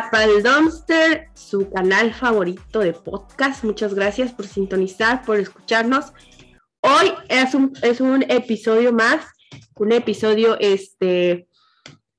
bienvenidos 0.00 0.44
a 0.44 0.60
Dumpster, 0.60 1.28
su 1.34 1.70
canal 1.70 2.14
favorito 2.14 2.80
de 2.80 2.92
podcast. 2.92 3.64
Muchas 3.64 3.94
gracias 3.94 4.32
por 4.32 4.46
sintonizar, 4.46 5.22
por 5.24 5.38
escucharnos. 5.38 6.12
Hoy 6.80 7.12
es 7.28 7.54
un, 7.54 7.72
es 7.82 8.00
un 8.00 8.24
episodio 8.28 8.92
más, 8.92 9.26
un 9.76 9.92
episodio 9.92 10.56
este, 10.58 11.48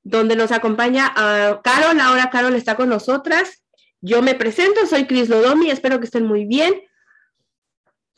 donde 0.03 0.35
nos 0.35 0.51
acompaña 0.51 1.11
a 1.15 1.61
Carol. 1.63 1.99
Ahora 1.99 2.29
Carol 2.29 2.55
está 2.55 2.75
con 2.75 2.89
nosotras. 2.89 3.63
Yo 4.01 4.21
me 4.21 4.35
presento, 4.35 4.85
soy 4.85 5.05
Cris 5.05 5.29
Lodomi, 5.29 5.69
espero 5.69 5.99
que 5.99 6.05
estén 6.05 6.25
muy 6.25 6.45
bien. 6.45 6.73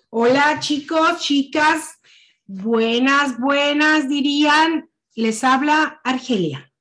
Hola 0.10 0.60
chicos, 0.60 1.20
chicas, 1.20 2.00
buenas, 2.46 3.40
buenas 3.40 4.10
dirían. 4.10 4.90
Les 5.16 5.44
habla 5.44 6.02
Argelia. 6.04 6.73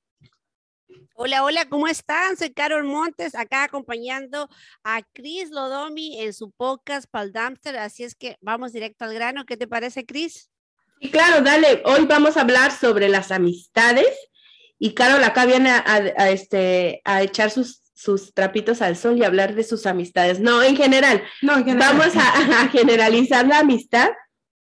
Hola, 1.25 1.45
hola, 1.45 1.69
¿cómo 1.69 1.87
están? 1.87 2.37
Soy 2.37 2.51
Carol 2.51 2.83
Montes, 2.83 3.37
acá 3.37 3.63
acompañando 3.63 4.49
a 4.83 5.03
Cris 5.13 5.51
Lodomi 5.51 6.21
en 6.21 6.33
su 6.33 6.51
podcast 6.51 7.09
Paldamster, 7.09 7.77
así 7.77 8.03
es 8.03 8.17
que 8.17 8.39
vamos 8.41 8.73
directo 8.73 9.05
al 9.05 9.15
grano. 9.15 9.47
¿Qué 9.47 9.57
te 9.57 9.69
parece, 9.69 10.05
Cris? 10.05 10.51
Sí, 11.01 11.13
claro, 11.13 11.41
dale. 11.41 11.81
Hoy 11.85 12.07
vamos 12.07 12.37
a 12.37 12.41
hablar 12.41 12.73
sobre 12.73 13.09
las 13.09 13.31
amistades 13.31 14.09
y 14.81 14.95
Carol 14.95 15.23
acá 15.23 15.47
viene 15.47 15.71
a, 15.71 16.29
este, 16.29 17.01
a 17.05 17.23
echar 17.23 17.53
sus, 17.53 17.83
sus 17.95 18.35
trapitos 18.35 18.83
al 18.83 18.97
sol 18.97 19.17
y 19.17 19.23
hablar 19.23 19.55
de 19.55 19.63
sus 19.63 19.87
amistades. 19.87 20.41
No, 20.41 20.61
en 20.61 20.77
general. 20.77 21.23
No, 21.41 21.57
en 21.57 21.65
general. 21.65 21.99
Vamos 21.99 22.17
a, 22.17 22.63
a 22.63 22.69
generalizar 22.69 23.47
la 23.47 23.61
amistad 23.61 24.11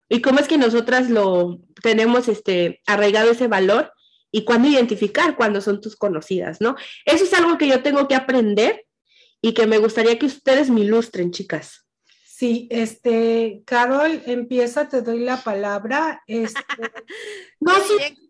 y 0.08 0.20
cómo 0.20 0.40
es 0.40 0.48
que 0.48 0.58
nosotras 0.58 1.10
lo 1.10 1.60
tenemos 1.80 2.26
este, 2.26 2.82
arraigado 2.86 3.30
ese 3.30 3.46
valor 3.46 3.92
y 4.32 4.44
cuándo 4.44 4.68
identificar 4.68 5.36
cuándo 5.36 5.60
son 5.60 5.80
tus 5.80 5.96
conocidas, 5.96 6.60
¿no? 6.60 6.76
Eso 7.04 7.24
es 7.24 7.32
algo 7.34 7.58
que 7.58 7.68
yo 7.68 7.82
tengo 7.82 8.06
que 8.08 8.14
aprender 8.14 8.86
y 9.42 9.54
que 9.54 9.66
me 9.66 9.78
gustaría 9.78 10.18
que 10.18 10.26
ustedes 10.26 10.70
me 10.70 10.80
ilustren, 10.80 11.30
chicas. 11.30 11.86
Sí, 12.24 12.68
este, 12.70 13.62
Carol, 13.66 14.22
empieza, 14.24 14.88
te 14.88 15.02
doy 15.02 15.20
la 15.20 15.42
palabra. 15.42 16.22
Este, 16.26 16.60
no, 17.60 17.72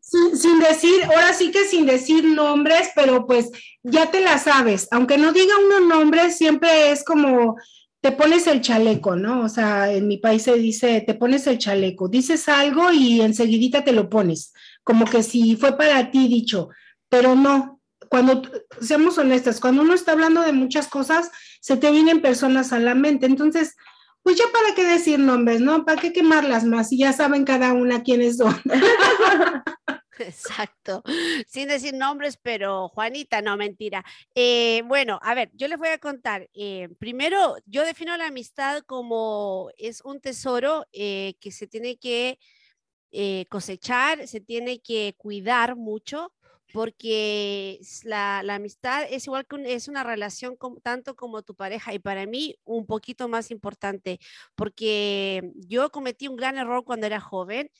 sin, 0.00 0.36
sin, 0.36 0.58
decir, 0.58 1.04
ahora 1.04 1.32
sí 1.32 1.52
que 1.52 1.64
sin 1.64 1.86
decir 1.86 2.24
nombres, 2.24 2.90
pero 2.96 3.26
pues 3.26 3.50
ya 3.84 4.10
te 4.10 4.20
la 4.20 4.38
sabes. 4.38 4.88
Aunque 4.90 5.16
no 5.16 5.32
diga 5.32 5.54
unos 5.58 5.82
nombres, 5.82 6.36
siempre 6.36 6.90
es 6.90 7.04
como 7.04 7.56
te 8.00 8.12
pones 8.12 8.46
el 8.46 8.62
chaleco, 8.62 9.14
¿no? 9.14 9.44
O 9.44 9.48
sea, 9.48 9.92
en 9.92 10.08
mi 10.08 10.16
país 10.16 10.42
se 10.42 10.54
dice, 10.54 11.02
te 11.06 11.14
pones 11.14 11.46
el 11.46 11.58
chaleco, 11.58 12.08
dices 12.08 12.48
algo 12.48 12.90
y 12.90 13.20
enseguidita 13.20 13.84
te 13.84 13.92
lo 13.92 14.08
pones 14.08 14.52
como 14.84 15.04
que 15.04 15.22
si 15.22 15.56
fue 15.56 15.76
para 15.76 16.10
ti 16.10 16.28
dicho, 16.28 16.68
pero 17.08 17.34
no, 17.34 17.80
cuando, 18.08 18.42
seamos 18.80 19.18
honestas, 19.18 19.60
cuando 19.60 19.82
uno 19.82 19.94
está 19.94 20.12
hablando 20.12 20.42
de 20.42 20.52
muchas 20.52 20.88
cosas, 20.88 21.30
se 21.60 21.76
te 21.76 21.90
vienen 21.90 22.22
personas 22.22 22.72
a 22.72 22.78
la 22.78 22.94
mente, 22.94 23.26
entonces, 23.26 23.76
pues 24.22 24.36
ya 24.36 24.44
para 24.52 24.74
qué 24.74 24.84
decir 24.84 25.18
nombres, 25.18 25.60
¿no? 25.60 25.84
¿Para 25.84 26.00
qué 26.00 26.12
quemarlas 26.12 26.64
más? 26.64 26.92
Y 26.92 26.98
ya 26.98 27.12
saben 27.12 27.44
cada 27.44 27.72
una 27.72 28.02
quiénes 28.02 28.38
son. 28.38 28.60
Exacto, 30.18 31.02
sin 31.46 31.68
decir 31.68 31.94
nombres, 31.94 32.36
pero 32.36 32.88
Juanita, 32.88 33.40
no, 33.40 33.56
mentira. 33.56 34.04
Eh, 34.34 34.82
bueno, 34.86 35.18
a 35.22 35.34
ver, 35.34 35.50
yo 35.54 35.66
les 35.68 35.78
voy 35.78 35.88
a 35.88 35.98
contar. 35.98 36.48
Eh, 36.52 36.88
primero, 36.98 37.56
yo 37.64 37.84
defino 37.84 38.16
la 38.16 38.26
amistad 38.26 38.82
como 38.86 39.70
es 39.78 40.02
un 40.02 40.20
tesoro 40.20 40.84
eh, 40.92 41.34
que 41.40 41.52
se 41.52 41.66
tiene 41.66 41.96
que 41.96 42.38
eh, 43.12 43.46
cosechar, 43.50 44.26
se 44.28 44.40
tiene 44.40 44.80
que 44.80 45.14
cuidar 45.18 45.76
mucho 45.76 46.32
porque 46.72 47.80
la, 48.04 48.38
amistad 48.38 49.04
es 49.10 49.26
igual 49.26 49.46
que 49.46 49.74
es 49.74 49.88
una 49.88 50.04
relación 50.04 50.56
tanto 50.82 51.16
como 51.16 51.42
tu 51.42 51.54
pareja 51.54 51.94
y 51.94 51.98
para 51.98 52.26
mí 52.26 52.56
un 52.64 52.86
poquito 52.86 53.28
más 53.28 53.50
importante 53.50 54.20
porque 54.54 55.52
yo 55.56 55.90
cometí 55.90 56.28
un 56.28 56.36
gran 56.36 56.58
error 56.58 56.84
cuando 56.84 57.06
era 57.06 57.20
joven 57.20 57.70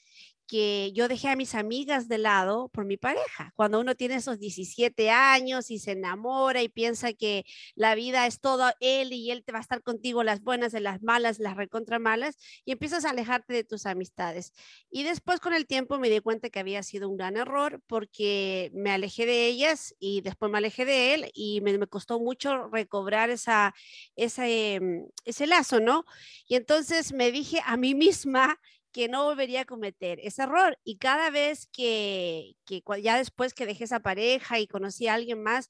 que 0.51 0.91
yo 0.95 1.07
dejé 1.07 1.29
a 1.29 1.37
mis 1.37 1.55
amigas 1.55 2.09
de 2.09 2.19
lado 2.19 2.71
por 2.71 2.85
mi 2.85 2.97
pareja. 2.97 3.53
Cuando 3.55 3.79
uno 3.79 3.95
tiene 3.95 4.17
esos 4.17 4.41
17 4.41 5.09
años 5.09 5.71
y 5.71 5.79
se 5.79 5.93
enamora 5.93 6.61
y 6.61 6.69
piensa 6.69 7.13
que 7.13 7.45
la 7.77 7.95
vida 7.95 8.27
es 8.27 8.41
todo 8.41 8.73
él 8.81 9.13
y 9.13 9.31
él 9.31 9.45
te 9.45 9.53
va 9.53 9.59
a 9.59 9.61
estar 9.61 9.81
contigo 9.85 10.25
las 10.25 10.43
buenas, 10.43 10.73
de 10.73 10.81
las 10.81 11.03
malas, 11.03 11.39
las 11.39 11.57
recontra 11.57 12.01
malas 12.01 12.37
y 12.65 12.73
empiezas 12.73 13.05
a 13.05 13.11
alejarte 13.11 13.53
de 13.53 13.63
tus 13.63 13.87
amistades. 13.87 14.53
Y 14.91 15.05
después 15.05 15.39
con 15.39 15.55
el 15.55 15.69
tiempo 15.69 16.01
me 16.01 16.11
di 16.11 16.19
cuenta 16.19 16.51
que 16.51 16.59
había 16.59 16.83
sido 16.83 17.09
un 17.09 17.17
gran 17.17 17.37
error 17.37 17.81
porque 17.87 18.73
me 18.75 18.91
alejé 18.91 19.27
de 19.27 19.47
ellas 19.47 19.95
y 20.01 20.21
después 20.23 20.51
me 20.51 20.59
alejé 20.59 20.85
de 20.85 21.15
él 21.15 21.31
y 21.33 21.61
me, 21.61 21.79
me 21.79 21.87
costó 21.87 22.19
mucho 22.19 22.67
recobrar 22.71 23.31
esa, 23.31 23.73
ese, 24.17 24.81
mm, 24.81 25.11
ese 25.27 25.47
lazo, 25.47 25.79
¿no? 25.79 26.05
Y 26.49 26.57
entonces 26.57 27.13
me 27.13 27.31
dije 27.31 27.61
a 27.65 27.77
mí 27.77 27.95
misma 27.95 28.59
que 28.93 29.09
no 29.09 29.25
volvería 29.25 29.63
a 29.63 29.65
cometer 29.65 30.19
ese 30.23 30.43
error. 30.43 30.79
Y 30.85 30.99
cada 30.99 31.31
vez 31.31 31.69
que, 31.73 32.57
que, 32.65 32.83
ya 33.03 33.17
después 33.19 33.55
que 33.55 33.67
dejé 33.67 33.85
esa 33.85 34.01
pareja 34.01 34.59
y 34.59 34.67
conocí 34.67 35.07
a 35.07 35.15
alguien 35.15 35.43
más, 35.43 35.69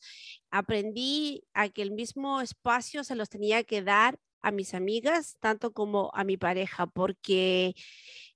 aprendí 0.50 1.44
a 1.54 1.68
que 1.68 1.82
el 1.82 1.92
mismo 1.92 2.40
espacio 2.40 3.04
se 3.04 3.14
los 3.16 3.28
tenía 3.28 3.64
que 3.64 3.82
dar 3.82 4.18
a 4.42 4.50
mis 4.52 4.74
amigas, 4.74 5.36
tanto 5.40 5.72
como 5.72 6.10
a 6.14 6.24
mi 6.24 6.36
pareja, 6.36 6.86
porque 6.86 7.74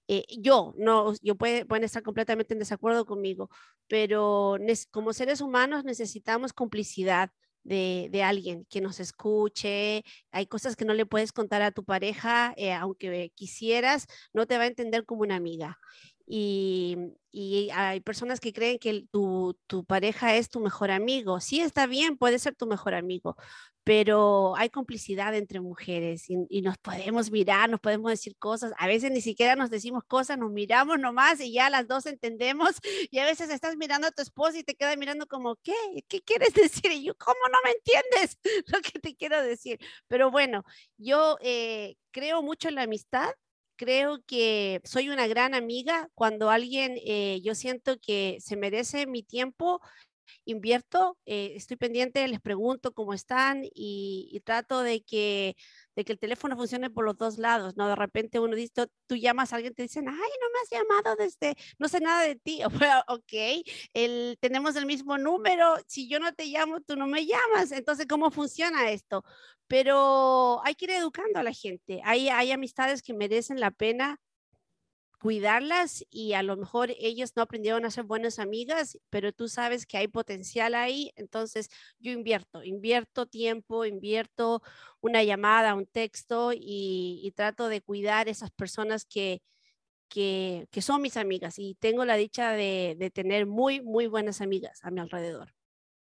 eh, 0.09 0.25
yo, 0.39 0.75
no, 0.77 1.15
yo 1.23 1.35
puede, 1.37 1.65
pueden 1.65 1.85
estar 1.85 2.03
completamente 2.03 2.55
en 2.55 2.61
desacuerdo 2.61 3.07
conmigo, 3.07 3.49
pero 3.89 4.59
como 4.91 5.13
seres 5.13 5.41
humanos 5.41 5.85
necesitamos 5.85 6.53
complicidad 6.53 7.31
de, 7.65 8.23
alguien 8.23 8.67
que 8.71 8.81
nos 8.81 9.01
escuche. 9.01 10.05
Hay 10.31 10.47
cosas 10.47 10.77
que 10.77 10.85
no 10.85 10.95
le 10.95 11.07
puedes 11.07 11.33
contar 11.33 11.63
a 11.63 11.73
tu 11.73 11.85
pareja, 11.85 12.55
eh, 12.57 12.73
aunque 12.73 13.33
quisieras, 13.35 14.07
no 14.33 14.47
te 14.47 14.59
va 14.59 14.65
a 14.65 14.69
entender 14.69 15.05
como 15.05 15.23
una 15.23 15.37
amiga. 15.37 15.79
Y, 16.27 17.13
hay 17.73 18.01
personas 18.01 18.39
que 18.41 18.53
creen 18.53 18.79
que 18.79 19.07
tu, 19.11 19.59
tu, 19.67 19.85
pareja 19.85 20.37
es 20.37 20.49
tu 20.49 20.61
mejor 20.61 20.91
amigo. 20.91 21.41
Sí, 21.41 21.61
está 21.61 21.87
bien, 21.87 22.17
puede 22.17 22.39
ser 22.39 22.55
tu 22.55 22.67
mejor 22.67 22.95
amigo, 22.95 23.37
pero 23.85 24.57
hay 24.57 24.71
complicidad 24.71 25.35
entre 25.35 25.61
mujeres 25.61 26.25
y, 26.29 26.63
nos 26.63 26.79
podemos 26.79 27.31
mirar, 27.31 27.69
nos 27.69 27.81
podemos 27.81 28.11
decir 28.11 28.35
cosas. 28.39 28.73
A 28.79 28.87
veces 28.87 29.11
ni 29.11 29.21
siquiera 29.21 29.57
nos 29.57 29.69
decimos 29.71 30.03
cosas, 30.05 30.39
nos 30.39 30.51
miramos 30.51 30.99
nomás 30.99 31.39
y 31.41 31.53
ya 31.53 31.69
las 31.71 31.87
dos 31.87 32.07
entendemos. 32.07 32.77
Y 33.11 33.19
a 33.19 33.25
veces 33.27 33.51
estás 33.51 33.77
mirando 33.77 34.09
a 34.09 34.11
tu 34.11 34.23
esposa 34.23 34.59
y 34.59 34.65
te 34.65 34.75
queda 34.75 34.97
mirando 34.97 35.27
como, 35.27 35.57
¿qué? 35.57 35.75
¿Qué 36.09 36.23
quieres 36.23 36.55
decir? 36.55 36.91
Y 36.93 37.05
yo, 37.05 37.15
¿cómo 37.17 37.39
no 37.53 37.59
me 37.65 37.73
entiendes 37.73 38.39
lo 38.73 38.81
que 38.81 38.99
te 38.99 39.15
quiero 39.15 39.43
decir? 39.43 39.79
Pero 40.09 40.31
bueno, 40.31 40.65
yo 40.97 41.37
eh, 41.43 41.97
creo 42.11 42.43
mucho 42.43 42.69
en 42.69 42.77
la 42.77 42.83
amistad 42.83 43.31
creo 43.77 44.23
que 44.27 44.81
soy 44.85 45.09
una 45.09 45.27
gran 45.27 45.55
amiga 45.55 46.09
cuando 46.15 46.51
alguien, 46.51 46.95
eh, 47.05 47.41
yo 47.43 47.55
siento 47.55 47.97
que 48.01 48.39
se 48.41 48.57
merece 48.57 49.07
mi 49.07 49.23
tiempo, 49.23 49.81
invierto, 50.45 51.19
eh, 51.27 51.53
estoy 51.57 51.77
pendiente, 51.77 52.27
les 52.29 52.41
pregunto 52.41 52.93
cómo 52.93 53.15
están 53.15 53.63
y, 53.75 54.41
trato 54.45 54.83
de 54.83 55.03
que, 55.03 55.57
de 55.97 56.05
que 56.05 56.13
el 56.13 56.19
teléfono 56.19 56.57
funcione 56.57 56.91
por 56.91 57.05
los 57.05 57.17
dos 57.17 57.39
lados, 57.39 57.77
¿no? 57.77 57.89
De 57.89 57.97
repente 57.97 58.41
uno 58.41 58.57
dice, 58.57 58.87
tú 59.07 59.17
llamas 59.17 59.53
a 59.53 59.57
alguien, 59.57 59.75
te 59.75 59.83
dicen, 59.83 60.09
ay, 60.09 60.15
no 60.15 60.49
me 60.53 60.59
has 60.63 60.71
llamado 60.71 61.17
desde, 61.17 61.57
no 61.79 61.89
sé 61.89 62.01
nada 62.01 62.23
de 62.23 62.37
ti, 62.37 62.61
ok, 63.09 63.65
el, 63.95 64.37
tenemos 64.41 64.77
el 64.77 64.87
mismo 64.87 65.19
número, 65.19 65.77
si 65.87 66.09
yo 66.09 66.21
no 66.21 66.33
te 66.35 66.47
llamo, 66.47 66.81
tú 66.81 66.97
no 66.97 67.07
me 67.07 67.27
llamas, 67.27 67.73
entonces, 67.73 68.07
¿cómo 68.09 68.31
funciona 68.31 68.91
esto? 68.91 69.25
Pero 69.67 70.61
hay 70.65 70.75
que 70.75 70.87
ir 70.87 70.91
educando 70.93 71.39
a 71.41 71.43
la 71.43 71.53
gente, 71.53 72.01
hay, 72.05 72.29
hay 72.29 72.53
amistades 72.53 73.03
que 73.03 73.15
merecen 73.15 73.61
la 73.61 73.71
pena 73.71 74.21
cuidarlas 75.19 76.05
y 76.11 76.35
a 76.35 76.43
lo 76.43 76.57
mejor 76.57 76.91
ellos 76.99 77.33
no 77.37 77.43
aprendieron 77.43 77.85
a 77.85 77.91
ser 77.91 78.05
buenas 78.05 78.39
amigas, 78.39 78.99
pero 79.11 79.33
tú 79.33 79.49
sabes 79.49 79.87
que 79.87 79.97
hay 79.97 80.09
potencial 80.09 80.75
ahí, 80.75 81.13
entonces 81.17 81.69
yo 81.99 82.13
invierto, 82.13 82.63
invierto 82.63 83.27
tiempo, 83.27 83.85
invierto 83.85 84.63
una 85.01 85.23
llamada, 85.23 85.75
un 85.75 85.87
texto 85.87 86.53
y, 86.55 87.33
trato 87.37 87.69
de 87.69 87.81
cuidar 87.81 88.29
esas 88.29 88.51
personas 88.51 89.05
que, 89.05 89.43
que, 90.09 90.69
son 90.81 91.03
mis 91.03 91.17
amigas 91.17 91.59
y 91.59 91.75
tengo 91.81 92.05
la 92.05 92.17
dicha 92.17 92.53
de, 92.53 93.11
tener 93.13 93.47
muy, 93.47 93.81
muy 93.81 94.07
buenas 94.07 94.41
amigas 94.41 94.85
a 94.85 94.91
mi 94.91 95.01
alrededor. 95.01 95.55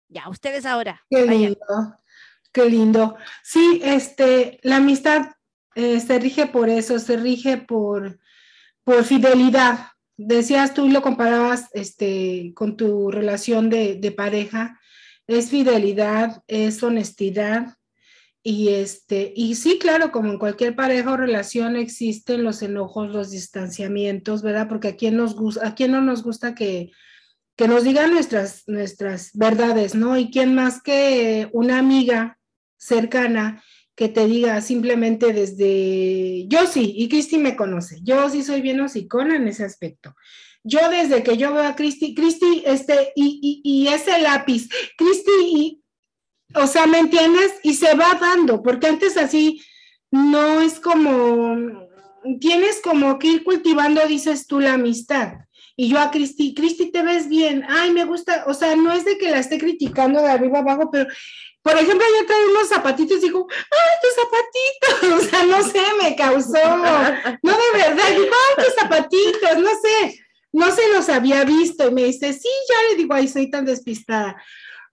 Ya, 0.10 0.30
ustedes 0.30 0.66
ahora. 0.66 1.06
Qué 1.10 1.26
lindo, 1.26 1.58
qué 2.54 2.66
lindo. 2.70 3.18
Sí, 3.44 3.82
este, 3.84 4.60
la 4.64 4.78
amistad 4.78 5.32
eh, 5.76 6.00
se 6.00 6.18
rige 6.18 6.48
por 6.48 6.70
eso, 6.70 6.98
se 6.98 7.18
rige 7.18 7.58
por 7.58 8.18
por 8.88 9.04
fidelidad. 9.04 9.80
Decías 10.16 10.74
tú 10.74 10.86
y 10.86 10.92
lo 10.92 11.02
comparabas 11.02 11.68
este, 11.74 12.54
con 12.56 12.78
tu 12.78 13.12
relación 13.12 13.70
de, 13.70 14.14
pareja. 14.16 14.80
Es 15.28 15.50
fidelidad, 15.50 16.42
es 16.48 16.82
honestidad. 16.82 17.76
Y, 18.44 18.70
este, 18.70 19.34
y 19.36 19.56
sí, 19.56 19.78
claro, 19.78 20.14
como 20.14 20.32
en 20.32 20.40
cualquier 20.40 20.74
pareja 20.74 21.12
o 21.12 21.18
relación 21.18 21.76
existen 21.76 22.46
los 22.46 22.62
enojos, 22.62 23.10
los 23.10 23.30
distanciamientos, 23.30 24.42
¿verdad? 24.42 24.70
Porque 24.70 24.88
a 24.88 24.96
quién, 24.96 25.18
nos, 25.18 25.36
a 25.62 25.76
quién 25.76 25.92
no 25.92 26.00
nos 26.00 26.24
gusta 26.24 26.56
que, 26.56 26.92
que 27.58 27.68
nos 27.68 27.84
diga 27.84 28.08
nuestras, 28.08 28.64
nuestras 28.68 29.32
verdades, 29.34 29.96
¿no? 29.96 30.18
Y 30.18 30.32
quién 30.32 30.56
más 30.56 30.82
que 30.82 31.50
una 31.52 31.78
amiga 31.78 32.40
cercana 32.78 33.62
que 33.98 34.10
te 34.10 34.28
diga 34.28 34.62
simplemente 34.62 35.34
desde, 35.34 36.46
yo 36.48 36.68
sí, 36.68 36.94
y 36.96 37.10
Cristi 37.10 37.40
me 37.40 37.56
conoce, 37.56 37.98
yo 38.04 38.30
sí 38.30 38.44
soy 38.44 38.62
bien 38.62 38.80
hocicona 38.80 39.36
en 39.36 39.48
ese 39.48 39.66
aspecto. 39.66 40.14
Yo 40.64 40.88
desde 40.92 41.24
que 41.24 41.36
yo 41.36 41.52
veo 41.52 41.64
a 41.64 41.76
Cristi, 41.76 42.14
Cristi, 42.14 42.62
este, 42.64 43.12
y, 43.16 43.40
y, 43.42 43.62
y 43.64 43.88
ese 43.88 44.20
lápiz, 44.20 44.70
Cristi, 44.96 45.82
o 46.54 46.68
sea, 46.68 46.86
¿me 46.86 47.00
entiendes? 47.00 47.54
Y 47.64 47.74
se 47.74 47.96
va 47.96 48.14
dando, 48.22 48.62
porque 48.62 48.86
antes 48.86 49.18
así 49.18 49.64
no 50.12 50.62
es 50.62 50.80
como, 50.80 51.88
tienes 52.40 52.82
como 52.84 53.18
que 53.18 53.30
ir 53.30 53.44
cultivando, 53.44 54.06
dices 54.08 54.46
tú, 54.46 54.60
la 54.60 54.74
amistad. 54.74 55.34
Y 55.76 55.90
yo 55.90 56.00
a 56.00 56.12
Cristi, 56.12 56.54
Cristi, 56.54 56.92
te 56.92 57.02
ves 57.02 57.30
bien, 57.30 57.64
ay, 57.68 57.92
me 57.92 58.06
gusta, 58.06 58.44
o 58.46 58.54
sea, 58.54 58.76
no 58.76 58.92
es 58.92 59.06
de 59.06 59.18
que 59.18 59.32
la 59.32 59.40
esté 59.40 59.58
criticando 59.58 60.22
de 60.22 60.30
arriba 60.30 60.60
abajo, 60.60 60.90
pero 60.92 61.08
por 61.62 61.76
ejemplo, 61.76 62.06
yo 62.20 62.26
traía 62.26 62.48
unos 62.48 62.70
zapatitos 62.70 63.18
y 63.18 63.22
digo, 63.22 63.48
¡ay, 63.50 63.96
tus 64.02 64.14
zapatitos! 64.16 65.28
O 65.28 65.30
sea, 65.30 65.44
no 65.44 65.64
sé, 65.64 65.82
me 66.02 66.16
causó, 66.16 66.78
no 66.78 67.52
de 67.52 67.78
verdad, 67.78 68.10
digo, 68.10 68.32
¡ay, 68.32 68.64
tus 68.64 68.74
zapatitos! 68.76 69.58
No 69.58 69.70
sé, 69.82 70.20
no 70.54 70.72
se 70.72 70.88
los 70.94 71.10
había 71.10 71.44
visto. 71.44 71.88
Y 71.88 71.94
me 71.94 72.06
dice, 72.06 72.34
sí, 72.34 72.50
ya 72.70 72.90
le 72.90 72.96
digo, 72.96 73.14
ay, 73.14 73.28
soy 73.28 73.50
tan 73.50 73.66
despistada. 73.66 74.42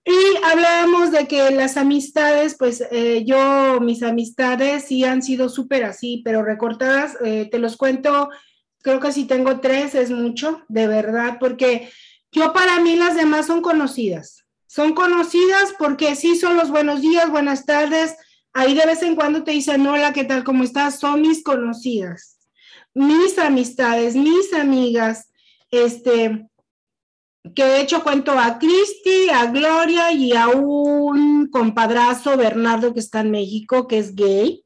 Y 0.03 0.43
hablábamos 0.43 1.11
de 1.11 1.27
que 1.27 1.49
las 1.51 1.77
amistades, 1.77 2.55
pues 2.59 2.83
eh, 2.91 3.23
yo, 3.25 3.79
mis 3.79 4.03
amistades 4.03 4.85
sí 4.85 5.03
han 5.03 5.23
sido 5.23 5.49
súper 5.49 5.83
así, 5.83 6.21
pero 6.23 6.43
recortadas, 6.43 7.17
eh, 7.23 7.47
te 7.49 7.57
los 7.57 7.75
cuento, 7.75 8.29
creo 8.83 8.99
que 8.99 9.11
si 9.11 9.25
tengo 9.25 9.61
tres 9.61 9.95
es 9.95 10.11
mucho, 10.11 10.61
de 10.67 10.87
verdad, 10.87 11.37
porque 11.39 11.89
yo 12.31 12.53
para 12.53 12.79
mí 12.81 12.95
las 12.97 13.15
demás 13.15 13.47
son 13.47 13.61
conocidas 13.61 14.44
son 14.75 14.93
conocidas 14.93 15.73
porque 15.79 16.15
sí 16.15 16.35
son 16.35 16.57
los 16.57 16.69
buenos 16.69 16.99
días, 17.01 17.31
buenas 17.31 17.65
tardes. 17.65 18.17
Ahí 18.51 18.73
de 18.73 18.85
vez 18.85 19.01
en 19.03 19.15
cuando 19.15 19.45
te 19.45 19.51
dicen, 19.51 19.87
hola, 19.87 20.11
¿qué 20.11 20.25
tal? 20.25 20.43
¿Cómo 20.43 20.65
estás? 20.65 20.99
Son 20.99 21.21
mis 21.21 21.43
conocidas, 21.45 22.39
mis 22.93 23.39
amistades, 23.39 24.17
mis 24.17 24.53
amigas, 24.53 25.31
este, 25.71 26.49
que 27.55 27.63
de 27.63 27.79
hecho 27.79 28.03
cuento 28.03 28.37
a 28.37 28.59
Cristi, 28.59 29.29
a 29.33 29.45
Gloria 29.45 30.11
y 30.11 30.33
a 30.33 30.49
un 30.49 31.47
compadrazo, 31.49 32.35
Bernardo, 32.35 32.93
que 32.93 32.99
está 32.99 33.21
en 33.21 33.31
México, 33.31 33.87
que 33.87 33.99
es 33.99 34.13
gay. 34.13 34.65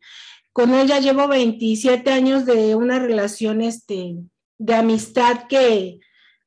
Con 0.53 0.73
él 0.73 0.88
ya 0.88 1.00
llevo 1.00 1.27
27 1.27 2.09
años 2.09 2.47
de 2.47 2.75
una 2.75 2.97
relación 2.97 3.61
este, 3.61 4.15
de 4.57 4.73
amistad 4.73 5.45
que, 5.47 6.00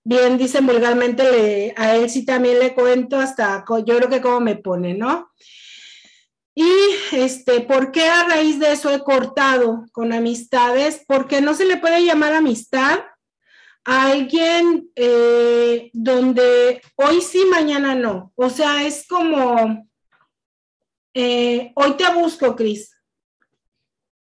bien 0.04 0.38
dicen 0.38 0.66
vulgarmente, 0.66 1.74
a 1.76 1.96
él 1.96 2.10
sí 2.10 2.24
también 2.24 2.58
le 2.58 2.74
cuento 2.74 3.18
hasta, 3.18 3.64
yo 3.84 3.96
creo 3.96 4.08
que 4.08 4.20
como 4.20 4.40
me 4.40 4.56
pone, 4.56 4.94
¿no? 4.94 5.30
Y 6.54 6.70
este, 7.12 7.62
¿por 7.62 7.92
qué 7.92 8.08
a 8.08 8.24
raíz 8.24 8.58
de 8.58 8.72
eso 8.72 8.90
he 8.90 9.02
cortado 9.02 9.86
con 9.92 10.12
amistades? 10.12 11.02
Porque 11.06 11.40
no 11.40 11.54
se 11.54 11.64
le 11.64 11.78
puede 11.78 12.04
llamar 12.04 12.34
amistad 12.34 12.98
a 13.84 14.10
alguien 14.10 14.90
eh, 14.94 15.90
donde 15.94 16.82
hoy 16.96 17.22
sí, 17.22 17.44
mañana 17.50 17.94
no. 17.94 18.32
O 18.36 18.50
sea, 18.50 18.86
es 18.86 19.06
como, 19.08 19.88
eh, 21.14 21.72
hoy 21.74 21.96
te 21.96 22.12
busco, 22.12 22.54
Cris, 22.54 22.94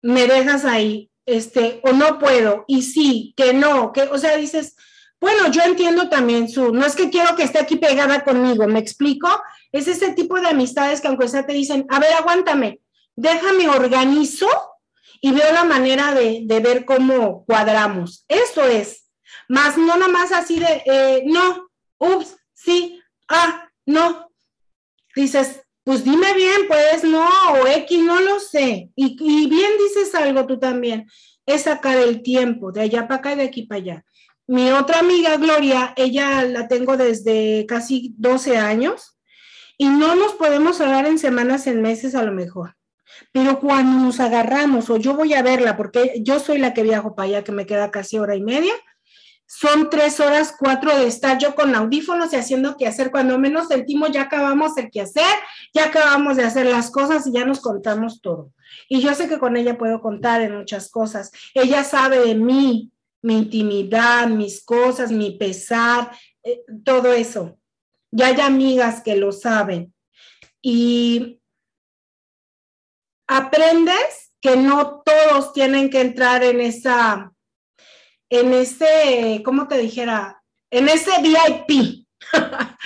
me 0.00 0.26
dejas 0.26 0.64
ahí, 0.64 1.10
este, 1.26 1.80
o 1.84 1.92
no 1.92 2.18
puedo, 2.18 2.64
y 2.66 2.82
sí, 2.82 3.34
que 3.36 3.52
no, 3.52 3.92
que, 3.92 4.02
o 4.02 4.18
sea, 4.18 4.36
dices, 4.36 4.76
bueno, 5.22 5.52
yo 5.52 5.62
entiendo 5.62 6.08
también 6.08 6.48
su, 6.48 6.72
no 6.72 6.84
es 6.84 6.96
que 6.96 7.08
quiero 7.08 7.36
que 7.36 7.44
esté 7.44 7.60
aquí 7.60 7.76
pegada 7.76 8.24
conmigo, 8.24 8.66
¿me 8.66 8.80
explico? 8.80 9.28
Es 9.70 9.86
ese 9.86 10.14
tipo 10.14 10.40
de 10.40 10.48
amistades 10.48 11.00
que 11.00 11.06
aunque 11.06 11.28
sea 11.28 11.46
te 11.46 11.52
dicen, 11.52 11.86
a 11.90 12.00
ver, 12.00 12.12
aguántame, 12.14 12.80
déjame 13.14 13.68
organizo 13.68 14.48
y 15.20 15.30
veo 15.30 15.52
la 15.52 15.62
manera 15.62 16.12
de, 16.12 16.44
ver 16.60 16.84
cómo 16.84 17.44
cuadramos. 17.44 18.24
Eso 18.26 18.64
es. 18.64 19.12
Más 19.48 19.78
no 19.78 19.96
nada 19.96 20.08
más 20.08 20.32
así 20.32 20.58
de, 20.58 20.82
eh, 20.86 21.22
no, 21.26 21.68
ups, 21.98 22.36
sí, 22.52 23.00
ah, 23.28 23.70
no. 23.86 24.28
Dices, 25.14 25.62
pues 25.84 26.02
dime 26.02 26.34
bien, 26.34 26.66
pues 26.66 27.04
no, 27.04 27.28
o 27.52 27.68
X, 27.68 28.00
no 28.00 28.20
lo 28.20 28.40
sé. 28.40 28.90
Y, 28.96 29.16
y 29.20 29.48
bien 29.48 29.70
dices 29.78 30.12
algo 30.16 30.48
tú 30.48 30.58
también, 30.58 31.06
es 31.46 31.62
sacar 31.62 31.96
el 31.96 32.22
tiempo 32.22 32.72
de 32.72 32.80
allá 32.80 33.06
para 33.06 33.20
acá 33.20 33.32
y 33.34 33.36
de 33.36 33.44
aquí 33.44 33.62
para 33.62 33.80
allá. 33.80 34.04
Mi 34.52 34.70
otra 34.70 34.98
amiga, 34.98 35.38
Gloria, 35.38 35.94
ella 35.96 36.44
la 36.44 36.68
tengo 36.68 36.98
desde 36.98 37.64
casi 37.64 38.14
12 38.18 38.58
años 38.58 39.18
y 39.78 39.88
no 39.88 40.14
nos 40.14 40.34
podemos 40.34 40.78
hablar 40.82 41.06
en 41.06 41.18
semanas, 41.18 41.66
en 41.66 41.80
meses 41.80 42.14
a 42.14 42.22
lo 42.22 42.32
mejor. 42.32 42.76
Pero 43.32 43.60
cuando 43.60 44.04
nos 44.04 44.20
agarramos 44.20 44.90
o 44.90 44.98
yo 44.98 45.14
voy 45.14 45.32
a 45.32 45.40
verla, 45.40 45.78
porque 45.78 46.20
yo 46.20 46.38
soy 46.38 46.58
la 46.58 46.74
que 46.74 46.82
viajo 46.82 47.14
para 47.14 47.28
allá, 47.28 47.44
que 47.44 47.50
me 47.50 47.64
queda 47.64 47.90
casi 47.90 48.18
hora 48.18 48.36
y 48.36 48.42
media, 48.42 48.74
son 49.46 49.88
tres 49.88 50.20
horas, 50.20 50.54
cuatro 50.58 50.94
de 50.98 51.06
estar 51.06 51.38
yo 51.38 51.54
con 51.54 51.74
audífonos 51.74 52.30
y 52.34 52.36
haciendo 52.36 52.76
que 52.76 52.86
hacer. 52.86 53.10
Cuando 53.10 53.38
menos 53.38 53.68
sentimos, 53.68 54.10
ya 54.10 54.24
acabamos 54.24 54.76
el 54.76 54.90
quehacer, 54.90 55.34
ya 55.72 55.86
acabamos 55.86 56.36
de 56.36 56.44
hacer 56.44 56.66
las 56.66 56.90
cosas 56.90 57.26
y 57.26 57.32
ya 57.32 57.46
nos 57.46 57.62
contamos 57.62 58.20
todo. 58.20 58.52
Y 58.86 59.00
yo 59.00 59.14
sé 59.14 59.30
que 59.30 59.38
con 59.38 59.56
ella 59.56 59.78
puedo 59.78 60.02
contar 60.02 60.42
en 60.42 60.58
muchas 60.58 60.90
cosas. 60.90 61.32
Ella 61.54 61.84
sabe 61.84 62.18
de 62.20 62.34
mí, 62.34 62.91
mi 63.22 63.38
intimidad, 63.38 64.26
mis 64.26 64.64
cosas, 64.64 65.10
mi 65.10 65.38
pesar, 65.38 66.10
eh, 66.42 66.62
todo 66.84 67.12
eso. 67.12 67.58
Ya 68.10 68.26
hay 68.26 68.40
amigas 68.40 69.02
que 69.02 69.16
lo 69.16 69.32
saben. 69.32 69.94
Y 70.60 71.40
aprendes 73.28 74.32
que 74.40 74.56
no 74.56 75.02
todos 75.04 75.52
tienen 75.52 75.88
que 75.88 76.00
entrar 76.00 76.42
en 76.42 76.60
esa, 76.60 77.32
en 78.28 78.52
ese, 78.52 79.40
¿cómo 79.44 79.68
te 79.68 79.78
dijera? 79.78 80.42
En 80.70 80.88
ese 80.88 81.10
VIP. 81.22 82.06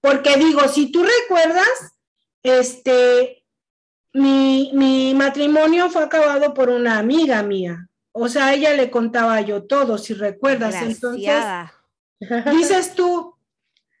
Porque 0.00 0.36
digo, 0.36 0.68
si 0.68 0.92
tú 0.92 1.02
recuerdas, 1.02 1.98
este, 2.42 3.44
mi, 4.12 4.70
mi 4.74 5.14
matrimonio 5.14 5.90
fue 5.90 6.04
acabado 6.04 6.54
por 6.54 6.68
una 6.68 6.98
amiga 6.98 7.42
mía. 7.42 7.88
O 8.18 8.28
sea, 8.28 8.46
a 8.46 8.54
ella 8.54 8.72
le 8.74 8.90
contaba 8.90 9.40
yo 9.40 9.64
todo, 9.64 9.98
si 9.98 10.14
recuerdas. 10.14 10.74
Entonces, 10.76 11.30
dices 12.52 12.94
tú, 12.94 13.34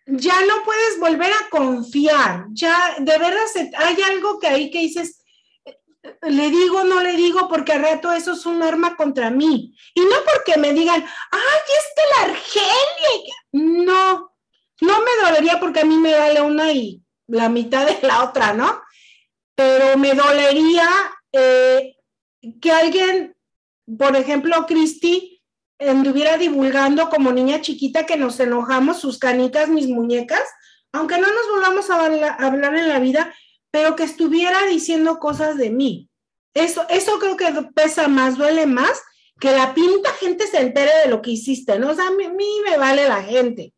ya 0.06 0.40
no 0.46 0.64
puedes 0.64 0.98
volver 0.98 1.30
a 1.30 1.50
confiar, 1.50 2.46
ya 2.50 2.96
de 2.98 3.18
verdad 3.18 3.44
hay 3.76 3.96
algo 4.02 4.38
que 4.38 4.46
ahí 4.46 4.70
que 4.70 4.80
dices, 4.80 5.22
le 6.22 6.50
digo, 6.50 6.84
no 6.84 7.02
le 7.02 7.12
digo, 7.16 7.48
porque 7.48 7.72
al 7.72 7.82
rato 7.82 8.12
eso 8.12 8.32
es 8.32 8.46
un 8.46 8.62
arma 8.62 8.96
contra 8.96 9.30
mí. 9.30 9.74
Y 9.94 10.00
no 10.00 10.16
porque 10.32 10.58
me 10.58 10.72
digan, 10.72 11.04
ay, 11.30 11.60
es 11.78 11.86
que 11.94 12.02
la 12.14 12.32
Argelia. 12.32 13.34
No, 13.52 14.32
no 14.80 15.00
me 15.00 15.10
dolería 15.22 15.60
porque 15.60 15.80
a 15.80 15.84
mí 15.84 15.96
me 15.98 16.14
vale 16.14 16.40
una 16.40 16.72
y 16.72 17.02
la 17.26 17.48
mitad 17.48 17.86
de 17.86 17.98
la 18.06 18.24
otra, 18.24 18.54
¿no? 18.54 18.80
Pero 19.54 19.98
me 19.98 20.14
dolería 20.14 20.88
eh, 21.32 21.96
que 22.60 22.72
alguien 22.72 23.36
por 23.96 24.16
ejemplo, 24.16 24.66
Cristi 24.66 25.42
anduviera 25.78 26.36
divulgando 26.36 27.08
como 27.08 27.32
niña 27.32 27.60
chiquita 27.60 28.04
que 28.04 28.16
nos 28.16 28.40
enojamos, 28.40 29.00
sus 29.00 29.18
canitas, 29.18 29.68
mis 29.68 29.88
muñecas, 29.88 30.42
aunque 30.92 31.18
no 31.18 31.28
nos 31.28 31.48
volvamos 31.50 31.90
a 31.90 32.04
hablar 32.46 32.74
en 32.76 32.88
la 32.88 32.98
vida, 32.98 33.32
pero 33.70 33.94
que 33.94 34.02
estuviera 34.02 34.64
diciendo 34.66 35.18
cosas 35.18 35.56
de 35.56 35.70
mí. 35.70 36.08
Eso, 36.54 36.86
eso 36.88 37.18
creo 37.18 37.36
que 37.36 37.52
pesa 37.74 38.08
más, 38.08 38.36
duele 38.36 38.66
más 38.66 39.00
que 39.38 39.52
la 39.52 39.72
pinta 39.72 40.10
gente 40.14 40.46
se 40.46 40.60
entere 40.60 40.90
de 41.04 41.10
lo 41.10 41.22
que 41.22 41.30
hiciste, 41.30 41.78
¿no? 41.78 41.90
O 41.90 41.94
sea, 41.94 42.08
a 42.08 42.10
mí, 42.10 42.24
a 42.24 42.30
mí 42.30 42.48
me 42.68 42.76
vale 42.76 43.06
la 43.06 43.22
gente. 43.22 43.72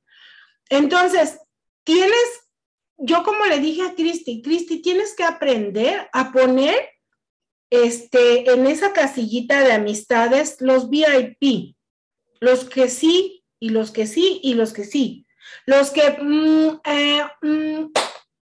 Entonces, 0.71 1.39
tienes, 1.85 2.49
yo 2.97 3.23
como 3.23 3.45
le 3.45 3.59
dije 3.59 3.83
a 3.83 3.95
Cristi, 3.95 4.41
Cristi, 4.41 4.81
tienes 4.81 5.15
que 5.15 5.25
aprender 5.25 6.09
a 6.13 6.33
poner 6.33 6.89
este, 7.71 8.51
en 8.53 8.67
esa 8.67 8.93
casillita 8.93 9.61
de 9.63 9.73
amistades 9.73 10.57
los 10.61 10.91
VIP, 10.91 11.77
los 12.41 12.65
que 12.65 12.89
sí 12.89 13.45
y 13.61 13.71
los 13.71 13.93
que 13.93 14.07
sí 14.07 14.41
y 14.43 14.55
los 14.55 14.73
que 14.73 14.85
sí, 14.85 15.27
los 15.67 15.91
que 15.91 16.19
mm, 16.21 16.81
eh, 16.85 17.25
mm, 17.43 17.93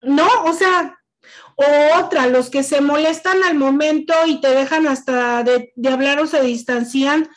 no, 0.01 0.27
o 0.43 0.53
sea, 0.53 1.00
o 1.55 2.00
otra, 2.00 2.27
los 2.27 2.50
que 2.50 2.63
se 2.63 2.81
molestan 2.81 3.43
al 3.43 3.55
momento 3.55 4.13
y 4.27 4.41
te 4.41 4.50
dejan 4.50 4.88
hasta 4.88 5.43
de, 5.43 5.72
hablar 5.89 6.19
o 6.19 6.27
se 6.27 6.41
distancian 6.41 7.29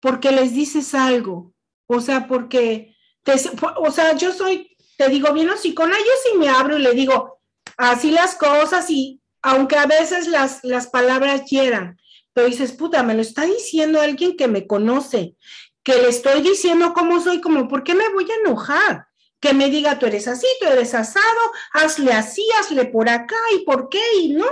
porque 0.00 0.32
les 0.32 0.54
dices 0.54 0.94
algo, 0.94 1.52
o 1.86 2.00
sea, 2.00 2.26
porque, 2.26 2.96
te, 3.22 3.34
o 3.76 3.90
sea, 3.90 4.16
yo 4.16 4.32
soy, 4.32 4.74
te 4.96 5.08
digo 5.08 5.32
bien 5.32 5.50
con 5.74 5.90
ellos 5.90 6.14
sí 6.24 6.38
me 6.38 6.48
abro 6.48 6.78
y 6.78 6.82
le 6.82 6.92
digo 6.92 7.40
así 7.76 8.10
las 8.10 8.34
cosas 8.36 8.88
y 8.88 9.20
aunque 9.46 9.76
a 9.76 9.86
veces 9.86 10.26
las, 10.26 10.64
las 10.64 10.88
palabras 10.88 11.44
hieran, 11.48 12.00
pero 12.32 12.48
dices, 12.48 12.72
puta, 12.72 13.04
me 13.04 13.14
lo 13.14 13.22
está 13.22 13.44
diciendo 13.44 14.00
alguien 14.00 14.36
que 14.36 14.48
me 14.48 14.66
conoce, 14.66 15.36
que 15.84 15.94
le 16.02 16.08
estoy 16.08 16.42
diciendo 16.42 16.92
cómo 16.92 17.20
soy, 17.20 17.40
como, 17.40 17.68
¿por 17.68 17.84
qué 17.84 17.94
me 17.94 18.08
voy 18.08 18.26
a 18.28 18.40
enojar? 18.44 19.06
que 19.38 19.52
me 19.52 19.70
diga 19.70 19.98
tú 19.98 20.06
eres 20.06 20.26
así, 20.26 20.46
tú 20.58 20.66
eres 20.66 20.94
asado, 20.94 21.52
hazle 21.74 22.12
así, 22.12 22.44
hazle 22.58 22.86
por 22.86 23.08
acá 23.08 23.36
y 23.54 23.64
por 23.64 23.88
qué 23.90 24.02
y 24.20 24.30
no. 24.30 24.46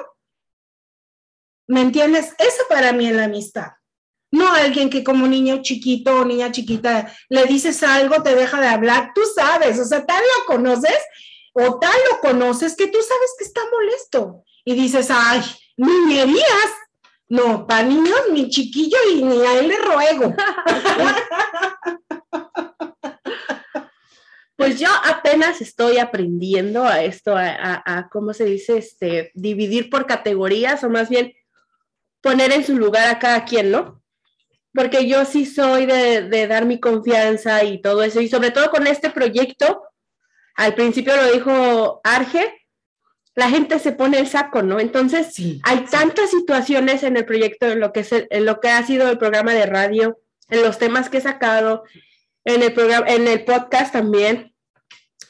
¿Me 1.66 1.80
entiendes? 1.80 2.34
Eso 2.38 2.62
para 2.68 2.92
mí 2.92 3.08
es 3.08 3.16
la 3.16 3.24
amistad. 3.24 3.72
No 4.30 4.52
alguien 4.52 4.90
que 4.90 5.02
como 5.02 5.26
niño 5.26 5.62
chiquito 5.62 6.20
o 6.20 6.24
niña 6.24 6.52
chiquita 6.52 7.10
le 7.30 7.46
dices 7.46 7.82
algo, 7.82 8.22
te 8.22 8.36
deja 8.36 8.60
de 8.60 8.68
hablar, 8.68 9.12
tú 9.14 9.22
sabes, 9.34 9.80
o 9.80 9.84
sea, 9.86 10.04
tal 10.04 10.22
lo 10.22 10.44
conoces 10.44 10.98
o 11.54 11.80
tal 11.80 11.96
lo 12.10 12.20
conoces 12.20 12.76
que 12.76 12.86
tú 12.86 12.98
sabes 13.00 13.34
que 13.38 13.44
está 13.44 13.62
molesto 13.72 14.44
y 14.64 14.74
dices, 14.74 15.08
ay, 15.10 15.42
niñerías. 15.76 16.70
No, 17.28 17.66
para 17.66 17.82
niños, 17.82 18.20
mi 18.32 18.48
chiquillo 18.48 18.96
y 19.12 19.22
ni 19.22 19.40
a 19.44 19.58
él 19.58 19.68
le 19.68 19.76
ruego. 19.78 20.34
Pues 24.56 24.78
yo 24.78 24.88
apenas 25.04 25.60
estoy 25.60 25.98
aprendiendo 25.98 26.84
a 26.84 27.02
esto, 27.02 27.34
a, 27.36 28.08
cómo 28.10 28.32
se 28.32 28.44
dice, 28.44 28.78
este, 28.78 29.32
dividir 29.34 29.90
por 29.90 30.06
categorías 30.06 30.84
o 30.84 30.90
más 30.90 31.08
bien 31.08 31.34
poner 32.22 32.52
en 32.52 32.64
su 32.64 32.76
lugar 32.78 33.08
a 33.08 33.18
cada 33.18 33.44
quien, 33.44 33.72
¿no? 33.72 34.00
Porque 34.72 35.08
yo 35.08 35.24
sí 35.24 35.44
soy 35.44 35.86
de, 35.86 36.28
de 36.28 36.46
dar 36.46 36.66
mi 36.66 36.78
confianza 36.78 37.64
y 37.64 37.82
todo 37.82 38.04
eso, 38.04 38.20
y 38.20 38.28
sobre 38.28 38.52
todo 38.52 38.70
con 38.70 38.86
este 38.86 39.10
proyecto, 39.10 39.82
al 40.54 40.74
principio 40.74 41.16
lo 41.16 41.32
dijo 41.32 42.00
Arge, 42.04 42.63
la 43.34 43.50
gente 43.50 43.78
se 43.78 43.92
pone 43.92 44.18
el 44.18 44.28
saco, 44.28 44.62
¿no? 44.62 44.78
Entonces, 44.78 45.34
hay 45.64 45.84
tantas 45.90 46.30
situaciones 46.30 47.02
en 47.02 47.16
el 47.16 47.24
proyecto, 47.24 47.66
en 47.66 47.80
lo, 47.80 47.92
que 47.92 48.00
es 48.00 48.10
en 48.12 48.44
lo 48.44 48.60
que 48.60 48.68
ha 48.68 48.86
sido 48.86 49.10
el 49.10 49.18
programa 49.18 49.52
de 49.52 49.66
radio, 49.66 50.20
en 50.48 50.62
los 50.62 50.78
temas 50.78 51.08
que 51.08 51.18
he 51.18 51.20
sacado, 51.20 51.84
en 52.44 52.62
el 52.62 52.72
programa, 52.72 53.06
en 53.08 53.26
el 53.26 53.44
podcast 53.44 53.92
también, 53.92 54.54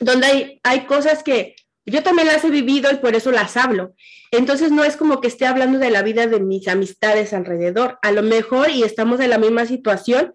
donde 0.01 0.27
hay, 0.27 0.61
hay 0.63 0.87
cosas 0.87 1.23
que 1.23 1.57
yo 1.87 2.03
también 2.03 2.29
las 2.29 2.45
he 2.45 2.51
vivido 2.51 2.91
y 2.91 2.97
por 2.97 3.15
eso 3.15 3.31
las 3.31 3.57
hablo. 3.57 3.95
Entonces 4.31 4.71
no 4.71 4.85
es 4.85 4.97
como 4.97 5.21
que 5.21 5.29
esté 5.29 5.47
hablando 5.47 5.79
de 5.79 5.91
la 5.91 6.03
vida 6.03 6.27
de 6.27 6.41
mis 6.41 6.67
amistades 6.69 7.33
alrededor. 7.33 7.99
A 8.03 8.11
lo 8.11 8.23
mejor 8.23 8.71
y 8.71 8.83
estamos 8.83 9.21
en 9.21 9.31
la 9.31 9.39
misma 9.39 9.67
situación 9.67 10.35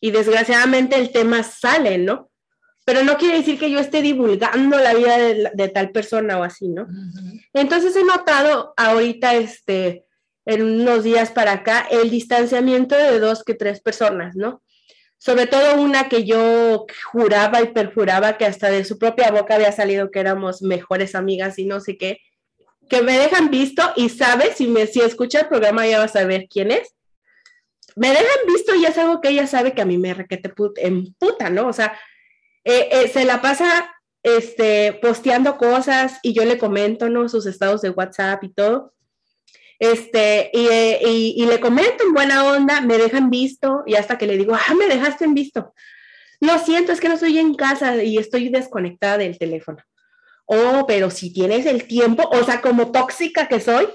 y 0.00 0.10
desgraciadamente 0.10 0.96
el 0.96 1.12
tema 1.12 1.42
sale, 1.42 1.98
¿no? 1.98 2.30
Pero 2.84 3.04
no 3.04 3.16
quiere 3.16 3.38
decir 3.38 3.58
que 3.58 3.70
yo 3.70 3.78
esté 3.78 4.02
divulgando 4.02 4.78
la 4.78 4.94
vida 4.94 5.16
de, 5.54 5.68
tal 5.68 5.90
persona 5.90 6.38
o 6.38 6.42
así, 6.42 6.68
¿no? 6.68 6.88
Entonces 7.52 7.94
he 7.94 8.04
notado 8.04 8.74
ahorita, 8.76 9.34
este, 9.34 10.04
en 10.46 10.62
unos 10.62 11.04
días 11.04 11.30
para 11.30 11.52
acá, 11.52 11.86
el 11.90 12.10
distanciamiento 12.10 12.96
de 12.96 13.20
dos 13.20 13.44
que 13.44 13.54
tres 13.54 13.80
personas, 13.80 14.34
¿no? 14.34 14.62
sobre 15.22 15.46
todo 15.46 15.80
una 15.80 16.08
que 16.08 16.24
yo 16.24 16.84
juraba 17.12 17.62
y 17.62 17.68
perjuraba 17.68 18.36
que 18.36 18.44
hasta 18.44 18.70
de 18.70 18.84
su 18.84 18.98
propia 18.98 19.30
boca 19.30 19.54
había 19.54 19.70
salido 19.70 20.10
que 20.10 20.18
éramos 20.18 20.62
mejores 20.62 21.14
amigas 21.14 21.60
y 21.60 21.64
no 21.64 21.78
sé 21.78 21.96
qué, 21.96 22.18
que 22.90 23.02
me 23.02 23.16
dejan 23.16 23.48
visto 23.48 23.84
y 23.94 24.08
sabe, 24.08 24.52
si, 24.52 24.66
me, 24.66 24.88
si 24.88 25.00
escucha 25.00 25.42
el 25.42 25.46
programa 25.46 25.86
ya 25.86 25.98
va 25.98 26.04
a 26.06 26.08
saber 26.08 26.48
quién 26.50 26.72
es. 26.72 26.96
Me 27.94 28.08
dejan 28.08 28.46
visto 28.48 28.74
y 28.74 28.84
es 28.84 28.98
algo 28.98 29.20
que 29.20 29.28
ella 29.28 29.46
sabe 29.46 29.74
que 29.74 29.82
a 29.82 29.84
mí 29.84 29.96
me 29.96 30.12
requete 30.12 30.52
en 30.78 31.14
puta, 31.14 31.50
¿no? 31.50 31.68
O 31.68 31.72
sea, 31.72 31.96
eh, 32.64 32.88
eh, 32.92 33.08
se 33.08 33.24
la 33.24 33.40
pasa 33.40 33.92
este, 34.22 34.92
posteando 34.94 35.56
cosas 35.56 36.18
y 36.22 36.32
yo 36.32 36.44
le 36.44 36.58
comento, 36.58 37.08
¿no? 37.08 37.28
Sus 37.28 37.46
estados 37.46 37.82
de 37.82 37.90
WhatsApp 37.90 38.42
y 38.44 38.52
todo. 38.52 38.94
Este, 39.78 40.50
y, 40.52 41.34
y, 41.36 41.44
le 41.46 41.58
comento 41.58 42.04
en 42.04 42.12
buena 42.12 42.44
onda, 42.44 42.80
me 42.80 42.98
dejan 42.98 43.30
visto 43.30 43.82
y 43.84 43.96
hasta 43.96 44.16
que 44.16 44.28
le 44.28 44.36
digo, 44.36 44.54
ah, 44.54 44.74
me 44.74 44.86
dejaste 44.86 45.24
en 45.24 45.34
visto. 45.34 45.74
Lo 46.38 46.58
siento, 46.58 46.92
es 46.92 47.00
que 47.00 47.08
no 47.08 47.14
estoy 47.14 47.38
en 47.38 47.54
casa 47.54 48.02
y 48.02 48.16
estoy 48.18 48.48
desconectada 48.48 49.18
del 49.18 49.38
teléfono. 49.38 49.78
Oh, 50.46 50.84
pero 50.86 51.10
si 51.10 51.32
tienes 51.32 51.66
el 51.66 51.86
tiempo, 51.86 52.28
o 52.30 52.44
sea, 52.44 52.60
como 52.60 52.92
tóxica 52.92 53.48
que 53.48 53.60
soy, 53.60 53.88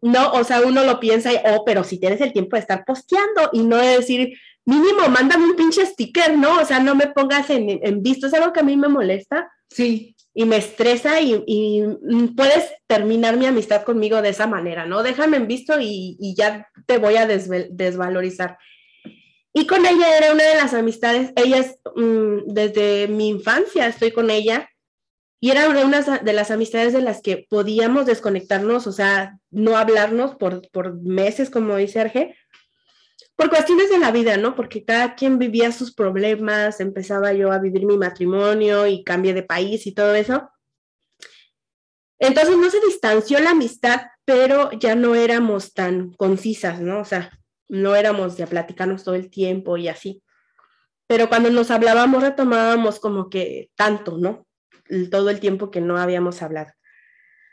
no, 0.00 0.32
o 0.32 0.44
sea, 0.44 0.60
uno 0.62 0.84
lo 0.84 1.00
piensa, 1.00 1.30
oh, 1.44 1.64
pero 1.64 1.84
si 1.84 1.98
tienes 1.98 2.20
el 2.20 2.32
tiempo 2.32 2.56
de 2.56 2.60
estar 2.60 2.84
posteando 2.84 3.50
y 3.52 3.62
no 3.64 3.76
de 3.76 3.98
decir, 3.98 4.38
mínimo, 4.64 5.08
mándame 5.08 5.44
un 5.44 5.56
pinche 5.56 5.86
sticker, 5.86 6.36
¿no? 6.36 6.60
O 6.60 6.64
sea, 6.64 6.80
no 6.80 6.94
me 6.94 7.08
pongas 7.08 7.50
en, 7.50 7.80
en 7.82 8.02
visto, 8.02 8.26
es 8.26 8.34
algo 8.34 8.52
que 8.52 8.60
a 8.60 8.64
mí 8.64 8.76
me 8.76 8.88
molesta. 8.88 9.50
Sí 9.68 10.16
y 10.34 10.44
me 10.44 10.56
estresa 10.56 11.20
y, 11.20 11.84
puedes 12.36 12.72
terminar 12.86 13.36
mi 13.36 13.46
amistad 13.46 13.82
conmigo 13.82 14.22
de 14.22 14.30
esa 14.30 14.46
manera, 14.46 14.86
¿no? 14.86 15.02
Déjame 15.02 15.36
en 15.36 15.46
visto 15.46 15.78
y, 15.80 16.34
ya 16.36 16.68
te 16.86 16.98
voy 16.98 17.16
a 17.16 17.26
desvalorizar. 17.26 18.58
Y 19.52 19.66
con 19.66 19.84
ella 19.84 20.16
era 20.16 20.32
una 20.32 20.44
de 20.44 20.54
las 20.54 20.74
amistades, 20.74 21.32
ella 21.34 21.58
es 21.58 21.76
mm, 21.96 22.52
desde 22.52 23.08
mi 23.08 23.28
infancia, 23.28 23.88
estoy 23.88 24.12
con 24.12 24.30
ella, 24.30 24.68
y 25.40 25.50
era 25.50 25.68
una 25.68 26.02
de 26.02 26.32
las 26.32 26.50
amistades 26.50 26.92
de 26.92 27.00
las 27.00 27.22
que 27.22 27.46
podíamos 27.48 28.06
desconectarnos, 28.06 28.86
o 28.86 28.92
sea, 28.92 29.38
no 29.50 29.76
hablarnos 29.76 30.36
por, 30.36 30.70
por 30.70 31.00
meses, 31.00 31.50
como 31.50 31.76
dice 31.76 31.98
Arge, 31.98 32.36
por 33.40 33.48
cuestiones 33.48 33.88
de 33.88 33.98
la 33.98 34.10
vida, 34.10 34.36
¿no? 34.36 34.54
Porque 34.54 34.84
cada 34.84 35.14
quien 35.14 35.38
vivía 35.38 35.72
sus 35.72 35.94
problemas, 35.94 36.78
empezaba 36.78 37.32
yo 37.32 37.50
a 37.52 37.58
vivir 37.58 37.86
mi 37.86 37.96
matrimonio 37.96 38.86
y 38.86 39.02
cambié 39.02 39.32
de 39.32 39.42
país 39.42 39.86
y 39.86 39.92
todo 39.92 40.14
eso. 40.14 40.50
Entonces 42.18 42.58
no 42.58 42.68
se 42.68 42.80
distanció 42.80 43.40
la 43.40 43.52
amistad, 43.52 44.02
pero 44.26 44.70
ya 44.72 44.94
no 44.94 45.14
éramos 45.14 45.72
tan 45.72 46.12
concisas, 46.12 46.82
¿no? 46.82 47.00
O 47.00 47.06
sea, 47.06 47.30
no 47.66 47.96
éramos 47.96 48.36
de 48.36 48.46
platicarnos 48.46 49.04
todo 49.04 49.14
el 49.14 49.30
tiempo 49.30 49.78
y 49.78 49.88
así. 49.88 50.22
Pero 51.06 51.30
cuando 51.30 51.48
nos 51.48 51.70
hablábamos 51.70 52.22
retomábamos 52.22 53.00
como 53.00 53.30
que 53.30 53.70
tanto, 53.74 54.18
¿no? 54.18 54.46
Todo 55.10 55.30
el 55.30 55.40
tiempo 55.40 55.70
que 55.70 55.80
no 55.80 55.96
habíamos 55.96 56.42
hablado. 56.42 56.72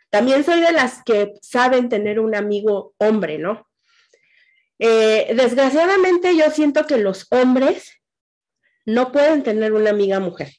También 0.10 0.44
soy 0.44 0.60
de 0.60 0.74
las 0.74 1.02
que 1.06 1.32
saben 1.42 1.88
tener 1.88 2.20
un 2.20 2.36
amigo 2.36 2.94
hombre, 2.98 3.38
¿no? 3.38 3.67
Eh, 4.80 5.34
desgraciadamente 5.36 6.36
yo 6.36 6.52
siento 6.52 6.86
que 6.86 6.98
los 6.98 7.28
hombres 7.32 7.94
no 8.86 9.12
pueden 9.12 9.44
tener 9.44 9.74
una 9.74 9.90
amiga 9.90 10.20
mujer. 10.20 10.54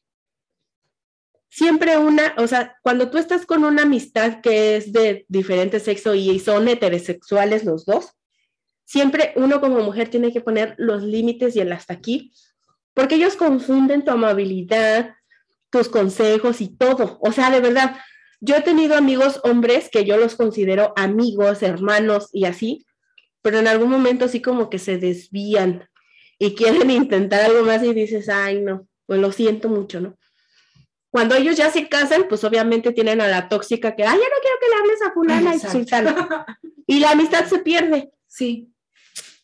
Siempre 1.49 1.97
una, 1.97 2.35
o 2.37 2.47
sea, 2.47 2.77
cuando 2.83 3.11
tú 3.11 3.19
estás 3.19 3.47
con 3.47 3.65
una 3.65 3.83
amistad 3.83 4.41
que 4.43 4.77
es 4.77 4.93
de 4.93 5.25
diferente 5.29 5.81
sexo 5.81 6.15
y 6.15 6.39
son 6.41 6.69
heterosexuales 6.69 7.65
los 7.65 7.87
dos, 7.87 8.13
siempre 8.85 9.33
uno 9.37 9.61
como 9.61 9.81
mujer 9.81 10.09
tiene 10.09 10.33
que 10.33 10.41
poner 10.41 10.75
los 10.79 11.03
límites 11.03 11.57
y 11.57 11.61
el 11.61 11.73
hasta 11.73 11.95
aquí, 11.95 12.33
porque 12.93 13.15
ellos 13.15 13.37
confunden 13.37 14.05
tu 14.05 14.11
amabilidad, 14.11 15.15
tus 15.71 15.89
consejos 15.89 16.61
y 16.61 16.69
todo. 16.69 17.19
O 17.21 17.33
sea, 17.33 17.51
de 17.51 17.61
verdad, 17.61 17.97
yo 18.41 18.57
he 18.57 18.63
tenido 18.63 18.95
amigos 18.95 19.41
hombres 19.45 19.89
que 19.91 20.05
yo 20.05 20.17
los 20.17 20.37
considero 20.37 20.93
amigos, 20.97 21.63
hermanos 21.63 22.29
y 22.33 22.45
así, 22.45 22.87
pero 23.49 23.61
en 23.61 23.67
algún 23.67 23.88
momento 23.88 24.26
así 24.26 24.43
como 24.43 24.69
que 24.69 24.78
se 24.78 24.99
desvían 24.99 25.88
y 26.38 26.55
quieren 26.55 26.90
intentar 26.90 27.40
algo 27.40 27.64
más 27.64 27.83
y 27.83 27.95
dices, 27.95 28.28
ay, 28.28 28.61
no, 28.61 28.87
pues 29.07 29.19
lo 29.21 29.33
siento 29.33 29.71
mucho, 29.71 30.02
¿no? 30.02 30.19
Cuando 31.11 31.35
ellos 31.35 31.57
ya 31.57 31.71
se 31.71 31.88
casan, 31.88 32.26
pues 32.28 32.45
obviamente 32.45 32.93
tienen 32.93 33.23
a 33.23 33.26
la 33.26 33.49
tóxica 33.49 33.97
que, 33.97 34.02
ay, 34.02 34.19
ya 34.19 34.25
no 34.25 34.43
quiero 34.43 34.57
que 34.61 34.69
le 34.69 34.75
hables 34.75 35.02
a 35.02 35.12
fulana 35.14 35.55
y 35.55 35.61
sultana. 35.61 36.45
Y 36.87 37.00
la 37.00 37.12
amistad 37.12 37.47
se 37.47 37.59
pierde. 37.61 38.11
Sí. 38.26 38.71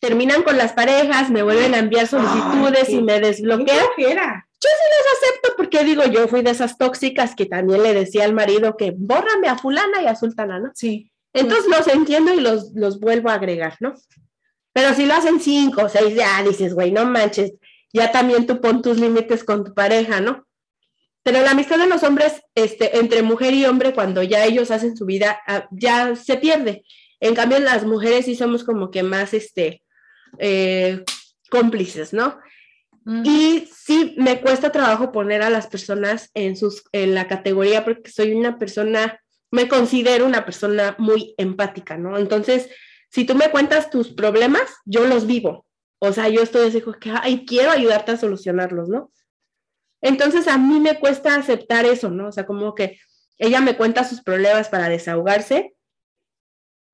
Terminan 0.00 0.42
con 0.42 0.58
las 0.58 0.74
parejas, 0.74 1.30
me 1.30 1.42
vuelven 1.42 1.72
a 1.72 1.78
enviar 1.78 2.06
solicitudes 2.06 2.90
y 2.90 3.00
me 3.00 3.20
desbloquean. 3.20 3.86
Yo 3.96 4.04
sí 4.06 4.86
las 4.90 5.14
acepto 5.16 5.56
porque 5.56 5.82
digo, 5.82 6.04
yo 6.04 6.28
fui 6.28 6.42
de 6.42 6.50
esas 6.50 6.76
tóxicas 6.76 7.34
que 7.34 7.46
también 7.46 7.82
le 7.82 7.94
decía 7.94 8.24
al 8.24 8.34
marido 8.34 8.76
que 8.76 8.94
bórrame 8.94 9.48
a 9.48 9.56
fulana 9.56 10.02
y 10.02 10.06
a 10.06 10.14
sultana, 10.14 10.58
¿no? 10.58 10.72
Sí. 10.74 11.10
Entonces 11.34 11.66
los 11.66 11.86
entiendo 11.88 12.32
y 12.32 12.40
los, 12.40 12.72
los 12.74 13.00
vuelvo 13.00 13.28
a 13.28 13.34
agregar, 13.34 13.76
¿no? 13.80 13.94
Pero 14.72 14.94
si 14.94 15.04
lo 15.04 15.14
hacen 15.14 15.40
cinco 15.40 15.82
o 15.82 15.88
seis, 15.88 16.14
ya 16.14 16.42
dices, 16.42 16.74
güey, 16.74 16.92
no 16.92 17.04
manches, 17.04 17.52
ya 17.92 18.10
también 18.10 18.46
tú 18.46 18.60
pon 18.60 18.82
tus 18.82 18.98
límites 18.98 19.44
con 19.44 19.64
tu 19.64 19.74
pareja, 19.74 20.20
¿no? 20.20 20.46
Pero 21.24 21.42
la 21.42 21.52
amistad 21.52 21.78
de 21.78 21.86
los 21.86 22.02
hombres, 22.02 22.42
este, 22.54 22.98
entre 22.98 23.22
mujer 23.22 23.54
y 23.54 23.64
hombre, 23.66 23.94
cuando 23.94 24.22
ya 24.22 24.44
ellos 24.44 24.70
hacen 24.70 24.96
su 24.96 25.06
vida, 25.06 25.40
ah, 25.46 25.66
ya 25.70 26.14
se 26.16 26.36
pierde. 26.36 26.84
En 27.18 27.34
cambio, 27.34 27.58
las 27.58 27.84
mujeres 27.84 28.26
sí 28.26 28.36
somos 28.36 28.62
como 28.62 28.90
que 28.90 29.02
más, 29.02 29.32
este, 29.32 29.82
eh, 30.38 31.02
cómplices, 31.50 32.12
¿no? 32.12 32.38
Y 33.22 33.68
sí 33.70 34.14
me 34.16 34.40
cuesta 34.40 34.72
trabajo 34.72 35.12
poner 35.12 35.42
a 35.42 35.50
las 35.50 35.66
personas 35.66 36.30
en, 36.32 36.56
sus, 36.56 36.84
en 36.92 37.14
la 37.14 37.28
categoría 37.28 37.84
porque 37.84 38.10
soy 38.10 38.32
una 38.32 38.58
persona 38.58 39.20
me 39.54 39.68
considero 39.68 40.26
una 40.26 40.44
persona 40.44 40.96
muy 40.98 41.32
empática, 41.38 41.96
¿no? 41.96 42.18
Entonces, 42.18 42.68
si 43.08 43.24
tú 43.24 43.36
me 43.36 43.50
cuentas 43.50 43.88
tus 43.88 44.12
problemas, 44.12 44.62
yo 44.84 45.04
los 45.04 45.28
vivo. 45.28 45.64
O 46.00 46.12
sea, 46.12 46.28
yo 46.28 46.42
estoy 46.42 46.66
así 46.66 46.82
que, 47.00 47.12
ay, 47.22 47.46
quiero 47.46 47.70
ayudarte 47.70 48.10
a 48.12 48.16
solucionarlos, 48.16 48.88
¿no? 48.88 49.12
Entonces, 50.02 50.48
a 50.48 50.58
mí 50.58 50.80
me 50.80 50.98
cuesta 50.98 51.36
aceptar 51.36 51.84
eso, 51.86 52.10
¿no? 52.10 52.28
O 52.28 52.32
sea, 52.32 52.46
como 52.46 52.74
que 52.74 52.98
ella 53.38 53.60
me 53.60 53.76
cuenta 53.76 54.02
sus 54.02 54.22
problemas 54.22 54.68
para 54.68 54.88
desahogarse, 54.88 55.76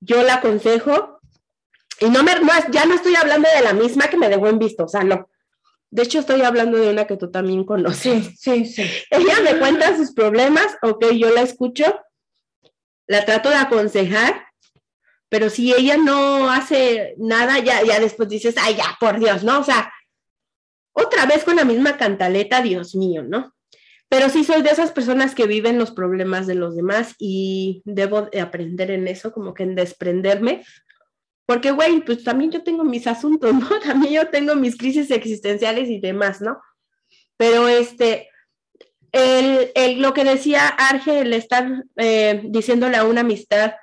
yo 0.00 0.23
la 0.23 0.35
aconsejo, 0.35 1.19
y 1.99 2.11
no 2.11 2.23
me, 2.23 2.33
ya 2.73 2.85
no 2.85 2.95
estoy 2.95 3.14
hablando 3.17 3.49
de 3.57 3.62
la 3.62 3.73
misma 3.73 4.09
que 4.09 4.19
me 4.19 4.29
dejó 4.29 4.49
en 4.49 4.59
visto, 4.59 4.85
o 4.85 4.88
sea, 4.88 5.02
no. 5.02 5.31
De 5.90 6.02
hecho, 6.02 6.19
estoy 6.19 6.43
hablando 6.43 6.76
de 6.76 6.90
una 6.90 7.07
que 7.07 7.17
tú 7.17 7.31
también 7.31 7.64
conoces. 7.64 8.38
Sí, 8.38 8.67
sí. 8.67 8.85
Ella 9.11 9.40
me 9.43 9.59
cuenta 9.59 9.97
sus 9.97 10.12
problemas, 10.12 10.76
ok, 10.83 11.07
yo 11.12 11.31
la 11.31 11.40
escucho, 11.40 11.87
la 13.11 13.25
trato 13.25 13.49
de 13.49 13.57
aconsejar, 13.57 14.47
pero 15.29 15.50
si 15.50 15.75
ella 15.75 15.97
no 15.97 16.49
hace 16.49 17.17
nada, 17.19 17.59
ya, 17.59 17.83
ya 17.83 17.99
después 17.99 18.29
dices, 18.29 18.55
ay, 18.57 18.76
ya, 18.76 18.97
por 19.00 19.19
Dios, 19.19 19.43
¿no? 19.43 19.59
O 19.59 19.64
sea, 19.64 19.93
otra 20.93 21.26
vez 21.26 21.43
con 21.43 21.57
la 21.57 21.64
misma 21.64 21.97
cantaleta, 21.97 22.62
Dios 22.62 22.95
mío, 22.95 23.25
¿no? 23.25 23.52
Pero 24.09 24.29
sí 24.29 24.45
soy 24.45 24.62
de 24.62 24.71
esas 24.71 24.93
personas 24.93 25.35
que 25.35 25.49
viven 25.49 25.76
los 25.76 25.90
problemas 25.90 26.47
de 26.47 26.55
los 26.55 26.76
demás 26.76 27.17
y 27.19 27.83
debo 27.85 28.23
de 28.23 28.40
aprender 28.40 28.93
en 28.93 29.09
eso, 29.09 29.33
como 29.33 29.55
que 29.55 29.64
en 29.64 29.75
desprenderme, 29.75 30.64
porque, 31.47 31.73
güey, 31.73 32.05
pues 32.05 32.23
también 32.23 32.52
yo 32.52 32.62
tengo 32.62 32.85
mis 32.85 33.09
asuntos, 33.09 33.52
¿no? 33.52 33.69
También 33.85 34.12
yo 34.12 34.29
tengo 34.29 34.55
mis 34.55 34.76
crisis 34.76 35.11
existenciales 35.11 35.88
y 35.88 35.99
demás, 35.99 36.40
¿no? 36.40 36.61
Pero 37.37 37.67
este, 37.67 38.30
el, 39.12 39.73
el, 39.75 40.00
lo 40.00 40.14
que 40.14 40.25
decía 40.25 40.69
Arge, 40.69 41.21
el 41.21 41.33
estar 41.33 41.85
eh, 41.97 42.43
diciéndole 42.45 42.97
a 42.97 43.05
una 43.05 43.23
amistad, 43.23 43.75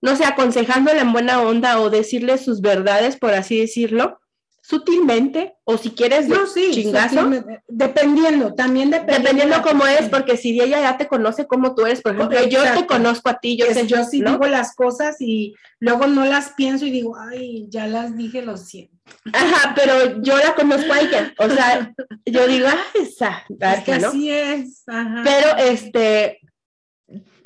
no 0.00 0.16
sé, 0.16 0.24
aconsejándole 0.24 1.00
en 1.00 1.12
buena 1.12 1.42
onda 1.42 1.80
o 1.80 1.90
decirle 1.90 2.38
sus 2.38 2.60
verdades, 2.60 3.16
por 3.16 3.34
así 3.34 3.58
decirlo, 3.58 4.21
sutilmente, 4.62 5.56
o 5.64 5.76
si 5.76 5.90
quieres 5.90 6.28
no, 6.28 6.46
sí, 6.46 6.70
chingazo. 6.70 7.28
Dependiendo, 7.66 8.54
también 8.54 8.90
dependiendo. 8.90 9.28
Dependiendo 9.28 9.62
cómo 9.62 9.86
es, 9.86 10.08
porque 10.08 10.36
si 10.36 10.58
ella 10.58 10.80
ya 10.80 10.96
te 10.96 11.08
conoce 11.08 11.46
como 11.48 11.74
tú 11.74 11.84
eres, 11.84 12.00
por 12.00 12.14
ejemplo, 12.14 12.46
yo 12.46 12.62
te 12.72 12.86
conozco 12.86 13.28
a 13.28 13.40
ti, 13.40 13.56
yo 13.56 13.66
sé. 13.66 13.86
Yo 13.88 14.04
sí 14.04 14.22
digo 14.22 14.46
las 14.46 14.74
cosas 14.76 15.20
y 15.20 15.54
luego 15.80 16.06
no 16.06 16.24
las 16.24 16.50
pienso 16.50 16.86
y 16.86 16.92
digo, 16.92 17.16
ay, 17.16 17.66
ya 17.68 17.88
las 17.88 18.16
dije, 18.16 18.40
lo 18.42 18.56
siento. 18.56 18.96
Ajá, 19.32 19.74
pero 19.74 20.22
yo 20.22 20.36
la 20.38 20.54
conozco 20.54 20.92
a 20.92 21.00
ella, 21.00 21.34
o 21.36 21.50
sea, 21.50 21.92
yo 22.24 22.46
digo, 22.46 22.68
ah, 22.68 22.84
esa, 22.94 23.44
es 23.48 23.84
que 23.84 23.92
así 23.94 24.30
es. 24.30 24.84
Ajá. 24.86 25.22
Pero, 25.24 25.56
este, 25.58 26.38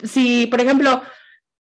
si, 0.05 0.47
por 0.49 0.61
ejemplo, 0.61 1.03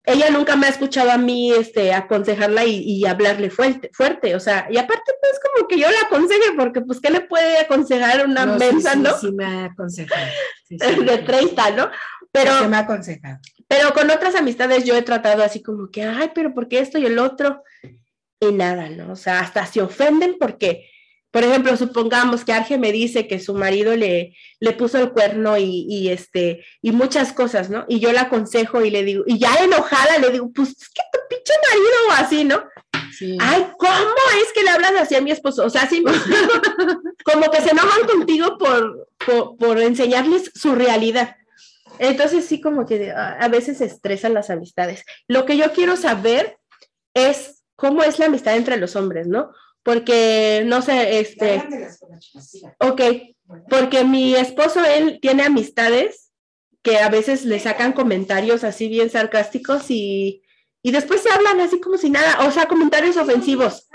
ella 0.05 0.29
nunca 0.29 0.55
me 0.55 0.67
ha 0.67 0.69
escuchado 0.69 1.11
a 1.11 1.17
mí 1.17 1.51
este, 1.51 1.93
aconsejarla 1.93 2.63
y, 2.65 3.05
hablarle 3.05 3.49
fuerte, 3.49 3.89
fuerte, 3.93 4.35
o 4.35 4.39
sea, 4.39 4.67
y 4.69 4.77
aparte 4.77 5.13
pues 5.19 5.39
como 5.39 5.67
que 5.67 5.79
yo 5.79 5.89
la 5.89 6.01
aconseje, 6.01 6.53
porque 6.57 6.81
pues 6.81 6.99
¿qué 6.99 7.09
le 7.09 7.21
puede 7.21 7.59
aconsejar 7.59 8.25
una 8.25 8.45
no, 8.45 8.57
mensa, 8.57 8.95
no? 8.95 9.17
Sí, 9.17 9.31
me 9.31 9.45
ha 9.45 9.65
aconsejado. 9.65 10.25
de 10.69 11.17
30, 11.19 11.71
¿no? 11.71 11.89
Pero, 12.31 12.59
se 12.59 12.67
me 12.67 12.77
ha 12.77 12.79
aconsejado. 12.79 13.39
Pero 13.67 13.93
con 13.93 14.09
otras 14.11 14.35
amistades 14.35 14.83
yo 14.83 14.95
he 14.95 15.01
tratado 15.01 15.43
así 15.43 15.63
como 15.63 15.89
que, 15.89 16.03
ay, 16.03 16.31
pero 16.35 16.53
¿por 16.53 16.67
qué 16.67 16.79
esto 16.79 16.97
y 16.97 17.05
el 17.05 17.17
otro? 17.17 17.63
Y 18.39 18.51
nada, 18.51 18.89
¿no? 18.89 19.13
O 19.13 19.15
sea, 19.15 19.39
hasta 19.39 19.65
se 19.65 19.81
ofenden 19.81 20.37
porque 20.39 20.89
por 21.35 21.43
ejemplo, 21.43 21.75
supongamos 21.75 22.45
que 22.45 22.53
Arge 22.53 22.77
me 22.77 22.93
dice 22.93 23.27
que 23.27 23.41
su 23.41 23.53
marido 23.55 23.93
le, 23.93 24.37
le 24.61 24.71
puso 24.71 24.99
el 24.99 25.11
cuerno 25.11 25.57
y, 25.57 26.07
este, 26.07 26.65
y 26.81 26.93
muchas 26.93 27.33
cosas, 27.33 27.69
¿no? 27.69 27.83
Y 27.89 27.99
yo 27.99 28.13
la 28.13 28.21
aconsejo 28.21 28.85
y 28.85 28.89
le 28.89 29.03
digo, 29.03 29.25
y 29.27 29.37
ya 29.37 29.53
enojada 29.55 30.17
le 30.17 30.29
digo, 30.29 30.49
pues 30.53 30.69
es 30.69 30.87
que 30.87 31.01
tu 31.11 31.19
pinche 31.27 31.53
marido 31.69 31.91
o 32.07 32.11
así, 32.13 32.45
¿no? 32.45 32.63
Sí. 33.11 33.37
Ay, 33.41 33.67
¿cómo 33.77 34.15
es 34.41 34.53
que 34.53 34.63
le 34.63 34.69
hablas 34.69 34.93
así 34.97 35.15
a 35.15 35.19
mi 35.19 35.31
esposo? 35.31 35.65
O 35.65 35.69
sea, 35.69 35.89
sí, 35.89 36.01
como 37.25 37.51
que 37.51 37.61
se 37.61 37.71
enojan 37.71 38.07
contigo 38.07 38.57
por, 38.57 39.09
por, 39.59 39.81
enseñarles 39.81 40.53
su 40.55 40.73
realidad. 40.73 41.35
Entonces 41.99 42.45
sí, 42.45 42.61
como 42.61 42.85
que 42.85 43.11
a 43.11 43.47
veces 43.49 43.79
se 43.79 43.85
estresan 43.87 44.33
las 44.33 44.49
amistades. 44.49 45.03
Lo 45.27 45.45
que 45.45 45.57
yo 45.57 45.73
quiero 45.73 45.97
saber 45.97 46.59
es 47.13 47.61
cómo 47.75 48.03
es 48.03 48.19
la 48.19 48.27
amistad 48.27 48.55
entre 48.55 48.77
los 48.77 48.95
hombres, 48.95 49.27
¿no? 49.27 49.51
Porque 49.85 50.63
no 50.65 50.81
sé, 50.81 51.19
este, 51.19 51.63
ok, 52.79 53.01
porque 53.69 54.03
mi 54.03 54.33
esposo, 54.33 54.83
él 54.83 55.19
tiene 55.21 55.43
amistades 55.43 56.31
que 56.81 56.97
a 56.97 57.09
veces 57.09 57.45
le 57.45 57.59
sacan 57.59 57.93
comentarios 57.93 58.63
así 58.63 58.87
bien 58.87 59.11
sarcásticos 59.11 59.91
y, 59.91 60.41
y 60.81 60.91
después 60.91 61.21
se 61.21 61.29
hablan 61.29 61.61
así 61.61 61.79
como 61.79 61.97
si 61.97 62.09
nada, 62.09 62.47
o 62.47 62.51
sea, 62.51 62.65
comentarios 62.65 63.15
ofensivos. 63.15 63.87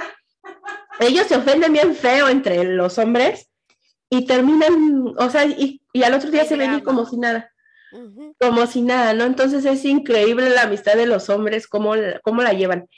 Ellos 1.01 1.27
se 1.27 1.35
ofenden 1.35 1.73
bien 1.73 1.97
feo 1.97 2.29
entre 2.29 2.63
los 2.63 2.97
hombres 2.99 3.51
y 4.09 4.27
terminan, 4.27 5.13
o 5.19 5.29
sea, 5.29 5.45
y, 5.45 5.83
y 5.93 6.05
al 6.05 6.15
otro 6.15 6.31
día 6.31 6.45
se 6.45 6.57
ven 6.57 6.81
como 6.83 7.05
si 7.05 7.17
nada. 7.17 7.53
Como 8.39 8.65
si 8.69 8.83
nada, 8.83 9.13
¿no? 9.13 9.25
Entonces 9.25 9.65
es 9.65 9.85
increíble 9.85 10.51
la 10.51 10.63
amistad 10.63 10.95
de 10.95 11.07
los 11.07 11.29
hombres, 11.31 11.67
cómo, 11.67 11.95
cómo 12.23 12.43
la 12.43 12.53
llevan. 12.53 12.89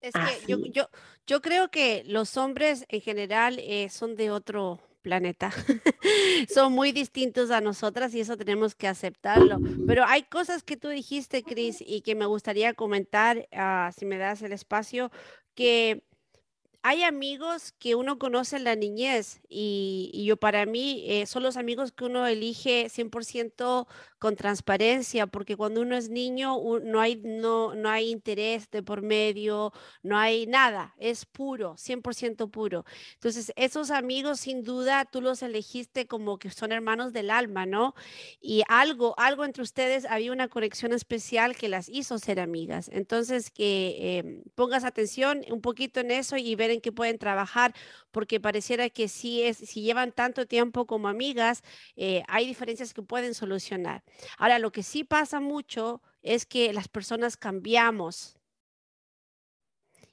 Es 0.00 0.12
que 0.14 0.46
yo, 0.46 0.58
yo, 0.72 0.88
yo 1.30 1.40
creo 1.40 1.70
que 1.70 2.02
los 2.06 2.36
hombres 2.36 2.84
en 2.88 3.00
general 3.00 3.60
eh, 3.60 3.88
son 3.88 4.16
de 4.16 4.32
otro 4.32 4.80
planeta. 5.00 5.52
son 6.52 6.72
muy 6.72 6.90
distintos 6.90 7.52
a 7.52 7.60
nosotras 7.60 8.12
y 8.16 8.20
eso 8.20 8.36
tenemos 8.36 8.74
que 8.74 8.88
aceptarlo. 8.88 9.60
Pero 9.86 10.04
hay 10.04 10.24
cosas 10.24 10.64
que 10.64 10.76
tú 10.76 10.88
dijiste, 10.88 11.44
Cris, 11.44 11.84
y 11.86 12.00
que 12.00 12.16
me 12.16 12.26
gustaría 12.26 12.74
comentar, 12.74 13.46
uh, 13.52 13.92
si 13.96 14.06
me 14.06 14.18
das 14.18 14.42
el 14.42 14.52
espacio, 14.52 15.12
que 15.54 16.02
hay 16.82 17.04
amigos 17.04 17.74
que 17.78 17.94
uno 17.94 18.18
conoce 18.18 18.56
en 18.56 18.64
la 18.64 18.74
niñez 18.74 19.40
y, 19.48 20.24
yo 20.26 20.36
para 20.36 20.66
mí 20.66 21.04
eh, 21.06 21.26
son 21.26 21.44
los 21.44 21.56
amigos 21.56 21.92
que 21.92 22.06
uno 22.06 22.26
elige 22.26 22.88
100% 22.88 23.86
con 24.20 24.36
transparencia, 24.36 25.26
porque 25.26 25.56
cuando 25.56 25.80
uno 25.80 25.96
es 25.96 26.10
niño 26.10 26.58
no, 26.84 27.00
hay, 27.00 27.16
no, 27.24 27.74
no 27.74 27.88
hay 27.88 28.10
interés 28.10 28.70
de 28.70 28.82
por 28.82 29.00
medio, 29.00 29.72
no 30.02 30.18
hay 30.18 30.46
nada, 30.46 30.94
es 30.98 31.24
puro, 31.24 31.74
100% 31.78 32.50
puro. 32.50 32.84
Entonces, 33.14 33.50
esos 33.56 33.90
amigos 33.90 34.40
sin 34.40 34.62
duda 34.62 35.06
tú 35.06 35.22
los 35.22 35.42
elegiste 35.42 36.06
como 36.06 36.38
que 36.38 36.50
son 36.50 36.70
hermanos 36.70 37.14
del 37.14 37.30
alma, 37.30 37.64
¿no? 37.64 37.94
Y 38.42 38.62
algo, 38.68 39.14
algo 39.18 39.46
entre 39.46 39.62
ustedes, 39.62 40.04
había 40.04 40.32
una 40.32 40.48
conexión 40.48 40.92
especial 40.92 41.56
que 41.56 41.70
las 41.70 41.88
hizo 41.88 42.18
ser 42.18 42.40
amigas. 42.40 42.90
Entonces, 42.92 43.50
que 43.50 44.18
em, 44.18 44.42
pongas 44.54 44.84
atención 44.84 45.46
un 45.50 45.62
poquito 45.62 46.00
en 46.00 46.10
eso 46.10 46.36
y 46.36 46.54
ver 46.56 46.70
en 46.70 46.82
qué 46.82 46.92
pueden 46.92 47.16
trabajar, 47.18 47.74
porque 48.10 48.38
pareciera 48.38 48.90
que 48.90 49.08
si, 49.08 49.42
es, 49.42 49.56
si 49.56 49.80
llevan 49.80 50.12
tanto 50.12 50.46
tiempo 50.46 50.86
como 50.86 51.08
amigas, 51.08 51.62
eh, 51.96 52.22
hay 52.28 52.46
diferencias 52.46 52.92
que 52.92 53.00
pueden 53.02 53.32
solucionar. 53.32 54.02
Ahora, 54.38 54.58
lo 54.58 54.72
que 54.72 54.82
sí 54.82 55.04
pasa 55.04 55.40
mucho 55.40 56.02
es 56.22 56.46
que 56.46 56.72
las 56.72 56.88
personas 56.88 57.36
cambiamos 57.36 58.36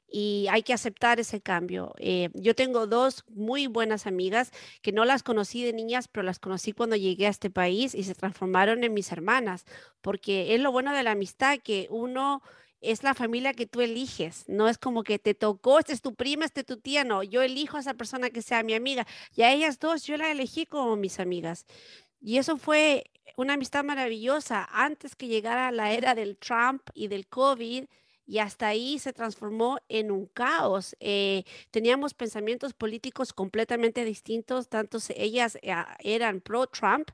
y 0.10 0.48
hay 0.50 0.64
que 0.64 0.74
aceptar 0.74 1.20
ese 1.20 1.42
cambio. 1.42 1.94
Eh, 1.98 2.30
yo 2.34 2.56
tengo 2.56 2.88
dos 2.88 3.26
muy 3.30 3.68
buenas 3.68 4.08
amigas 4.08 4.52
que 4.82 4.92
no 4.92 5.06
las 5.06 5.22
conocí 5.22 5.64
de 5.64 5.74
niñas, 5.74 6.08
pero 6.08 6.24
las 6.24 6.40
conocí 6.40 6.72
cuando 6.72 6.96
llegué 6.96 7.28
a 7.28 7.32
este 7.32 7.50
país 7.50 7.94
y 7.94 8.04
se 8.04 8.16
transformaron 8.16 8.84
en 8.84 8.94
mis 8.94 9.12
hermanas, 9.12 9.66
porque 10.02 10.56
es 10.56 10.62
lo 10.62 10.72
bueno 10.72 10.94
de 10.94 11.04
la 11.04 11.12
amistad 11.12 11.60
que 11.60 11.88
uno 11.90 12.42
es 12.80 13.04
la 13.04 13.16
familia 13.16 13.54
que 13.54 13.66
tú 13.66 13.82
eliges, 13.82 14.46
no 14.48 14.70
es 14.70 14.78
como 14.78 15.04
que 15.04 15.18
te 15.18 15.34
tocó, 15.34 15.80
este 15.80 15.94
es 15.94 16.02
tu 16.02 16.14
prima, 16.14 16.46
este 16.46 16.62
es 16.62 16.68
tu 16.68 16.78
tía, 16.78 17.04
no, 17.04 17.24
yo 17.24 17.42
elijo 17.42 17.76
a 17.78 17.80
esa 17.80 17.96
persona 17.96 18.30
que 18.30 18.44
sea 18.44 18.62
mi 18.64 18.76
amiga 18.76 19.08
y 19.36 19.42
a 19.42 19.52
ellas 19.52 19.80
dos 19.80 20.04
yo 20.04 20.16
la 20.16 20.32
elegí 20.32 20.66
como 20.66 20.96
mis 20.96 21.20
amigas. 21.20 21.66
Y 22.22 22.38
eso 22.38 22.58
fue 22.58 23.06
una 23.36 23.54
amistad 23.54 23.84
maravillosa 23.84 24.68
antes 24.72 25.16
que 25.16 25.28
llegara 25.28 25.72
la 25.72 25.92
era 25.92 26.16
del 26.16 26.38
Trump 26.38 26.90
y 26.94 27.08
del 27.08 27.28
COVID 27.28 27.86
y 28.28 28.40
hasta 28.40 28.68
ahí 28.68 29.00
se 29.00 29.13
transformó 29.13 29.80
en 29.88 30.12
un 30.12 30.28
caos. 30.28 30.96
Eh, 31.00 31.46
teníamos 31.72 32.13
pensamientos 32.13 32.74
políticos 32.74 33.34
completamente 33.34 34.04
distintos, 34.04 34.68
tanto 34.68 35.00
ellas 35.16 35.58
eh, 35.62 35.74
eran 36.02 36.42
pro-Trump, 36.42 37.10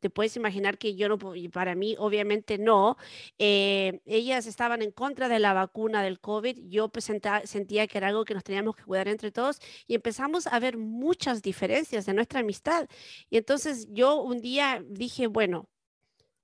te 0.00 0.10
puedes 0.10 0.36
imaginar 0.36 0.76
que 0.76 0.96
yo 0.96 1.08
no, 1.08 1.18
para 1.52 1.74
mí 1.74 1.94
obviamente 1.98 2.58
no, 2.58 2.96
eh, 3.38 4.00
ellas 4.04 4.46
estaban 4.46 4.82
en 4.82 4.90
contra 4.90 5.28
de 5.28 5.38
la 5.38 5.54
vacuna 5.54 6.02
del 6.02 6.20
COVID, 6.20 6.58
yo 6.68 6.88
pues 6.90 7.10
sentía 7.44 7.86
que 7.86 7.98
era 7.98 8.08
algo 8.08 8.24
que 8.24 8.34
nos 8.34 8.44
teníamos 8.44 8.76
que 8.76 8.84
cuidar 8.84 9.08
entre 9.08 9.30
todos 9.32 9.60
y 9.86 9.94
empezamos 9.94 10.46
a 10.46 10.58
ver 10.58 10.76
muchas 10.76 11.40
diferencias 11.40 12.04
de 12.04 12.14
nuestra 12.14 12.40
amistad. 12.40 12.88
Y 13.30 13.38
entonces 13.38 13.88
yo 13.90 14.20
un 14.20 14.40
día 14.40 14.82
dije, 14.88 15.26
bueno, 15.28 15.68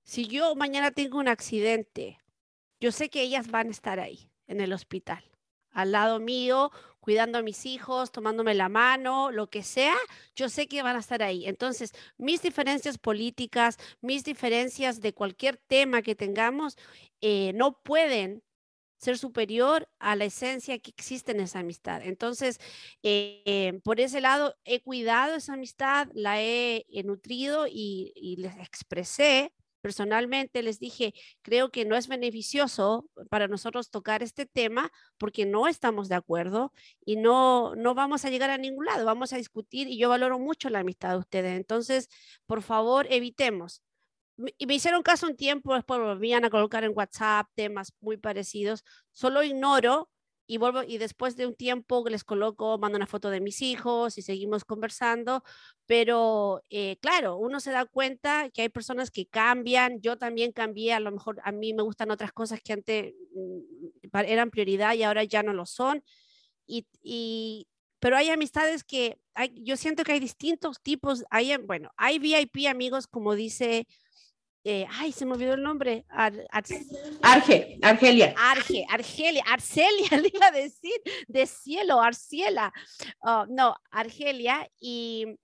si 0.04 0.26
yo 0.26 0.54
mañana 0.54 0.90
tengo 0.90 1.18
un 1.18 1.28
accidente, 1.28 2.18
yo 2.80 2.92
sé 2.92 3.10
que 3.10 3.22
ellas 3.22 3.48
van 3.48 3.68
a 3.68 3.70
estar 3.70 4.00
ahí, 4.00 4.30
en 4.46 4.60
el 4.60 4.72
hospital, 4.72 5.24
al 5.70 5.92
lado 5.92 6.20
mío, 6.20 6.70
cuidando 7.00 7.36
a 7.38 7.42
mis 7.42 7.66
hijos, 7.66 8.12
tomándome 8.12 8.54
la 8.54 8.70
mano, 8.70 9.30
lo 9.30 9.50
que 9.50 9.62
sea, 9.62 9.96
yo 10.34 10.48
sé 10.48 10.68
que 10.68 10.82
van 10.82 10.96
a 10.96 11.00
estar 11.00 11.22
ahí. 11.22 11.46
Entonces, 11.46 11.92
mis 12.16 12.40
diferencias 12.40 12.96
políticas, 12.96 13.76
mis 14.00 14.24
diferencias 14.24 15.02
de 15.02 15.12
cualquier 15.12 15.58
tema 15.58 16.00
que 16.00 16.14
tengamos, 16.14 16.76
eh, 17.20 17.52
no 17.54 17.78
pueden 17.82 18.42
ser 18.96 19.18
superior 19.18 19.86
a 19.98 20.16
la 20.16 20.24
esencia 20.24 20.78
que 20.78 20.92
existe 20.92 21.32
en 21.32 21.40
esa 21.40 21.58
amistad. 21.58 22.00
Entonces, 22.02 22.58
eh, 23.02 23.80
por 23.84 24.00
ese 24.00 24.22
lado, 24.22 24.56
he 24.64 24.80
cuidado 24.80 25.34
esa 25.34 25.52
amistad, 25.54 26.08
la 26.14 26.40
he, 26.40 26.86
nutrido 27.04 27.66
y, 27.66 28.12
y 28.16 28.36
les 28.36 28.56
expresé 28.56 29.52
personalmente 29.84 30.62
les 30.62 30.78
dije, 30.78 31.12
creo 31.42 31.70
que 31.70 31.84
no 31.84 31.94
es 31.94 32.08
beneficioso 32.08 33.06
para 33.28 33.48
nosotros 33.48 33.90
tocar 33.90 34.22
este 34.22 34.46
tema 34.46 34.90
porque 35.18 35.44
no 35.44 35.68
estamos 35.68 36.08
de 36.08 36.14
acuerdo 36.14 36.72
y 37.04 37.16
no, 37.16 37.74
no 37.76 37.94
vamos 37.94 38.24
a 38.24 38.30
llegar 38.30 38.48
a 38.48 38.56
ningún 38.56 38.86
lado, 38.86 39.04
vamos 39.04 39.34
a 39.34 39.36
discutir 39.36 39.86
y 39.88 39.98
yo 39.98 40.08
valoro 40.08 40.38
mucho 40.38 40.70
la 40.70 40.78
amistad 40.78 41.10
de 41.10 41.18
ustedes. 41.18 41.54
Entonces, 41.54 42.08
por 42.46 42.62
favor, 42.62 43.06
evitemos. 43.10 43.82
Y 44.56 44.64
me 44.64 44.74
hicieron 44.74 45.02
caso 45.02 45.26
un 45.26 45.36
tiempo, 45.36 45.74
después 45.74 46.00
volvían 46.00 46.46
a 46.46 46.50
colocar 46.50 46.82
en 46.84 46.92
WhatsApp 46.94 47.46
temas 47.54 47.92
muy 48.00 48.16
parecidos. 48.16 48.84
Solo 49.12 49.42
ignoro 49.42 50.08
y 50.46 50.58
vuelvo 50.58 50.82
y 50.82 50.98
después 50.98 51.36
de 51.36 51.46
un 51.46 51.54
tiempo 51.54 52.04
les 52.08 52.24
coloco, 52.24 52.78
mando 52.78 52.96
una 52.96 53.06
foto 53.06 53.30
de 53.30 53.40
mis 53.40 53.62
hijos 53.62 54.18
y 54.18 54.22
seguimos 54.22 54.64
conversando, 54.64 55.42
pero 55.86 56.62
eh, 56.70 56.96
claro, 57.00 57.36
uno 57.36 57.60
se 57.60 57.70
da 57.72 57.86
cuenta 57.86 58.50
que 58.50 58.62
hay 58.62 58.68
personas 58.68 59.10
que 59.10 59.26
cambian, 59.26 60.00
yo 60.00 60.18
también 60.18 60.52
cambié, 60.52 60.92
a 60.92 61.00
lo 61.00 61.12
mejor 61.12 61.40
a 61.44 61.52
mí 61.52 61.72
me 61.74 61.82
gustan 61.82 62.10
otras 62.10 62.32
cosas 62.32 62.60
que 62.62 62.72
antes 62.72 63.14
mm, 63.34 64.16
eran 64.26 64.50
prioridad 64.50 64.94
y 64.94 65.02
ahora 65.02 65.24
ya 65.24 65.42
no 65.42 65.52
lo 65.52 65.66
son, 65.66 66.02
y, 66.66 66.86
y 67.02 67.68
pero 68.00 68.16
hay 68.16 68.30
amistades 68.30 68.84
que 68.84 69.18
hay, 69.34 69.52
yo 69.64 69.76
siento 69.76 70.04
que 70.04 70.12
hay 70.12 70.20
distintos 70.20 70.80
tipos, 70.82 71.24
hay, 71.30 71.56
bueno, 71.56 71.90
hay 71.96 72.18
VIP 72.18 72.68
amigos 72.68 73.06
como 73.06 73.34
dice 73.34 73.86
eh, 74.64 74.86
ay, 74.90 75.12
se 75.12 75.26
me 75.26 75.34
olvidó 75.34 75.54
el 75.54 75.62
nombre. 75.62 76.06
Arge, 76.08 77.78
Argelia. 77.82 78.34
Arge, 78.36 78.86
Argelia, 78.88 79.44
Arcelia, 79.46 80.08
le 80.22 80.30
iba 80.32 80.46
a 80.46 80.50
decir, 80.50 80.94
de 81.28 81.46
cielo, 81.46 82.00
Arciela. 82.00 82.72
Oh, 83.20 83.44
no, 83.46 83.76
Argelia 83.90 84.66
y 84.80 85.38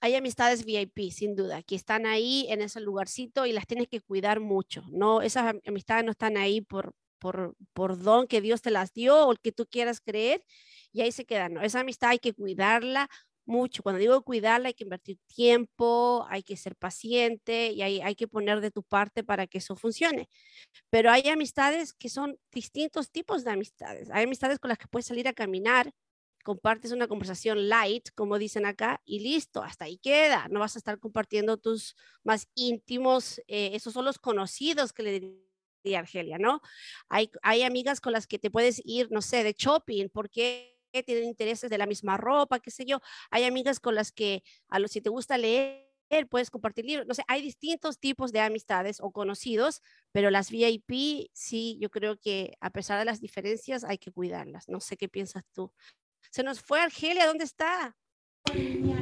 hay 0.00 0.14
amistades 0.14 0.64
VIP, 0.64 1.10
sin 1.10 1.36
duda, 1.36 1.62
que 1.62 1.74
están 1.74 2.06
ahí 2.06 2.46
en 2.48 2.62
ese 2.62 2.80
lugarcito 2.80 3.44
y 3.44 3.52
las 3.52 3.66
tienes 3.66 3.86
que 3.86 4.00
cuidar 4.00 4.40
mucho. 4.40 4.82
No, 4.90 5.20
esas 5.20 5.54
amistades 5.66 6.04
no 6.04 6.12
están 6.12 6.38
ahí 6.38 6.62
por, 6.62 6.94
por, 7.18 7.54
por 7.74 7.98
don 8.02 8.26
que 8.26 8.40
Dios 8.40 8.62
te 8.62 8.70
las 8.70 8.94
dio 8.94 9.26
o 9.26 9.32
el 9.32 9.40
que 9.40 9.52
tú 9.52 9.66
quieras 9.66 10.00
creer 10.00 10.42
y 10.90 11.02
ahí 11.02 11.12
se 11.12 11.26
quedan. 11.26 11.52
No, 11.52 11.60
esa 11.60 11.80
amistad 11.80 12.10
hay 12.10 12.18
que 12.18 12.32
cuidarla 12.32 13.10
mucho. 13.50 13.82
Cuando 13.82 13.98
digo 13.98 14.22
cuidarla, 14.22 14.68
hay 14.68 14.74
que 14.74 14.84
invertir 14.84 15.18
tiempo, 15.26 16.26
hay 16.30 16.42
que 16.42 16.56
ser 16.56 16.76
paciente 16.76 17.72
y 17.72 17.82
hay, 17.82 18.14
que 18.14 18.28
poner 18.28 18.60
de 18.60 18.70
tu 18.70 18.82
parte 18.82 19.22
para 19.24 19.46
que 19.46 19.58
eso 19.58 19.76
funcione. 19.76 20.28
Pero 20.90 21.10
hay 21.10 21.28
amistades 21.28 21.92
que 21.92 22.08
son 22.08 22.38
distintos 22.52 23.10
tipos 23.10 23.44
de 23.44 23.50
amistades. 23.50 24.10
Hay 24.10 24.24
amistades 24.24 24.58
con 24.58 24.70
las 24.70 24.78
que 24.78 24.88
puedes 24.88 25.06
salir 25.06 25.28
a 25.28 25.32
caminar, 25.34 25.92
compartes 26.44 26.92
una 26.92 27.08
conversación 27.08 27.68
light, 27.68 28.08
como 28.14 28.38
dicen 28.38 28.64
acá, 28.66 29.02
y 29.04 29.20
listo, 29.20 29.62
hasta 29.62 29.84
ahí 29.86 29.98
queda. 29.98 30.48
No 30.50 30.60
vas 30.60 30.76
a 30.76 30.78
estar 30.78 30.98
compartiendo 30.98 31.58
tus 31.58 31.96
más 32.24 32.48
íntimos, 32.54 33.40
eh, 33.48 33.72
esos 33.74 33.92
son 33.92 34.04
los 34.04 34.18
conocidos 34.18 34.92
que 34.92 35.02
le 35.02 35.20
diría 35.20 35.98
Argelia, 35.98 36.38
¿no? 36.38 36.60
Hay, 37.08 37.30
hay 37.42 37.62
amigas 37.62 38.00
con 38.00 38.12
las 38.12 38.26
que 38.26 38.38
te 38.38 38.50
puedes 38.50 38.80
ir, 38.84 39.08
no 39.10 39.22
sé, 39.22 39.44
de 39.44 39.54
shopping, 39.56 40.08
porque 40.08 40.79
tienen 41.04 41.24
intereses 41.24 41.70
de 41.70 41.78
la 41.78 41.86
misma 41.86 42.16
ropa, 42.16 42.60
qué 42.60 42.70
sé 42.70 42.84
yo. 42.84 43.00
Hay 43.30 43.44
amigas 43.44 43.80
con 43.80 43.94
las 43.94 44.12
que, 44.12 44.42
a 44.68 44.78
los 44.78 44.90
si 44.90 45.00
te 45.00 45.10
gusta 45.10 45.38
leer, 45.38 45.90
puedes 46.28 46.50
compartir 46.50 46.84
libros. 46.84 47.06
No 47.06 47.14
sé, 47.14 47.22
hay 47.28 47.42
distintos 47.42 47.98
tipos 47.98 48.32
de 48.32 48.40
amistades 48.40 48.98
o 49.00 49.12
conocidos, 49.12 49.82
pero 50.12 50.30
las 50.30 50.50
VIP 50.50 51.30
sí, 51.32 51.78
yo 51.80 51.90
creo 51.90 52.18
que 52.18 52.56
a 52.60 52.70
pesar 52.70 52.98
de 52.98 53.04
las 53.04 53.20
diferencias 53.20 53.84
hay 53.84 53.98
que 53.98 54.10
cuidarlas. 54.10 54.68
No 54.68 54.80
sé 54.80 54.96
qué 54.96 55.08
piensas 55.08 55.44
tú. 55.52 55.72
Se 56.30 56.42
nos 56.42 56.60
fue 56.60 56.80
Argelia, 56.80 57.26
¿dónde 57.26 57.44
está? 57.44 57.96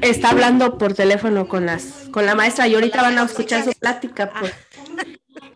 Está 0.03 0.31
hablando 0.31 0.79
por 0.79 0.94
teléfono 0.94 1.48
con 1.48 1.64
las 1.66 2.09
con 2.11 2.27
la 2.27 2.35
maestra 2.35 2.68
y 2.68 2.74
ahorita 2.74 3.03
van 3.03 3.18
a 3.18 3.24
escuchar 3.24 3.64
su 3.64 3.72
plática. 3.72 4.33
Pues. 4.38 4.53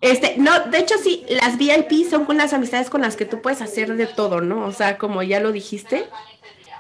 Este, 0.03 0.37
no, 0.37 0.67
de 0.67 0.79
hecho 0.81 0.99
sí, 0.99 1.25
las 1.29 1.57
VIP 1.57 2.11
son 2.11 2.25
con 2.25 2.37
las 2.37 2.53
amistades 2.53 2.91
con 2.91 3.01
las 3.01 3.17
que 3.17 3.25
tú 3.25 3.41
puedes 3.41 3.63
hacer 3.63 3.95
de 3.95 4.07
todo, 4.07 4.41
¿no? 4.41 4.67
O 4.67 4.73
sea, 4.73 4.99
como 4.99 5.23
ya 5.23 5.39
lo 5.39 5.53
dijiste. 5.53 6.09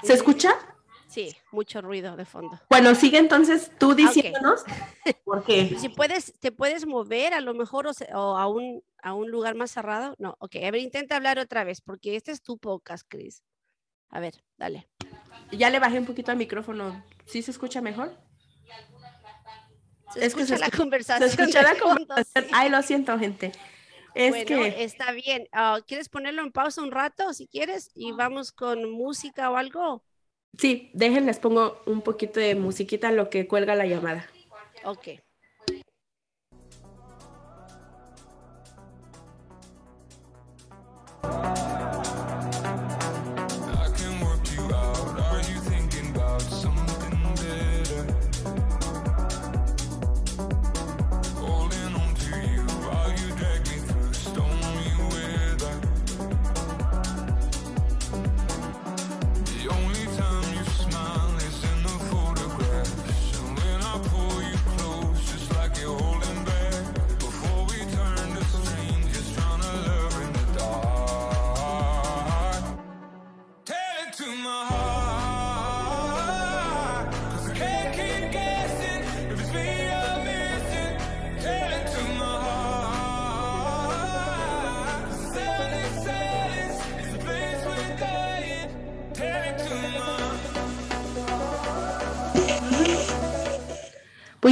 ¿Se 0.02 0.12
escucha? 0.12 0.52
Sí, 1.06 1.36
mucho 1.52 1.80
ruido 1.80 2.16
de 2.16 2.24
fondo. 2.24 2.58
Bueno, 2.68 2.96
sigue 2.96 3.18
entonces 3.18 3.70
tú 3.78 3.94
diciéndonos. 3.94 4.64
porque 5.24 5.76
Si 5.78 5.88
puedes, 5.88 6.32
te 6.40 6.50
puedes 6.50 6.84
mover 6.84 7.32
a 7.32 7.40
lo 7.40 7.54
mejor 7.54 7.86
o, 7.86 8.36
a, 8.36 8.48
un, 8.48 8.82
a 9.00 9.14
un 9.14 9.30
lugar 9.30 9.54
más 9.54 9.70
cerrado. 9.70 10.16
No, 10.18 10.34
ok, 10.40 10.56
a 10.56 10.70
ver, 10.72 10.80
intenta 10.80 11.14
hablar 11.14 11.38
otra 11.38 11.62
vez, 11.62 11.80
porque 11.80 12.16
este 12.16 12.32
es 12.32 12.42
tu 12.42 12.58
podcast, 12.58 13.06
Chris. 13.08 13.44
A 14.08 14.18
ver, 14.18 14.42
dale. 14.56 14.88
Ya 15.52 15.70
le 15.70 15.78
bajé 15.78 16.00
un 16.00 16.06
poquito 16.06 16.32
al 16.32 16.38
micrófono. 16.38 17.04
¿Sí 17.26 17.40
se 17.42 17.52
escucha 17.52 17.80
mejor? 17.80 18.16
Es 20.16 20.34
que 20.34 20.46
se 20.46 20.58
la 20.58 20.70
conversación. 20.70 21.30
Se 21.30 21.42
escucha 21.42 21.62
la 21.62 21.78
conversación. 21.78 22.46
Ay, 22.52 22.70
lo 22.70 22.82
siento, 22.82 23.18
gente. 23.18 23.52
Es 24.14 24.30
bueno, 24.30 24.46
que... 24.46 24.84
está 24.84 25.12
bien. 25.12 25.48
Ah, 25.52 25.80
¿Quieres 25.86 26.08
ponerlo 26.08 26.42
en 26.42 26.52
pausa 26.52 26.82
un 26.82 26.90
rato, 26.90 27.32
si 27.32 27.46
quieres? 27.46 27.90
Y 27.94 28.12
vamos 28.12 28.52
con 28.52 28.90
música 28.90 29.50
o 29.50 29.56
algo. 29.56 30.04
Sí, 30.58 30.90
déjenles 30.92 31.38
pongo 31.38 31.82
un 31.86 32.02
poquito 32.02 32.38
de 32.38 32.54
musiquita 32.54 33.10
lo 33.10 33.30
que 33.30 33.46
cuelga 33.46 33.74
la 33.74 33.86
llamada. 33.86 34.28
Ok. 34.84 35.08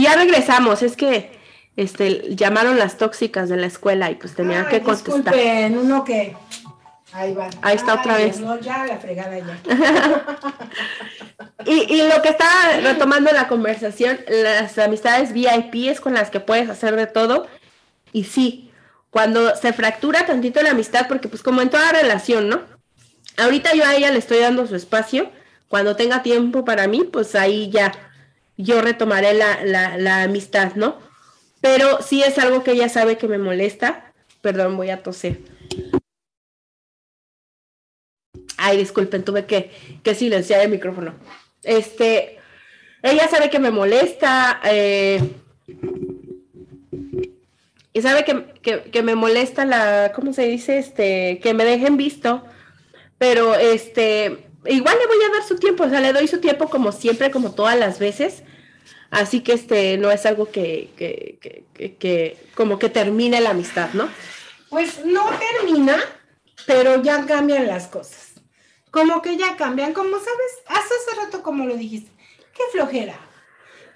Ya 0.01 0.17
regresamos, 0.17 0.83
es 0.83 0.97
que 0.97 1.31
este, 1.77 2.35
llamaron 2.35 2.79
las 2.79 2.97
tóxicas 2.97 3.49
de 3.49 3.57
la 3.57 3.67
escuela 3.67 4.11
y 4.11 4.17
pues 4.17 4.35
tenía 4.35 4.67
que 4.69 4.83
contestar. 4.83 5.35
Disculpen, 5.35 5.79
uno 5.79 6.05
que... 6.05 6.37
Ahí 7.13 7.35
va. 7.35 7.51
Ahí 7.63 7.75
está 7.75 7.95
otra 7.95 8.17
vez. 8.17 8.39
No, 8.39 8.61
ya 8.61 8.87
la 8.87 8.99
fregada 8.99 9.37
ya. 9.37 9.59
y, 11.67 11.93
y, 11.93 12.09
lo 12.09 12.23
que 12.23 12.29
está 12.29 12.47
retomando 12.83 13.33
la 13.33 13.49
conversación, 13.49 14.21
las 14.29 14.79
amistades 14.79 15.33
VIP 15.33 15.89
es 15.89 16.01
con 16.01 16.15
las 16.15 16.31
que 16.31 16.39
puedes 16.39 16.71
hacer 16.71 16.95
de 16.95 17.09
todo. 17.09 17.49
Y 18.13 18.25
sí, 18.25 18.71
cuando 19.11 19.57
se 19.57 19.73
fractura 19.73 20.25
tantito 20.25 20.63
la 20.63 20.71
amistad, 20.71 21.09
porque 21.09 21.29
pues 21.29 21.43
como 21.43 21.63
en 21.63 21.71
toda 21.71 21.91
relación, 21.91 22.49
¿no? 22.49 22.61
Ahorita 23.37 23.75
yo 23.75 23.85
a 23.85 23.97
ella 23.97 24.13
le 24.13 24.19
estoy 24.19 24.39
dando 24.39 24.69
su 24.69 24.77
espacio. 24.77 25.33
Cuando 25.69 25.97
tenga 25.97 26.23
tiempo 26.23 26.65
para 26.65 26.87
mí, 26.87 27.05
pues 27.05 27.35
ahí 27.35 27.71
ya 27.71 27.93
yo 28.63 28.81
retomaré 28.81 29.35
la, 29.35 30.23
amistad, 30.23 30.75
¿no? 30.75 30.99
Pero 31.61 32.03
sí 32.03 32.23
es 32.23 32.39
algo 32.39 32.63
que 32.63 32.73
ella 32.73 32.89
sabe 32.89 33.19
que 33.19 33.29
me 33.29 33.39
molesta. 33.39 34.13
Perdón, 34.41 34.77
voy 34.77 34.91
a 34.91 35.03
toser. 35.03 35.39
Ay, 38.57 38.77
disculpen, 38.77 39.25
tuve 39.25 39.47
que, 39.47 39.71
que 40.03 40.15
silenciar 40.15 40.61
el 40.63 40.71
micrófono. 40.71 41.15
Este, 41.63 42.39
ella 43.03 43.29
sabe 43.29 43.51
que 43.51 43.59
me 43.59 43.71
molesta. 43.71 44.61
Eh, 44.65 45.21
y 47.93 48.03
sabe 48.03 48.25
que, 48.25 48.83
que, 48.91 49.03
me 49.03 49.15
molesta 49.15 49.65
la, 49.65 50.13
¿cómo 50.15 50.33
se 50.33 50.47
dice? 50.47 50.79
Este, 50.79 51.41
que 51.43 51.55
me 51.55 51.65
dejen 51.65 51.97
visto. 51.97 52.45
Pero 53.19 53.55
este, 53.55 54.47
igual 54.67 54.97
le 54.99 55.07
voy 55.07 55.25
a 55.27 55.33
dar 55.33 55.47
su 55.47 55.57
tiempo, 55.57 55.85
o 55.85 55.91
sea, 55.91 56.01
le 56.01 56.13
doy 56.13 56.29
su 56.29 56.41
tiempo 56.41 56.69
como 56.69 56.93
siempre, 56.93 57.31
como 57.31 57.53
todas 57.53 57.79
las 57.79 57.99
veces. 57.99 58.45
Así 59.11 59.41
que 59.41 59.55
este 59.55 59.99
no 59.99 60.11
es 60.11 60.25
algo 60.25 60.51
que, 60.51 60.91
que, 60.97 61.39
que, 61.75 61.97
que, 61.97 62.39
como 62.55 62.79
que 62.79 62.89
termine 62.89 63.41
la 63.41 63.51
amistad, 63.51 63.91
¿no? 63.93 64.09
Pues 64.69 65.05
no 65.05 65.29
termina, 65.39 65.97
pero 66.67 67.03
ya 67.03 67.27
cambian 67.27 67.67
las 67.67 67.89
cosas. 67.89 68.35
Como 68.93 69.21
que 69.21 69.37
ya 69.37 69.57
cambian, 69.57 69.93
como 69.93 70.17
sabes, 70.19 70.53
hace 70.67 70.95
hace 70.95 71.21
rato 71.21 71.43
como 71.43 71.67
lo 71.67 71.77
dijiste, 71.77 72.11
qué 72.55 72.63
flojera. 72.71 73.19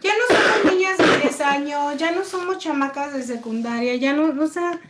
Ya 0.00 0.12
no 0.12 0.36
somos 0.36 0.72
niñas 0.72 0.98
de 0.98 1.18
10 1.22 1.40
años, 1.40 1.96
ya 1.96 2.10
no 2.10 2.24
somos 2.24 2.58
chamacas 2.58 3.14
de 3.14 3.22
secundaria, 3.22 3.94
ya 3.96 4.12
no, 4.12 4.42
o 4.42 4.46
sea, 4.48 4.80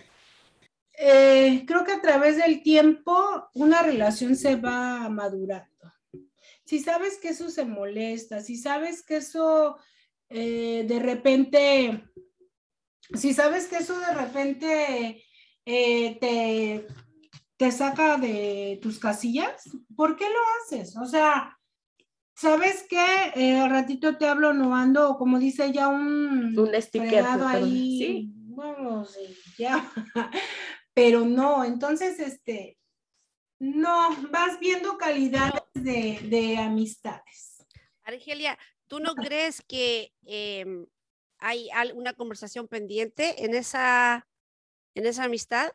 eh, 0.96 1.64
creo 1.66 1.84
que 1.84 1.92
a 1.92 2.00
través 2.00 2.36
del 2.36 2.62
tiempo 2.62 3.48
una 3.54 3.82
relación 3.82 4.36
se 4.36 4.56
va 4.56 5.08
madurando. 5.10 5.68
Si 6.64 6.80
sabes 6.80 7.18
que 7.18 7.28
eso 7.28 7.50
se 7.50 7.64
molesta, 7.64 8.40
si 8.40 8.56
sabes 8.56 9.02
que 9.02 9.16
eso 9.16 9.76
eh, 10.36 10.84
de 10.84 10.98
repente, 10.98 12.10
si 13.14 13.32
sabes 13.32 13.68
que 13.68 13.76
eso 13.76 13.96
de 14.00 14.12
repente 14.14 15.24
eh, 15.64 16.18
te, 16.20 16.88
te 17.56 17.70
saca 17.70 18.16
de 18.16 18.80
tus 18.82 18.98
casillas, 18.98 19.62
¿por 19.94 20.16
qué 20.16 20.24
lo 20.24 20.40
haces? 20.58 20.96
O 20.96 21.06
sea, 21.06 21.56
¿sabes 22.34 22.84
qué? 22.90 23.32
Eh, 23.36 23.56
al 23.58 23.70
ratito 23.70 24.18
te 24.18 24.26
hablo, 24.26 24.52
no 24.52 24.74
ando, 24.74 25.16
como 25.18 25.38
dice 25.38 25.70
ya 25.70 25.86
un, 25.86 26.58
un 26.58 26.82
sticker 26.82 27.24
ahí. 27.24 27.98
Sí. 27.98 28.32
Vamos, 28.34 29.16
ya. 29.56 29.88
Pero 30.94 31.24
no, 31.24 31.62
entonces, 31.62 32.18
este, 32.18 32.76
no, 33.60 34.16
vas 34.32 34.58
viendo 34.58 34.98
calidades 34.98 35.62
de, 35.74 36.18
de 36.24 36.58
amistades. 36.58 37.64
Argelia, 38.02 38.58
¿tú 38.94 39.00
no 39.00 39.16
crees 39.16 39.60
que 39.66 40.12
em, 40.24 40.86
hay 41.38 41.68
alguna 41.70 42.12
conversación 42.12 42.68
pendiente 42.68 43.44
en 43.44 43.52
esa, 43.52 44.28
en 44.94 45.06
esa 45.06 45.24
amistad? 45.24 45.72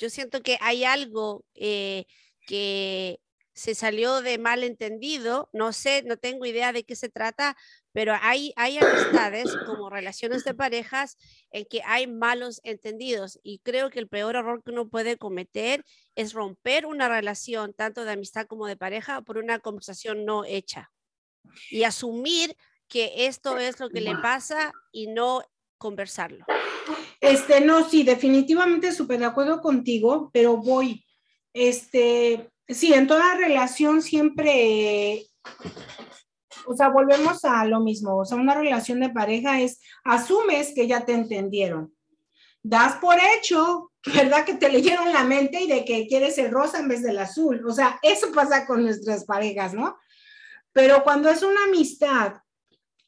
Yo 0.00 0.10
siento 0.10 0.42
que 0.42 0.58
hay 0.60 0.82
algo 0.82 1.44
eh, 1.54 2.06
que 2.48 3.20
se 3.52 3.76
salió 3.76 4.22
de 4.22 4.38
malentendido, 4.38 5.48
no 5.52 5.72
sé, 5.72 6.02
no 6.04 6.16
tengo 6.16 6.46
idea 6.46 6.72
de 6.72 6.82
qué 6.82 6.96
se 6.96 7.10
trata, 7.10 7.56
pero 7.92 8.16
hay, 8.20 8.52
hay 8.56 8.78
amistades 8.78 9.56
como 9.64 9.88
relaciones 9.88 10.42
de 10.42 10.52
parejas 10.52 11.16
en 11.52 11.64
que 11.64 11.80
hay 11.86 12.08
malos 12.08 12.60
entendidos 12.64 13.38
y 13.44 13.60
creo 13.60 13.90
que 13.90 14.00
el 14.00 14.08
peor 14.08 14.34
error 14.34 14.64
que 14.64 14.72
uno 14.72 14.88
puede 14.88 15.16
cometer 15.16 15.84
es 16.16 16.32
romper 16.32 16.86
una 16.86 17.08
relación, 17.08 17.72
tanto 17.72 18.04
de 18.04 18.10
amistad 18.10 18.48
como 18.48 18.66
de 18.66 18.76
pareja, 18.76 19.22
por 19.22 19.38
una 19.38 19.60
conversación 19.60 20.24
no 20.24 20.44
hecha 20.44 20.90
y 21.70 21.84
asumir 21.84 22.56
que 22.88 23.26
esto 23.26 23.58
es 23.58 23.80
lo 23.80 23.90
que 23.90 24.00
le 24.00 24.16
pasa 24.16 24.72
y 24.92 25.08
no 25.08 25.42
conversarlo. 25.78 26.44
Este, 27.20 27.60
no, 27.60 27.88
sí, 27.88 28.02
definitivamente 28.02 28.92
súper 28.92 29.18
de 29.20 29.26
acuerdo 29.26 29.60
contigo, 29.60 30.30
pero 30.32 30.56
voy, 30.56 31.04
este, 31.52 32.50
sí, 32.68 32.92
en 32.92 33.06
toda 33.06 33.34
relación 33.34 34.02
siempre, 34.02 35.26
o 36.66 36.76
sea, 36.76 36.90
volvemos 36.90 37.44
a 37.44 37.64
lo 37.64 37.80
mismo, 37.80 38.18
o 38.18 38.24
sea, 38.24 38.36
una 38.36 38.54
relación 38.54 39.00
de 39.00 39.10
pareja 39.10 39.60
es, 39.60 39.80
asumes 40.04 40.72
que 40.74 40.86
ya 40.86 41.04
te 41.04 41.12
entendieron, 41.12 41.94
das 42.62 42.96
por 42.96 43.16
hecho, 43.18 43.90
¿verdad? 44.14 44.44
Que 44.44 44.54
te 44.54 44.68
leyeron 44.68 45.12
la 45.12 45.24
mente 45.24 45.62
y 45.62 45.66
de 45.66 45.84
que 45.84 46.06
quieres 46.06 46.36
el 46.38 46.50
rosa 46.50 46.78
en 46.78 46.88
vez 46.88 47.02
del 47.02 47.18
azul, 47.18 47.66
o 47.66 47.72
sea, 47.72 47.98
eso 48.02 48.32
pasa 48.32 48.66
con 48.66 48.84
nuestras 48.84 49.24
parejas, 49.24 49.74
¿no? 49.74 49.96
Pero 50.74 51.04
cuando 51.04 51.30
es 51.30 51.42
una 51.42 51.64
amistad 51.64 52.34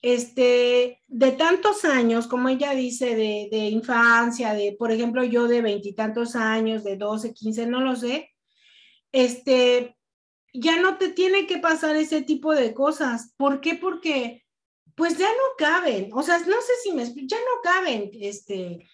este, 0.01 1.03
de 1.09 1.33
tantos 1.33 1.85
años, 1.85 2.29
como 2.29 2.49
ella 2.49 2.71
dice, 2.71 3.17
de, 3.17 3.57
infancia, 3.69 4.55
de, 4.55 4.77
por 4.79 4.93
ejemplo, 4.93 5.25
yo 5.25 5.49
de 5.49 5.63
veintitantos 5.63 6.37
años, 6.37 6.85
de 6.85 6.97
12, 6.97 7.35
15, 7.35 7.67
no 7.67 7.81
lo 7.81 7.97
sé, 7.97 8.31
este, 9.11 9.97
ya 10.55 10.81
no 10.81 10.97
te 10.97 11.09
tiene 11.09 11.49
que 11.49 11.59
pasar 11.59 11.97
ese 11.97 12.23
tipo 12.23 12.55
de 12.55 12.73
cosas. 12.73 13.35
¿Por 13.37 13.61
qué? 13.61 13.75
Porque, 13.75 14.45
pues 14.95 15.19
ya 15.19 15.29
no 15.29 15.57
caben, 15.59 16.11
o 16.13 16.23
sea, 16.23 16.39
no 16.39 16.61
sé 16.61 16.73
si 16.85 16.93
me 16.93 17.05
ya 17.27 17.39
no 17.39 17.61
caben, 17.65 18.11
este, 18.15 18.87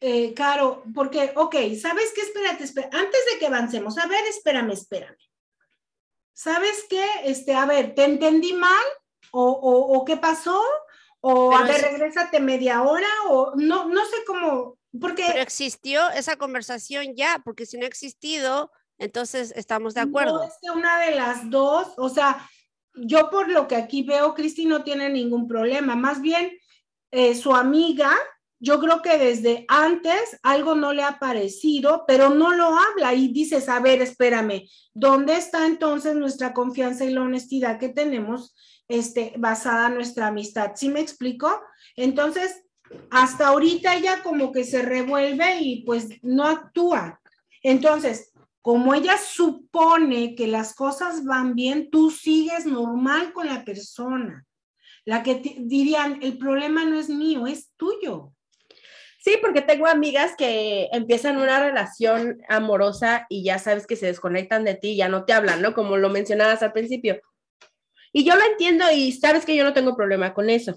eh, 0.00 0.34
Caro, 0.34 0.82
porque, 0.92 1.32
ok, 1.36 1.54
¿sabes 1.80 2.12
qué? 2.14 2.22
Espérate, 2.22 2.64
espérate, 2.64 2.96
antes 2.96 3.20
de 3.32 3.38
que 3.38 3.46
avancemos, 3.46 3.96
a 3.96 4.08
ver, 4.08 4.24
espérame, 4.26 4.72
espérame. 4.72 5.16
¿Sabes 6.32 6.86
qué? 6.88 7.04
Este, 7.24 7.54
a 7.54 7.66
ver, 7.66 7.94
¿te 7.94 8.04
entendí 8.04 8.52
mal? 8.52 8.84
¿O, 9.30 9.50
o, 9.50 10.04
qué 10.04 10.16
pasó? 10.16 10.60
O 11.20 11.54
a 11.54 11.62
ver, 11.62 11.80
regrésate 11.80 12.40
media 12.40 12.82
hora, 12.82 13.08
o 13.28 13.52
no, 13.56 13.88
no 13.88 14.04
sé 14.04 14.16
cómo, 14.26 14.76
porque... 15.00 15.24
Pero 15.26 15.40
existió 15.40 16.10
esa 16.10 16.36
conversación 16.36 17.14
ya, 17.14 17.40
porque 17.44 17.64
si 17.64 17.78
no 17.78 17.84
ha 17.84 17.88
existido, 17.88 18.70
entonces 18.98 19.52
estamos 19.56 19.94
de 19.94 20.00
acuerdo. 20.00 20.38
No, 20.38 20.44
es 20.44 20.54
que 20.60 20.70
una 20.70 20.98
de 21.00 21.14
las 21.14 21.48
dos, 21.48 21.94
o 21.96 22.08
sea, 22.08 22.48
yo 22.94 23.30
por 23.30 23.48
lo 23.48 23.68
que 23.68 23.76
aquí 23.76 24.02
veo, 24.02 24.34
Cristi 24.34 24.66
no 24.66 24.84
tiene 24.84 25.08
ningún 25.08 25.48
problema, 25.48 25.96
más 25.96 26.20
bien 26.20 26.52
eh, 27.10 27.34
su 27.34 27.54
amiga 27.54 28.12
yo 28.64 28.78
creo 28.78 29.02
que 29.02 29.18
desde 29.18 29.64
antes 29.66 30.38
algo 30.44 30.76
no 30.76 30.92
le 30.92 31.02
ha 31.02 31.18
parecido, 31.18 32.04
pero 32.06 32.30
no 32.30 32.52
lo 32.52 32.66
habla 32.66 33.12
y 33.12 33.32
dices, 33.32 33.68
a 33.68 33.80
ver, 33.80 34.00
espérame, 34.00 34.68
¿dónde 34.94 35.36
está 35.36 35.66
entonces 35.66 36.14
nuestra 36.14 36.54
confianza 36.54 37.04
y 37.04 37.12
la 37.12 37.22
honestidad 37.22 37.80
que 37.80 37.88
tenemos 37.88 38.54
este, 38.86 39.34
basada 39.36 39.88
en 39.88 39.94
nuestra 39.94 40.28
amistad? 40.28 40.72
¿Sí 40.76 40.90
me 40.90 41.00
explico? 41.00 41.60
Entonces, 41.96 42.62
hasta 43.10 43.48
ahorita 43.48 43.96
ella 43.96 44.22
como 44.22 44.52
que 44.52 44.62
se 44.62 44.80
revuelve 44.80 45.58
y 45.60 45.84
pues 45.84 46.10
no 46.22 46.44
actúa. 46.44 47.20
Entonces, 47.64 48.32
como 48.60 48.94
ella 48.94 49.18
supone 49.18 50.36
que 50.36 50.46
las 50.46 50.72
cosas 50.76 51.24
van 51.24 51.56
bien, 51.56 51.90
tú 51.90 52.12
sigues 52.12 52.64
normal 52.64 53.32
con 53.32 53.48
la 53.48 53.64
persona. 53.64 54.46
La 55.04 55.24
que 55.24 55.56
dirían, 55.58 56.20
el 56.22 56.38
problema 56.38 56.84
no 56.84 56.96
es 56.96 57.08
mío, 57.08 57.48
es 57.48 57.72
tuyo. 57.76 58.32
Sí, 59.24 59.38
porque 59.40 59.62
tengo 59.62 59.86
amigas 59.86 60.34
que 60.36 60.88
empiezan 60.90 61.36
una 61.36 61.60
relación 61.60 62.42
amorosa 62.48 63.24
y 63.28 63.44
ya 63.44 63.60
sabes 63.60 63.86
que 63.86 63.94
se 63.94 64.06
desconectan 64.06 64.64
de 64.64 64.74
ti 64.74 64.90
y 64.90 64.96
ya 64.96 65.08
no 65.08 65.24
te 65.24 65.32
hablan, 65.32 65.62
¿no? 65.62 65.74
Como 65.74 65.96
lo 65.96 66.10
mencionabas 66.10 66.60
al 66.64 66.72
principio. 66.72 67.20
Y 68.12 68.24
yo 68.24 68.34
lo 68.34 68.42
entiendo 68.44 68.84
y 68.92 69.12
sabes 69.12 69.46
que 69.46 69.54
yo 69.54 69.62
no 69.62 69.74
tengo 69.74 69.96
problema 69.96 70.34
con 70.34 70.50
eso. 70.50 70.74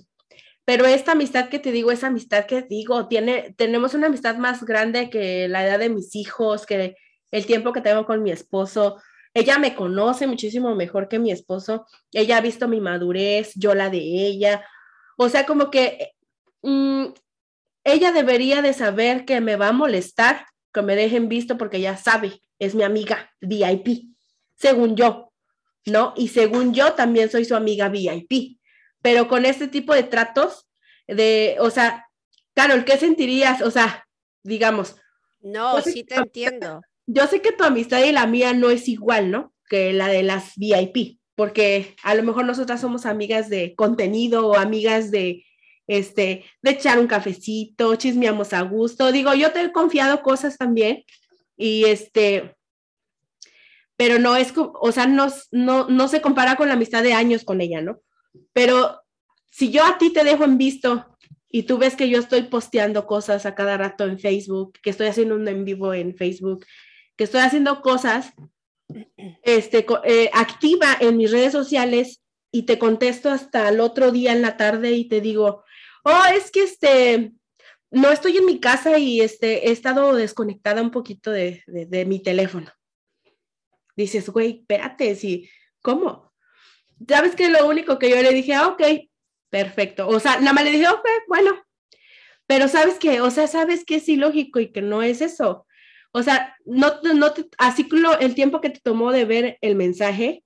Pero 0.63 0.85
esta 0.85 1.13
amistad 1.13 1.49
que 1.49 1.57
te 1.57 1.71
digo, 1.71 1.91
esa 1.91 2.07
amistad 2.07 2.45
que 2.45 2.61
digo, 2.61 3.07
tiene, 3.07 3.55
tenemos 3.57 3.95
una 3.95 4.07
amistad 4.07 4.35
más 4.37 4.63
grande 4.63 5.09
que 5.09 5.47
la 5.47 5.65
edad 5.65 5.79
de 5.79 5.89
mis 5.89 6.15
hijos, 6.15 6.67
que 6.67 6.95
el 7.31 7.45
tiempo 7.47 7.73
que 7.73 7.81
tengo 7.81 8.05
con 8.05 8.21
mi 8.21 8.29
esposo. 8.29 9.01
Ella 9.33 9.57
me 9.57 9.73
conoce 9.73 10.27
muchísimo 10.27 10.75
mejor 10.75 11.07
que 11.07 11.17
mi 11.17 11.31
esposo. 11.31 11.87
Ella 12.11 12.37
ha 12.37 12.41
visto 12.41 12.67
mi 12.67 12.79
madurez, 12.79 13.53
yo 13.55 13.73
la 13.73 13.89
de 13.89 13.97
ella. 13.97 14.63
O 15.17 15.29
sea, 15.29 15.47
como 15.47 15.71
que 15.71 16.11
mm, 16.61 17.05
ella 17.85 18.11
debería 18.11 18.61
de 18.61 18.73
saber 18.73 19.23
que 19.23 19.39
me 19.39 19.55
va 19.55 19.69
a 19.69 19.73
molestar 19.73 20.45
que 20.73 20.81
me 20.81 20.97
dejen 20.97 21.29
visto 21.29 21.57
porque 21.57 21.79
ya 21.79 21.95
sabe, 21.95 22.41
es 22.59 22.75
mi 22.75 22.83
amiga 22.83 23.31
VIP, 23.39 24.09
según 24.55 24.97
yo, 24.97 25.31
¿no? 25.85 26.13
Y 26.17 26.27
según 26.27 26.73
yo 26.73 26.93
también 26.93 27.29
soy 27.29 27.45
su 27.45 27.55
amiga 27.55 27.87
VIP, 27.87 28.59
pero 29.01 29.29
con 29.29 29.45
este 29.45 29.69
tipo 29.69 29.93
de 29.93 30.03
tratos, 30.03 30.67
de, 31.07 31.55
o 31.59 31.69
sea, 31.69 32.05
Carol, 32.53 32.83
¿qué 32.83 32.97
sentirías? 32.97 33.61
O 33.61 33.71
sea, 33.71 34.05
digamos. 34.43 34.97
No, 35.41 35.81
sí 35.81 36.03
te 36.03 36.15
entiendo. 36.15 36.81
Yo 37.05 37.27
sé 37.27 37.41
que 37.41 37.51
tu 37.51 37.63
amistad 37.63 38.03
y 38.03 38.11
la 38.11 38.25
mía 38.25 38.53
no 38.53 38.69
es 38.69 38.89
igual, 38.89 39.31
¿no? 39.31 39.53
Que 39.69 39.93
la 39.93 40.07
de 40.07 40.23
las 40.23 40.53
VIP, 40.55 41.19
porque 41.35 41.95
a 42.03 42.15
lo 42.15 42.23
mejor 42.23 42.45
nosotras 42.45 42.81
somos 42.81 43.05
amigas 43.05 43.49
de 43.49 43.75
contenido 43.75 44.47
o 44.47 44.55
amigas 44.55 45.11
de 45.11 45.44
este, 45.87 46.45
de 46.61 46.71
echar 46.71 46.99
un 46.99 47.07
cafecito, 47.07 47.95
chismeamos 47.95 48.53
a 48.53 48.61
gusto. 48.61 49.11
Digo, 49.11 49.33
yo 49.33 49.51
te 49.51 49.61
he 49.61 49.71
confiado 49.71 50.21
cosas 50.21 50.57
también 50.57 51.03
y 51.57 51.85
este, 51.85 52.55
pero 53.97 54.19
no 54.19 54.35
es, 54.35 54.53
o 54.55 54.91
sea, 54.91 55.07
no, 55.07 55.27
no, 55.51 55.87
no 55.87 56.07
se 56.07 56.21
compara 56.21 56.55
con 56.55 56.67
la 56.67 56.73
amistad 56.73 57.03
de 57.03 57.13
años 57.13 57.43
con 57.43 57.61
ella, 57.61 57.81
¿no? 57.81 57.99
Pero 58.53 59.01
si 59.51 59.71
yo 59.71 59.85
a 59.85 59.97
ti 59.97 60.11
te 60.11 60.23
dejo 60.23 60.43
en 60.43 60.57
visto 60.57 61.05
y 61.49 61.63
tú 61.63 61.77
ves 61.77 61.95
que 61.95 62.09
yo 62.09 62.19
estoy 62.19 62.43
posteando 62.43 63.07
cosas 63.07 63.45
a 63.45 63.55
cada 63.55 63.77
rato 63.77 64.03
en 64.05 64.19
Facebook, 64.19 64.73
que 64.81 64.89
estoy 64.89 65.07
haciendo 65.07 65.35
un 65.35 65.47
en 65.47 65.63
vivo 65.63 65.93
en 65.93 66.15
Facebook, 66.15 66.65
que 67.15 67.23
estoy 67.23 67.41
haciendo 67.41 67.81
cosas 67.81 68.33
este, 69.43 69.85
eh, 70.03 70.29
activa 70.33 70.97
en 70.99 71.17
mis 71.17 71.31
redes 71.31 71.53
sociales 71.53 72.21
y 72.51 72.63
te 72.63 72.79
contesto 72.79 73.29
hasta 73.29 73.69
el 73.69 73.79
otro 73.79 74.11
día 74.11 74.31
en 74.31 74.41
la 74.41 74.57
tarde 74.57 74.91
y 74.91 75.09
te 75.09 75.19
digo, 75.19 75.64
oh, 76.05 76.23
es 76.33 76.51
que 76.51 76.63
este, 76.63 77.33
no 77.91 78.11
estoy 78.11 78.37
en 78.37 78.45
mi 78.45 78.59
casa 78.59 78.97
y 78.97 79.21
este, 79.21 79.67
he 79.67 79.71
estado 79.71 80.15
desconectada 80.15 80.81
un 80.81 80.91
poquito 80.91 81.31
de, 81.31 81.63
mi 82.07 82.21
teléfono. 82.21 82.71
Dices, 83.95 84.29
güey, 84.29 84.59
espérate, 84.61 85.15
sí, 85.15 85.49
¿cómo? 85.81 86.31
¿Sabes 87.07 87.35
que 87.35 87.49
lo 87.49 87.67
único 87.67 87.99
que 87.99 88.09
yo 88.09 88.21
le 88.21 88.31
dije, 88.31 88.53
ah, 88.53 88.67
ok, 88.67 88.81
perfecto. 89.49 90.07
O 90.07 90.19
sea, 90.19 90.39
nada 90.39 90.53
más 90.53 90.63
le 90.63 90.71
dije, 90.71 90.87
ok, 90.87 91.05
bueno. 91.27 91.61
Pero 92.47 92.67
sabes 92.67 92.99
que, 92.99 93.21
o 93.21 93.31
sea, 93.31 93.47
sabes 93.47 93.83
que 93.83 93.95
es 93.95 94.07
ilógico 94.07 94.59
y 94.59 94.71
que 94.71 94.81
no 94.81 95.01
es 95.01 95.21
eso. 95.21 95.65
O 96.11 96.21
sea, 96.23 96.55
no, 96.65 97.01
no 97.01 97.33
así 97.57 97.87
el 98.21 98.35
tiempo 98.35 98.61
que 98.61 98.69
te 98.69 98.79
tomó 98.79 99.11
de 99.11 99.25
ver 99.25 99.57
el 99.61 99.75
mensaje, 99.75 100.44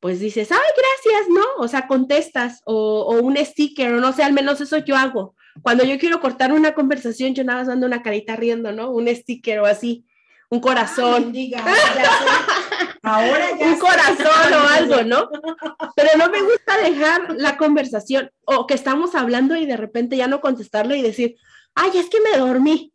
pues 0.00 0.20
dices, 0.20 0.52
ay, 0.52 0.58
gracias, 0.58 1.28
¿no? 1.28 1.44
O 1.62 1.68
sea, 1.68 1.86
contestas 1.86 2.62
o, 2.64 3.02
o, 3.02 3.22
un 3.22 3.36
sticker, 3.36 3.94
o 3.94 4.00
no 4.00 4.12
sé, 4.12 4.22
al 4.22 4.32
menos 4.32 4.60
eso 4.60 4.78
yo 4.78 4.96
hago. 4.96 5.34
Cuando 5.62 5.84
yo 5.84 5.98
quiero 5.98 6.20
cortar 6.20 6.52
una 6.52 6.74
conversación, 6.74 7.34
yo 7.34 7.44
nada 7.44 7.60
más 7.60 7.68
mando 7.68 7.86
una 7.86 8.02
carita 8.02 8.36
riendo, 8.36 8.72
¿no? 8.72 8.90
Un 8.90 9.08
sticker 9.08 9.58
o 9.60 9.66
así, 9.66 10.04
un 10.50 10.60
corazón. 10.60 11.32
diga, 11.32 11.64
Ahora 13.02 13.46
ya 13.58 13.66
un 13.66 13.78
corazón 13.78 14.52
o 14.52 14.68
algo, 14.68 15.02
¿no? 15.02 15.28
Pero 15.96 16.10
no 16.16 16.28
me 16.30 16.42
gusta 16.42 16.78
dejar 16.78 17.34
la 17.36 17.56
conversación 17.56 18.30
o 18.44 18.66
que 18.66 18.74
estamos 18.74 19.14
hablando 19.14 19.56
y 19.56 19.66
de 19.66 19.76
repente 19.76 20.16
ya 20.16 20.28
no 20.28 20.40
contestarle 20.40 20.98
y 20.98 21.02
decir, 21.02 21.36
ay, 21.74 21.90
es 21.94 22.08
que 22.08 22.18
me 22.20 22.38
dormí. 22.38 22.92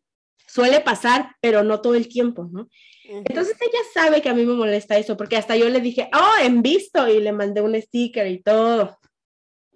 Suele 0.48 0.82
pasar, 0.82 1.36
pero 1.42 1.64
no 1.64 1.82
todo 1.82 1.96
el 1.96 2.08
tiempo, 2.08 2.48
¿no? 2.52 2.70
Entonces 3.06 3.56
ella 3.60 3.80
sabe 3.94 4.22
que 4.22 4.30
a 4.30 4.34
mí 4.34 4.46
me 4.46 4.54
molesta 4.54 4.98
eso, 4.98 5.18
porque 5.18 5.38
hasta 5.38 5.56
yo 5.56 5.70
le 5.70 5.82
dije, 5.82 6.10
oh, 6.14 6.44
en 6.44 6.62
visto, 6.62 7.08
y 7.08 7.20
le 7.20 7.32
mandé 7.32 7.62
un 7.62 7.80
sticker 7.80 8.28
y 8.28 8.42
todo. 8.42 8.98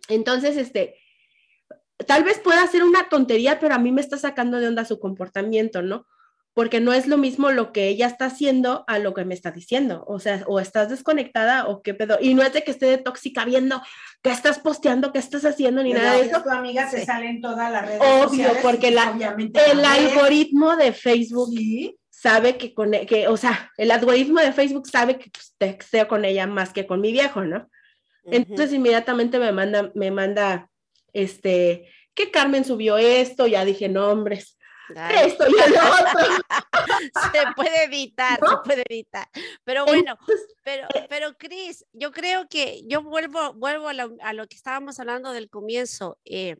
Entonces, 0.08 0.56
este, 0.58 0.96
tal 2.06 2.24
vez 2.24 2.40
pueda 2.40 2.66
ser 2.68 2.84
una 2.84 3.10
tontería, 3.10 3.60
pero 3.60 3.76
a 3.76 3.80
mí 3.80 3.92
me 3.92 4.02
está 4.02 4.18
sacando 4.18 4.60
de 4.60 4.68
onda 4.68 4.86
su 4.86 5.00
comportamiento, 5.00 5.82
¿no? 5.82 6.06
Porque 6.54 6.80
no 6.80 6.92
es 6.92 7.06
lo 7.06 7.18
mismo 7.18 7.52
lo 7.52 7.72
que 7.72 7.88
ella 7.88 8.08
está 8.08 8.26
haciendo 8.26 8.84
a 8.88 8.98
lo 8.98 9.14
que 9.14 9.26
me 9.26 9.36
está 9.36 9.52
diciendo. 9.52 10.04
O 10.08 10.20
sea, 10.20 10.44
o 10.48 10.60
estás 10.60 10.90
desconectada 10.90 11.68
o 11.68 11.84
qué 11.84 11.94
pedo. 11.94 12.18
Y 12.20 12.34
no 12.34 12.42
es 12.42 12.52
de 12.52 12.64
que 12.64 12.72
esté 12.72 12.88
de 12.88 12.98
tóxica 12.98 13.46
viendo 13.46 13.80
qué 14.24 14.32
estás 14.32 14.58
posteando, 14.58 15.12
qué 15.12 15.20
estás 15.20 15.46
haciendo, 15.46 15.84
ni 15.84 15.94
nada 15.94 16.14
de 16.14 16.22
eso. 16.22 16.42
Tu 16.42 16.50
amiga 16.50 16.90
se 16.90 17.06
sale 17.06 17.30
en 17.30 17.42
todas 17.42 17.72
las 17.72 17.86
redes 17.86 18.02
Obvio, 18.02 18.50
porque 18.64 18.90
la, 18.90 19.16
el 19.72 19.86
algoritmo 19.86 20.76
de 20.78 20.94
Facebook 20.94 21.52
sabe 22.20 22.58
que 22.58 22.74
con, 22.74 22.96
e, 22.96 23.06
que, 23.06 23.28
o 23.28 23.38
sea, 23.38 23.72
el 23.78 23.92
algoritmo 23.92 24.40
de 24.40 24.52
Facebook 24.52 24.88
sabe 24.88 25.20
que 25.20 25.30
pues, 25.30 25.54
texteo 25.60 26.08
con 26.08 26.26
ella 26.26 26.48
más 26.48 26.74
que 26.74 26.88
con 26.88 27.00
mi 27.00 27.12
viejo, 27.12 27.44
¿no? 27.44 27.70
Entonces 28.24 28.74
inmediatamente 28.74 29.40
me 29.40 29.52
manda, 29.54 29.92
me 29.94 30.12
manda, 30.12 30.70
este, 31.14 31.90
que 32.14 32.30
Carmen 32.30 32.66
subió 32.66 32.98
esto, 32.98 33.48
ya 33.48 33.64
dije 33.64 33.88
nombres, 33.88 34.58
esto 34.90 35.46
y 35.48 35.54
el 35.54 35.74
otro. 35.76 36.46
se 37.32 37.40
puede 37.56 37.84
evitar, 37.84 38.40
se 38.40 38.58
puede 38.66 38.84
evitar. 38.90 39.30
Pero 39.64 39.86
bueno, 39.86 40.18
pero, 40.64 40.88
pero 41.08 41.38
Cris, 41.38 41.86
yo 41.94 42.12
creo 42.12 42.50
que 42.50 42.82
yo 42.88 43.02
vuelvo, 43.02 43.54
vuelvo 43.54 43.88
a 43.90 43.94
lo, 43.94 44.18
a 44.22 44.34
lo 44.34 44.48
que 44.48 44.56
estábamos 44.56 45.00
hablando 45.00 45.32
del 45.32 45.50
comienzo. 45.50 46.20
Eh, 46.26 46.58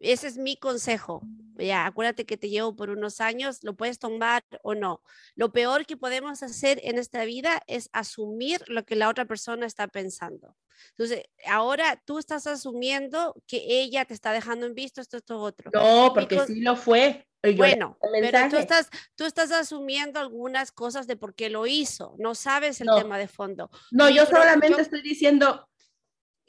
ese 0.00 0.26
es 0.28 0.38
mi 0.38 0.56
consejo. 0.56 1.22
Ya, 1.56 1.86
acuérdate 1.86 2.24
que 2.24 2.36
te 2.36 2.48
llevo 2.48 2.76
por 2.76 2.90
unos 2.90 3.20
años, 3.20 3.64
lo 3.64 3.74
puedes 3.74 3.98
tomar 3.98 4.44
o 4.62 4.74
no. 4.74 5.02
Lo 5.34 5.52
peor 5.52 5.86
que 5.86 5.96
podemos 5.96 6.42
hacer 6.42 6.80
en 6.84 6.98
esta 6.98 7.24
vida 7.24 7.62
es 7.66 7.90
asumir 7.92 8.62
lo 8.68 8.84
que 8.84 8.94
la 8.94 9.08
otra 9.08 9.24
persona 9.24 9.66
está 9.66 9.88
pensando. 9.88 10.56
Entonces, 10.90 11.24
ahora 11.46 12.00
tú 12.04 12.18
estás 12.18 12.46
asumiendo 12.46 13.34
que 13.46 13.64
ella 13.66 14.04
te 14.04 14.14
está 14.14 14.32
dejando 14.32 14.66
en 14.66 14.74
visto 14.74 15.00
esto, 15.00 15.16
esto, 15.16 15.38
otro. 15.40 15.70
No, 15.74 16.12
porque 16.14 16.38
sí 16.46 16.60
lo 16.60 16.76
fue. 16.76 17.26
bueno, 17.56 17.98
pero 18.20 18.48
tú 18.50 18.56
estás, 18.56 18.88
tú 19.16 19.24
estás 19.24 19.50
asumiendo 19.50 20.20
algunas 20.20 20.70
cosas 20.70 21.08
de 21.08 21.16
por 21.16 21.34
qué 21.34 21.50
lo 21.50 21.66
hizo. 21.66 22.14
No 22.18 22.36
sabes 22.36 22.80
el 22.80 22.88
tema 22.96 23.18
de 23.18 23.26
fondo. 23.26 23.70
No, 23.90 24.08
yo 24.08 24.26
solamente 24.26 24.80
estoy 24.80 25.02
diciendo 25.02 25.68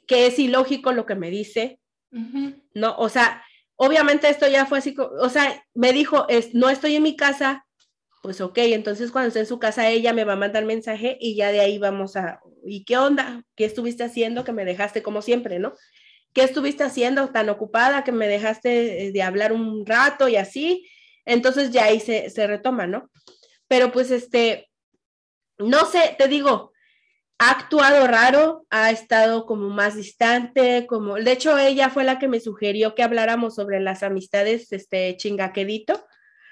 que 0.06 0.26
es 0.26 0.38
ilógico 0.38 0.92
lo 0.92 1.06
que 1.06 1.14
me 1.14 1.30
dice, 1.30 1.80
no, 2.10 2.96
o 2.96 3.08
sea, 3.08 3.44
obviamente 3.76 4.28
esto 4.28 4.48
ya 4.48 4.66
fue 4.66 4.78
así, 4.78 4.94
o 4.98 5.28
sea, 5.28 5.64
me 5.74 5.92
dijo, 5.92 6.28
es, 6.28 6.54
no 6.54 6.68
estoy 6.68 6.96
en 6.96 7.02
mi 7.02 7.16
casa, 7.16 7.66
pues 8.22 8.40
ok, 8.40 8.58
entonces 8.58 9.10
cuando 9.10 9.28
esté 9.28 9.40
en 9.40 9.46
su 9.46 9.58
casa 9.58 9.88
ella 9.88 10.12
me 10.12 10.24
va 10.24 10.34
a 10.34 10.36
mandar 10.36 10.64
mensaje 10.64 11.16
y 11.20 11.36
ya 11.36 11.52
de 11.52 11.60
ahí 11.60 11.78
vamos 11.78 12.16
a, 12.16 12.40
¿y 12.64 12.84
qué 12.84 12.98
onda? 12.98 13.42
¿Qué 13.54 13.64
estuviste 13.64 14.04
haciendo 14.04 14.44
que 14.44 14.52
me 14.52 14.64
dejaste 14.64 15.02
como 15.02 15.22
siempre, 15.22 15.58
no? 15.58 15.72
¿Qué 16.32 16.42
estuviste 16.42 16.84
haciendo 16.84 17.30
tan 17.30 17.48
ocupada 17.48 18.04
que 18.04 18.12
me 18.12 18.28
dejaste 18.28 19.06
eh, 19.06 19.12
de 19.12 19.22
hablar 19.22 19.52
un 19.52 19.84
rato 19.86 20.28
y 20.28 20.36
así? 20.36 20.88
Entonces 21.24 21.70
ya 21.70 21.84
ahí 21.84 22.00
se, 22.00 22.30
se 22.30 22.46
retoma, 22.46 22.86
¿no? 22.86 23.10
Pero 23.66 23.90
pues 23.90 24.10
este, 24.10 24.68
no 25.58 25.86
sé, 25.86 26.14
te 26.18 26.28
digo, 26.28 26.72
ha 27.42 27.52
actuado 27.52 28.06
raro, 28.06 28.66
ha 28.68 28.90
estado 28.90 29.46
como 29.46 29.70
más 29.70 29.96
distante, 29.96 30.86
como, 30.86 31.14
de 31.14 31.32
hecho 31.32 31.56
ella 31.56 31.88
fue 31.88 32.04
la 32.04 32.18
que 32.18 32.28
me 32.28 32.38
sugirió 32.38 32.94
que 32.94 33.02
habláramos 33.02 33.54
sobre 33.54 33.80
las 33.80 34.02
amistades, 34.02 34.70
este, 34.72 35.16
chingaquedito, 35.16 36.06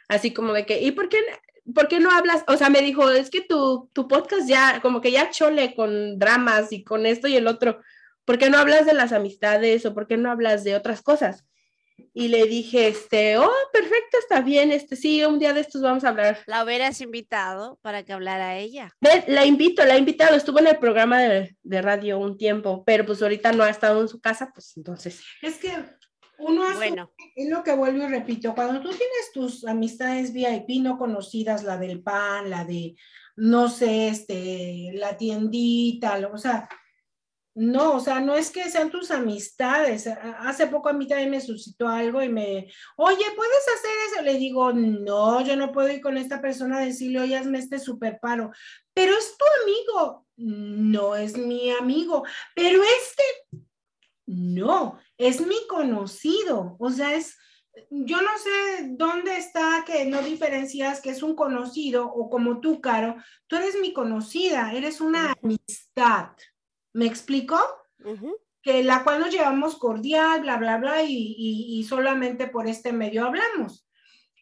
así 0.08 0.32
como 0.32 0.54
de 0.54 0.64
que, 0.64 0.80
¿y 0.80 0.92
por 0.92 1.10
qué, 1.10 1.18
por 1.74 1.88
qué 1.88 2.00
no 2.00 2.10
hablas? 2.10 2.42
O 2.48 2.56
sea, 2.56 2.70
me 2.70 2.80
dijo, 2.80 3.10
es 3.10 3.28
que 3.28 3.42
tu, 3.42 3.90
tu 3.92 4.08
podcast 4.08 4.48
ya, 4.48 4.80
como 4.80 5.02
que 5.02 5.12
ya 5.12 5.28
chole 5.28 5.74
con 5.74 6.18
dramas 6.18 6.72
y 6.72 6.82
con 6.82 7.04
esto 7.04 7.28
y 7.28 7.36
el 7.36 7.48
otro, 7.48 7.80
¿por 8.24 8.38
qué 8.38 8.48
no 8.48 8.56
hablas 8.56 8.86
de 8.86 8.94
las 8.94 9.12
amistades 9.12 9.84
o 9.84 9.92
por 9.92 10.06
qué 10.06 10.16
no 10.16 10.30
hablas 10.30 10.64
de 10.64 10.74
otras 10.74 11.02
cosas? 11.02 11.44
Y 12.14 12.28
le 12.28 12.46
dije, 12.46 12.88
este, 12.88 13.38
oh, 13.38 13.50
perfecto, 13.72 14.18
está 14.18 14.40
bien, 14.40 14.72
este, 14.72 14.96
sí, 14.96 15.24
un 15.24 15.38
día 15.38 15.52
de 15.52 15.60
estos 15.60 15.82
vamos 15.82 16.04
a 16.04 16.08
hablar. 16.08 16.38
La 16.46 16.64
hubieras 16.64 17.00
invitado 17.00 17.78
para 17.82 18.04
que 18.04 18.12
hablara 18.12 18.58
ella. 18.58 18.94
La 19.26 19.44
invito, 19.44 19.84
la 19.84 19.96
he 19.96 19.98
invitado, 19.98 20.36
estuvo 20.36 20.58
en 20.58 20.68
el 20.68 20.78
programa 20.78 21.20
de, 21.20 21.56
de, 21.62 21.82
radio 21.82 22.18
un 22.18 22.36
tiempo, 22.36 22.82
pero 22.84 23.06
pues 23.06 23.22
ahorita 23.22 23.52
no 23.52 23.64
ha 23.64 23.70
estado 23.70 24.00
en 24.00 24.08
su 24.08 24.20
casa, 24.20 24.50
pues 24.52 24.76
entonces. 24.76 25.22
Es 25.42 25.56
que 25.56 25.72
uno 26.38 26.64
hace, 26.64 26.76
bueno. 26.76 27.12
es 27.34 27.48
lo 27.48 27.62
que 27.62 27.74
vuelvo 27.74 28.04
y 28.04 28.08
repito, 28.08 28.54
cuando 28.54 28.80
tú 28.80 28.88
tienes 28.88 29.32
tus 29.32 29.66
amistades 29.66 30.32
VIP 30.32 30.80
no 30.80 30.96
conocidas, 30.96 31.64
la 31.64 31.76
del 31.76 32.02
pan, 32.02 32.48
la 32.48 32.64
de, 32.64 32.94
no 33.36 33.68
sé, 33.68 34.08
este, 34.08 34.90
la 34.94 35.16
tiendita, 35.16 36.18
o 36.32 36.38
sea, 36.38 36.68
no, 37.60 37.96
o 37.96 38.00
sea, 38.00 38.20
no 38.20 38.36
es 38.36 38.50
que 38.50 38.70
sean 38.70 38.88
tus 38.88 39.10
amistades. 39.10 40.06
Hace 40.06 40.68
poco 40.68 40.90
a 40.90 40.92
mí 40.92 41.08
también 41.08 41.30
me 41.30 41.40
suscitó 41.40 41.88
algo 41.88 42.22
y 42.22 42.28
me, 42.28 42.70
oye, 42.96 43.24
¿puedes 43.34 43.66
hacer 43.76 43.90
eso? 44.12 44.22
Le 44.22 44.38
digo, 44.38 44.72
no, 44.72 45.40
yo 45.40 45.56
no 45.56 45.72
puedo 45.72 45.88
ir 45.88 46.00
con 46.00 46.16
esta 46.16 46.40
persona 46.40 46.78
a 46.78 46.84
decirle, 46.84 47.18
oye, 47.18 47.36
hazme 47.36 47.58
este 47.58 47.80
super 47.80 48.20
paro. 48.22 48.52
Pero 48.94 49.12
es 49.12 49.36
tu 49.36 49.44
amigo. 49.64 50.24
No 50.36 51.16
es 51.16 51.36
mi 51.36 51.72
amigo. 51.72 52.22
Pero 52.54 52.80
este, 52.80 53.24
no, 54.26 55.00
es 55.16 55.44
mi 55.44 55.66
conocido. 55.66 56.76
O 56.78 56.90
sea, 56.90 57.16
es, 57.16 57.36
yo 57.90 58.22
no 58.22 58.38
sé 58.38 58.90
dónde 58.90 59.36
está 59.36 59.82
que 59.84 60.04
no 60.04 60.22
diferencias 60.22 61.00
que 61.00 61.10
es 61.10 61.24
un 61.24 61.34
conocido 61.34 62.06
o 62.06 62.30
como 62.30 62.60
tú, 62.60 62.80
Caro, 62.80 63.16
tú 63.48 63.56
eres 63.56 63.80
mi 63.80 63.92
conocida, 63.92 64.72
eres 64.72 65.00
una 65.00 65.34
amistad. 65.42 66.28
¿Me 66.98 67.06
explico? 67.06 67.56
Que 68.60 68.82
la 68.82 69.04
cual 69.04 69.20
nos 69.20 69.30
llevamos 69.30 69.76
cordial, 69.76 70.40
bla, 70.40 70.56
bla, 70.56 70.78
bla, 70.78 71.04
y, 71.04 71.86
solamente 71.88 72.48
por 72.48 72.66
este 72.66 72.92
medio 72.92 73.24
hablamos. 73.24 73.86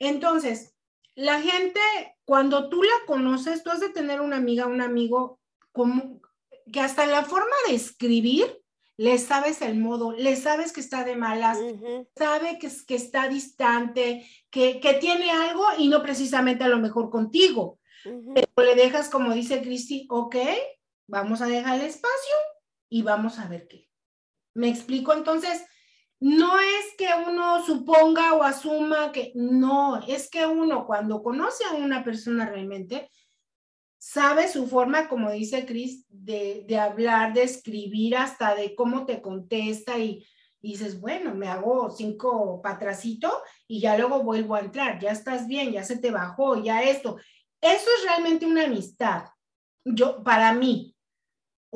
Entonces, 0.01 0.75
la 1.15 1.39
gente, 1.43 1.81
cuando 2.25 2.71
tú 2.71 2.83
la 2.83 2.95
conoces, 3.07 3.63
tú 3.63 3.69
has 3.69 3.81
de 3.81 3.91
tener 3.91 4.23
una 4.23 4.39
amiga, 4.39 4.65
un 4.65 4.81
amigo, 4.81 5.39
como, 5.71 6.23
que 6.73 6.81
hasta 6.81 7.05
la 7.05 7.25
forma 7.25 7.57
de 7.69 7.75
escribir, 7.75 8.63
le 8.97 9.19
sabes 9.19 9.61
el 9.61 9.79
modo, 9.79 10.13
le 10.13 10.35
sabes 10.35 10.73
que 10.73 10.81
está 10.81 11.05
de 11.05 11.15
malas, 11.15 11.59
sabe 12.17 12.59
que, 12.59 12.71
que 12.87 12.95
está 12.95 13.29
distante, 13.29 14.27
que, 14.49 14.81
que, 14.81 14.95
tiene 14.95 15.31
algo 15.31 15.63
y 15.77 15.89
no 15.89 16.03
precisamente 16.03 16.65
a 16.65 16.69
lo 16.69 16.79
mejor 16.79 17.11
contigo. 17.11 17.81
Pero 18.03 18.49
le 18.57 18.75
dejas, 18.77 19.11
como 19.11 19.35
dice 19.35 19.61
Cristi, 19.61 20.07
ok, 20.09 20.37
Vamos 21.09 21.41
a 21.41 21.47
dejar 21.47 21.81
el 21.81 21.87
espacio 21.87 22.35
y 22.89 23.03
vamos 23.03 23.39
a 23.39 23.49
ver 23.49 23.69
qué. 23.69 23.89
¿Me 24.55 24.69
explico? 24.69 25.13
Entonces, 25.13 25.65
no 26.19 26.59
es 26.59 26.95
que 26.97 27.09
uno 27.27 27.65
suponga 27.65 28.35
o 28.35 28.43
asuma 28.43 29.13
que 29.13 29.33
no, 29.35 30.01
es 30.07 30.31
que 30.31 30.47
uno 30.47 30.87
cuando 30.87 31.23
conoce 31.23 31.65
a 31.65 31.75
una 31.75 32.03
persona 32.03 32.49
realmente, 32.49 33.11
sabe 33.99 34.49
su 34.49 34.67
forma, 34.67 35.09
como 35.09 35.31
dice 35.31 35.67
Cris, 35.67 36.07
de, 36.09 36.65
de, 36.67 36.79
hablar, 36.79 37.35
de 37.35 37.43
escribir, 37.43 38.17
hasta 38.17 38.55
de 38.55 38.75
cómo 38.75 39.05
te 39.05 39.21
contesta 39.21 39.99
y, 39.99 40.27
y 40.63 40.73
dices, 40.73 41.01
bueno, 41.01 41.35
me 41.35 41.49
hago 41.49 41.91
cinco 41.91 42.61
patracito 42.63 43.43
y 43.69 43.81
ya 43.81 43.99
luego 43.99 44.23
vuelvo 44.23 44.55
a 44.55 44.61
entrar, 44.61 44.99
ya 44.99 45.11
estás 45.11 45.47
bien, 45.47 45.73
ya 45.73 45.85
se 45.85 45.99
te 45.99 46.11
bajó, 46.11 46.63
ya 46.63 46.83
esto. 46.83 47.19
Eso 47.61 47.87
es 47.99 48.05
realmente 48.05 48.47
una 48.47 48.65
amistad, 48.65 49.25
yo, 49.85 50.23
para 50.23 50.53
mí, 50.53 50.96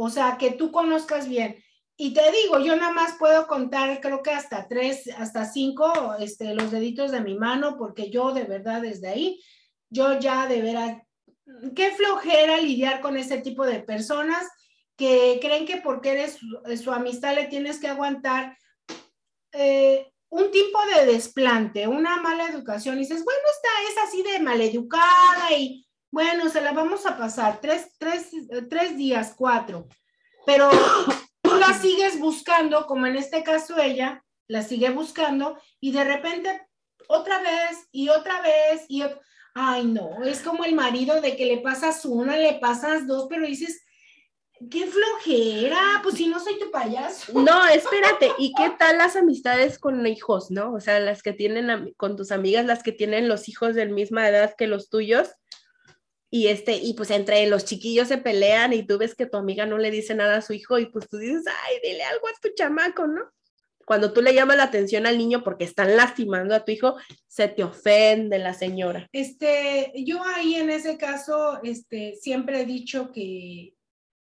o 0.03 0.11
sea, 0.11 0.37
que 0.39 0.53
tú 0.53 0.73
conozcas 0.73 1.29
bien. 1.29 1.63
Y 1.97 2.15
te 2.15 2.23
digo, 2.33 2.59
yo 2.61 2.77
nada 2.77 2.93
más 2.93 3.17
puedo 3.19 3.47
contar, 3.47 4.01
creo 4.01 4.23
que 4.23 4.31
hasta 4.31 4.67
tres, 4.67 5.09
hasta 5.19 5.45
cinco, 5.45 5.93
este, 6.19 6.55
los 6.55 6.71
deditos 6.71 7.13
de 7.13 7.21
mi 7.21 7.35
mano, 7.35 7.77
porque 7.77 8.11
yo 8.11 8.33
de 8.33 8.45
verdad 8.45 8.81
desde 8.81 9.09
ahí, 9.09 9.43
yo 9.91 10.19
ya 10.19 10.47
de 10.47 10.63
veras, 10.63 11.03
qué 11.77 11.91
flojera 11.91 12.57
lidiar 12.59 13.03
con 13.03 13.19
ese 13.19 13.39
tipo 13.39 13.67
de 13.67 13.81
personas 13.81 14.47
que 14.97 15.39
creen 15.43 15.67
que 15.67 15.79
porque 15.79 16.13
eres 16.13 16.39
su, 16.83 16.93
amistad 16.93 17.35
le 17.35 17.47
tienes 17.47 17.79
que 17.79 17.89
aguantar 17.89 18.57
eh, 19.53 20.11
un 20.31 20.51
tipo 20.51 20.79
de 20.95 21.07
desplante, 21.07 21.87
una 21.89 22.17
mala 22.23 22.47
educación. 22.49 22.97
Y 22.97 23.01
dices, 23.01 23.25
bueno, 23.25 23.41
esta 23.53 24.03
es 24.03 24.09
así 24.09 24.23
de 24.23 24.41
maleducada 24.41 25.53
y 25.59 25.87
bueno, 26.11 26.49
se 26.49 26.61
la 26.61 26.73
vamos 26.73 27.07
a 27.07 27.17
pasar 27.17 27.61
tres, 27.61 27.89
tres, 27.99 28.31
tres 28.69 28.97
días, 28.97 29.35
cuatro. 29.37 29.89
pero 30.47 30.71
tú 31.43 31.55
la 31.57 31.73
sigues 31.75 32.19
buscando, 32.19 32.87
como 32.87 33.07
en 33.07 33.17
este 33.17 33.43
caso 33.43 33.79
ella, 33.79 34.25
la 34.49 34.63
sigue 34.63 34.91
buscando 34.91 35.59
y 35.81 35.93
de 35.93 36.05
repente 36.05 36.67
otra 37.09 37.41
vez 37.41 37.89
y 37.93 38.09
otra 38.09 38.41
vez 38.41 38.85
y 38.89 39.05
ay 39.55 39.85
no, 39.85 40.23
es 40.25 40.41
como 40.43 40.65
el 40.65 40.75
marido 40.75 41.21
de 41.21 41.37
que 41.37 41.47
le 41.47 41.59
pasas 41.59 42.05
una, 42.05 42.37
le 42.37 42.55
pasas 42.55 43.07
dos, 43.07 43.27
pero 43.29 43.47
dices, 43.47 43.85
qué 44.69 44.87
flojera, 44.87 46.01
pues 46.03 46.17
si 46.17 46.27
no 46.27 46.39
soy 46.41 46.59
tu 46.59 46.71
payaso. 46.71 47.33
No, 47.41 47.67
espérate, 47.69 48.33
¿y 48.39 48.53
qué 48.55 48.71
tal 48.79 48.99
las 48.99 49.17
amistades 49.17 49.79
con 49.79 50.07
hijos, 50.07 50.51
no? 50.51 50.73
O 50.73 50.81
sea, 50.81 51.01
las 51.01 51.23
que 51.23 51.33
tienen 51.33 51.95
con 51.97 52.17
tus 52.17 52.31
amigas, 52.33 52.67
las 52.67 52.83
que 52.83 52.93
tienen 52.93 53.29
los 53.29 53.49
hijos 53.49 53.75
de 53.75 53.87
misma 53.87 54.29
edad 54.29 54.55
que 54.57 54.67
los 54.67 54.91
tuyos. 54.91 55.31
Y 56.31 56.47
este, 56.47 56.77
y 56.77 56.95
pues 56.95 57.11
entre 57.11 57.45
los 57.47 57.65
chiquillos 57.65 58.09
se 58.09 58.19
pelean 58.19 58.73
y 58.73 58.87
tú 58.87 58.99
ves 58.99 59.15
que 59.17 59.27
tu 59.27 59.37
amiga 59.37 59.67
no 59.67 59.79
le 59.79 59.91
dice 59.91 60.15
nada 60.15 60.37
a 60.37 60.43
su 60.43 60.53
hijo 60.53 60.79
y 60.79 60.87
pues 60.87 61.09
tú 61.09 61.19
dices, 61.19 61.45
ay, 61.47 61.79
dile 61.83 62.05
algo 62.05 62.29
a 62.29 62.41
tu 62.41 62.51
chamaco, 62.55 63.07
¿no? 63.09 63.23
Cuando 63.85 64.13
tú 64.13 64.23
le 64.23 64.33
llamas 64.33 64.57
la 64.57 64.63
atención 64.63 65.07
al 65.07 65.19
niño 65.19 65.43
porque 65.43 65.65
están 65.65 65.97
lastimando 65.97 66.55
a 66.55 66.65
tu 66.65 66.71
hijo, 66.71 66.97
se 67.27 67.49
te 67.49 67.65
ofende 67.65 68.39
la 68.39 68.55
señora. 68.55 69.09
Este, 69.11 69.93
yo 69.97 70.23
ahí 70.25 70.55
en 70.55 70.71
ese 70.71 70.97
caso, 70.97 71.59
este, 71.65 72.15
siempre 72.15 72.61
he 72.61 72.65
dicho 72.65 73.11
que, 73.11 73.75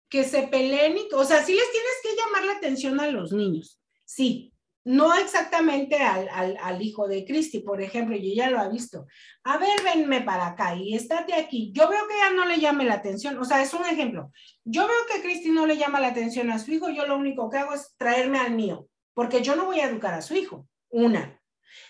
que 0.10 0.24
se 0.24 0.48
peleen, 0.48 0.98
o 1.14 1.24
sea, 1.24 1.44
sí 1.44 1.54
les 1.54 1.72
tienes 1.72 1.94
que 2.02 2.16
llamar 2.16 2.46
la 2.46 2.54
atención 2.54 3.00
a 3.00 3.08
los 3.08 3.32
niños, 3.32 3.80
sí, 4.06 4.53
no 4.86 5.16
exactamente 5.16 5.98
al, 5.98 6.58
al, 6.62 6.82
hijo 6.82 7.08
de 7.08 7.26
Cristi, 7.26 7.60
por 7.60 7.82
ejemplo, 7.82 8.16
y 8.16 8.32
ella 8.32 8.50
lo 8.50 8.60
ha 8.60 8.68
visto. 8.68 9.08
A 9.44 9.58
ver, 9.58 9.82
venme 9.84 10.22
para 10.22 10.48
acá 10.48 10.76
y 10.76 10.94
estate 10.96 11.34
aquí. 11.34 11.72
Yo 11.74 11.88
veo 11.88 12.08
que 12.08 12.16
ella 12.16 12.32
no 12.32 12.46
le 12.46 12.60
llame 12.60 12.84
la 12.84 12.96
atención, 12.96 13.38
o 13.38 13.46
sea, 13.46 13.62
es 13.62 13.74
un 13.74 13.86
ejemplo. 13.86 14.32
Yo 14.66 14.88
veo 14.88 14.98
que 15.12 15.22
Cristi 15.22 15.52
no 15.52 15.66
le 15.66 15.78
llama 15.78 16.00
la 16.00 16.08
atención 16.08 16.52
a 16.52 16.60
su 16.60 16.72
hijo, 16.72 16.90
yo 16.90 17.06
lo 17.06 17.18
único 17.18 17.50
que 17.50 17.58
hago 17.58 17.74
es 17.74 17.96
traerme 17.98 18.40
al 18.40 18.52
mío 18.52 18.88
porque 19.14 19.42
yo 19.42 19.56
no 19.56 19.66
voy 19.66 19.80
a 19.80 19.86
educar 19.86 20.14
a 20.14 20.22
su 20.22 20.36
hijo. 20.36 20.68
Una. 20.90 21.40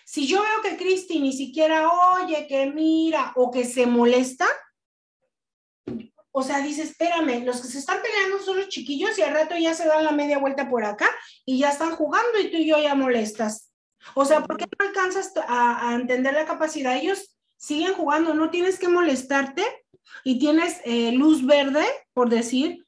Si 0.04 0.26
yo 0.26 0.42
veo 0.42 0.62
que 0.62 0.76
Cristi 0.82 1.20
ni 1.20 1.32
siquiera 1.32 1.90
oye, 2.16 2.46
que 2.46 2.66
mira 2.66 3.32
o 3.36 3.50
que 3.50 3.64
se 3.64 3.86
molesta, 3.86 4.46
o 6.36 6.42
sea, 6.42 6.58
dice, 6.58 6.82
espérame, 6.82 7.44
los 7.44 7.62
que 7.62 7.68
se 7.68 7.78
están 7.78 8.02
peleando 8.02 8.44
son 8.44 8.56
los 8.56 8.68
chiquillos 8.68 9.16
y 9.16 9.22
al 9.22 9.32
rato 9.32 9.56
ya 9.56 9.72
se 9.72 9.86
dan 9.86 10.02
la 10.02 10.10
media 10.10 10.38
vuelta 10.38 10.68
por 10.68 10.84
acá 10.84 11.08
y 11.46 11.60
ya 11.60 11.70
están 11.70 11.94
jugando 11.94 12.40
y 12.40 12.50
tú 12.50 12.56
y 12.56 12.66
yo 12.66 12.76
ya 12.82 12.96
molestas. 12.96 13.70
O 14.14 14.24
sea, 14.24 14.42
¿por 14.42 14.56
qué 14.56 14.64
no 14.64 14.84
alcanzas 14.84 15.32
a, 15.46 15.94
entender 15.94 16.34
la 16.34 16.44
capacidad? 16.44 16.96
Ellos 16.96 17.36
siguen 17.56 17.94
jugando, 17.94 18.34
no 18.34 18.50
tienes 18.50 18.80
que 18.80 18.88
molestarte 18.88 19.62
y 20.24 20.40
tienes 20.40 20.80
eh, 20.84 21.12
luz 21.12 21.46
verde, 21.46 21.84
por 22.12 22.28
decir, 22.28 22.84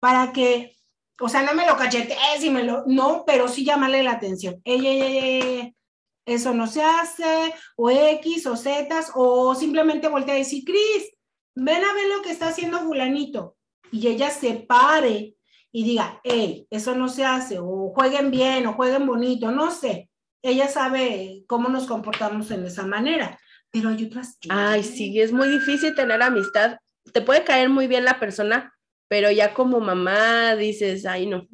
para 0.00 0.32
que 0.32 0.76
o 1.20 1.28
sea, 1.28 1.42
no 1.42 1.54
me 1.54 1.66
lo 1.66 1.76
cachetees 1.76 2.42
y 2.42 2.50
me 2.50 2.64
lo, 2.64 2.82
no, 2.86 3.22
pero 3.24 3.46
sí 3.46 3.64
llamarle 3.64 4.02
la 4.02 4.12
atención. 4.12 4.60
Eso 4.64 6.52
no 6.52 6.66
se 6.66 6.82
hace, 6.82 7.54
o 7.76 7.90
X, 7.90 8.46
o 8.46 8.56
Z, 8.56 8.88
o 9.14 9.54
simplemente 9.54 10.08
voltea 10.08 10.34
a 10.34 10.38
decir, 10.38 10.64
Cris, 10.64 11.12
ven 11.58 11.84
a 11.84 11.92
ver 11.92 12.08
lo 12.08 12.22
que 12.22 12.30
está 12.30 12.48
haciendo 12.48 12.78
fulanito. 12.80 13.56
Y 13.90 14.06
ella 14.08 14.30
se 14.30 14.54
pare 14.54 15.34
y 15.72 15.84
diga, 15.84 16.20
hey, 16.24 16.66
eso 16.70 16.94
no 16.94 17.08
se 17.08 17.24
hace, 17.24 17.58
o 17.58 17.92
jueguen 17.94 18.30
bien, 18.30 18.66
o 18.66 18.74
jueguen 18.74 19.06
bonito, 19.06 19.50
no 19.50 19.70
sé. 19.70 20.10
Ella 20.42 20.68
sabe 20.68 21.44
cómo 21.46 21.68
nos 21.68 21.86
comportamos 21.86 22.50
en 22.50 22.64
esa 22.64 22.86
manera, 22.86 23.38
pero 23.70 23.90
hay 23.90 24.04
otras 24.04 24.38
Ay, 24.48 24.82
sí, 24.82 25.20
es 25.20 25.32
muy 25.32 25.48
difícil 25.48 25.94
tener 25.94 26.22
amistad. 26.22 26.78
Te 27.12 27.20
puede 27.20 27.44
caer 27.44 27.68
muy 27.68 27.86
bien 27.86 28.04
la 28.04 28.20
persona, 28.20 28.72
pero 29.08 29.30
ya 29.30 29.52
como 29.54 29.80
mamá 29.80 30.54
dices, 30.54 31.06
ay, 31.06 31.26
no, 31.26 31.46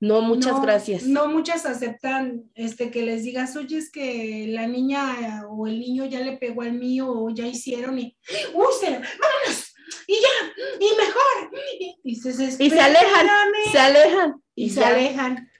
no, 0.00 0.22
muchas 0.22 0.62
gracias. 0.62 1.02
No, 1.04 1.28
muchas 1.28 1.66
aceptan 1.66 2.50
este, 2.54 2.90
que 2.90 3.02
les 3.02 3.22
digas, 3.22 3.54
oye, 3.56 3.76
es 3.76 3.92
que 3.92 4.46
la 4.48 4.66
niña 4.66 5.44
o 5.48 5.66
el 5.66 5.78
niño 5.78 6.06
ya 6.06 6.20
le 6.20 6.38
pegó 6.38 6.62
al 6.62 6.72
mío 6.72 7.10
o 7.10 7.28
ya 7.28 7.46
hicieron 7.46 7.98
y, 7.98 8.16
uy, 8.54 8.66
se, 8.80 8.86
vámonos, 8.90 9.74
y 10.06 10.14
ya, 10.14 10.64
y 10.80 10.96
mejor. 10.96 11.60
Y, 12.02 12.16
se, 12.16 12.30
y 12.30 12.70
se 12.70 12.80
alejan, 12.80 13.28
se 13.70 13.78
alejan. 13.78 14.42
Y, 14.54 14.70
se 14.70 14.84
alejan. 14.84 15.50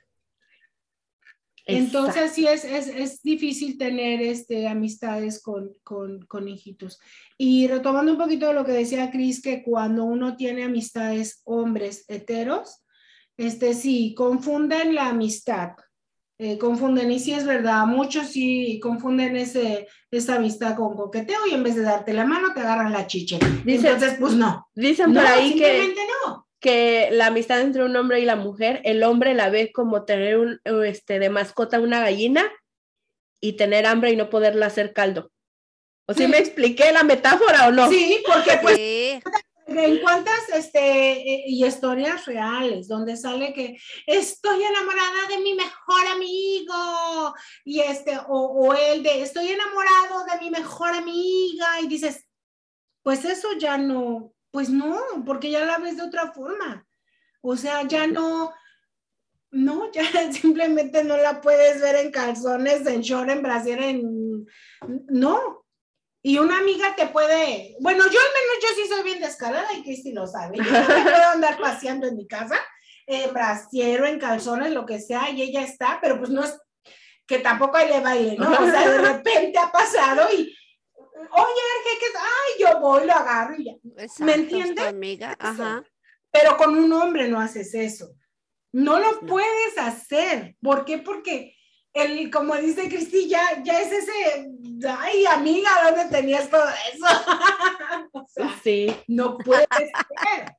Entonces 1.67 2.33
sí 2.33 2.47
es, 2.47 2.65
es, 2.65 2.89
es, 2.89 3.23
difícil 3.23 3.77
tener 3.77 4.23
este, 4.23 4.67
amistades 4.67 5.43
con, 5.43 5.75
con, 5.83 6.23
con, 6.27 6.49
hijitos. 6.49 6.99
Y 7.37 7.69
retomando 7.69 8.13
un 8.13 8.19
poquito 8.19 8.49
de 8.49 8.55
lo 8.55 8.65
que 8.65 8.73
decía 8.73 9.11
Cris, 9.11 9.43
que 9.43 9.63
cuando 9.63 10.05
uno 10.05 10.35
tiene 10.37 10.65
amistades 10.65 11.43
hombres 11.45 12.07
heteros, 12.09 12.83
este, 13.41 13.73
sí, 13.73 14.15
confunden 14.15 14.95
la 14.95 15.09
amistad, 15.09 15.71
eh, 16.39 16.59
confunden, 16.59 17.11
y 17.11 17.19
sí 17.19 17.33
es 17.33 17.47
verdad, 17.47 17.87
muchos 17.87 18.29
sí 18.29 18.79
confunden 18.83 19.35
ese, 19.35 19.89
esa 20.11 20.37
amistad 20.37 20.77
con 20.77 20.95
coqueteo 20.95 21.47
y 21.51 21.55
en 21.55 21.63
vez 21.63 21.75
de 21.75 21.83
darte 21.83 22.13
la 22.13 22.27
mano 22.27 22.53
te 22.53 22.61
agarran 22.61 22.93
la 22.93 23.07
chiche. 23.07 23.39
Entonces, 23.65 24.17
pues 24.21 24.35
no. 24.35 24.69
Dicen 24.75 25.15
por 25.15 25.25
ahí 25.25 25.55
que, 25.55 25.95
no 26.25 26.47
que 26.61 27.09
la 27.13 27.29
amistad 27.29 27.63
entre 27.63 27.83
un 27.83 27.97
hombre 27.97 28.21
y 28.21 28.27
la 28.27 28.37
mujer, 28.37 28.83
el 28.85 29.03
hombre 29.03 29.33
la 29.33 29.49
ve 29.49 29.73
como 29.73 30.05
tener 30.05 30.37
un, 30.37 30.61
este, 30.85 31.19
de 31.19 31.31
mascota 31.31 31.81
una 31.81 32.01
gallina 32.01 32.45
y 33.41 33.55
tener 33.55 33.87
hambre 33.87 34.13
y 34.13 34.17
no 34.17 34.29
poderla 34.29 34.67
hacer 34.67 34.93
caldo. 34.93 35.33
¿O 36.07 36.13
si 36.13 36.27
me 36.27 36.37
expliqué 36.37 36.93
la 36.93 37.05
metáfora 37.05 37.69
o 37.69 37.73
no? 37.73 37.89
Sí, 37.89 38.23
porque 38.27 38.59
pues 38.61 38.79
en 39.71 40.01
cuántas 40.01 40.49
este, 40.55 41.13
eh, 41.13 41.45
y 41.47 41.65
historias 41.65 42.27
reales 42.27 42.89
donde 42.89 43.17
sale 43.17 43.53
que 43.53 43.79
estoy 44.07 44.63
enamorada 44.63 45.29
de 45.29 45.39
mi 45.39 45.55
mejor 45.55 46.07
amigo 46.13 47.35
y 47.65 47.81
este 47.81 48.19
o, 48.19 48.69
o 48.69 48.75
el 48.75 49.03
de 49.03 49.23
estoy 49.23 49.49
enamorado 49.49 50.25
de 50.31 50.41
mi 50.41 50.51
mejor 50.51 50.93
amiga 50.93 51.81
y 51.83 51.89
dices 51.89 52.27
pues 53.03 53.25
eso 53.25 53.49
ya 53.59 53.79
no 53.79 54.35
pues 54.51 54.69
no, 54.69 54.99
porque 55.25 55.51
ya 55.51 55.65
la 55.65 55.79
ves 55.79 55.97
de 55.97 56.03
otra 56.03 56.33
forma. 56.33 56.87
O 57.41 57.57
sea, 57.57 57.87
ya 57.87 58.07
no, 58.07 58.53
no, 59.51 59.91
ya 59.93 60.33
simplemente 60.33 61.05
no 61.05 61.17
la 61.17 61.41
puedes 61.41 61.81
ver 61.81 61.97
en 61.97 62.11
calzones, 62.11 62.87
en 62.87 63.01
short, 63.01 63.31
en 63.31 63.43
brasier, 63.43 63.83
en... 63.83 64.47
No. 65.09 65.60
Y 66.23 66.39
una 66.39 66.59
amiga 66.59 66.95
te 66.95 67.07
puede, 67.07 67.77
bueno, 67.81 68.05
yo 68.05 68.21
al 68.21 68.33
menos 68.35 68.63
yo 68.63 68.69
sí 68.77 68.89
soy 68.89 69.03
bien 69.03 69.21
descarada 69.21 69.73
y 69.73 69.83
Cristi 69.83 70.13
lo 70.13 70.27
sabe. 70.27 70.59
Yo 70.59 70.65
no 70.65 70.87
puedo 70.87 71.29
andar 71.33 71.59
paseando 71.59 72.07
en 72.07 72.17
mi 72.17 72.27
casa, 72.27 72.57
en 73.07 73.33
brasier 73.33 74.03
o 74.03 74.07
en 74.07 74.19
calzones, 74.19 74.73
lo 74.73 74.85
que 74.85 75.01
sea, 75.01 75.31
y 75.31 75.41
ella 75.41 75.63
está, 75.63 75.99
pero 76.03 76.19
pues 76.19 76.31
no 76.31 76.45
es 76.45 76.59
que 77.27 77.39
tampoco 77.39 77.79
le 77.79 78.01
baile, 78.01 78.37
¿no? 78.37 78.51
O 78.51 78.71
sea, 78.71 78.89
de 78.89 78.99
repente 79.13 79.59
ha 79.59 79.73
pasado 79.73 80.29
y, 80.33 80.37
oye, 80.37 81.99
¿qué 82.01 82.07
es? 82.07 82.13
Ay, 82.17 82.61
yo 82.61 82.81
voy, 82.81 83.07
lo 83.07 83.13
agarro 83.13 83.55
y 83.57 83.65
ya. 83.65 83.73
¿Me 84.19 84.35
entiendes? 84.35 84.85
amiga, 84.85 85.37
ajá. 85.39 85.83
Pero 86.31 86.57
con 86.57 86.77
un 86.77 86.93
hombre 86.93 87.29
no 87.29 87.41
haces 87.41 87.75
eso. 87.75 88.13
No 88.73 88.99
lo 88.99 89.21
puedes 89.21 89.79
hacer. 89.79 90.57
¿Por 90.61 90.85
qué? 90.85 90.99
Porque 90.99 91.57
el, 91.93 92.31
como 92.31 92.57
dice 92.57 92.89
Cristi, 92.89 93.29
ya, 93.29 93.63
ya 93.63 93.81
es 93.81 93.93
ese, 93.93 94.51
ay, 94.89 95.27
amiga, 95.27 95.71
¿dónde 95.85 96.17
tenías 96.17 96.49
todo 96.49 96.65
eso? 96.93 97.07
sí. 98.65 98.95
No 99.09 99.39
puede 99.39 99.67
ser. 99.77 100.57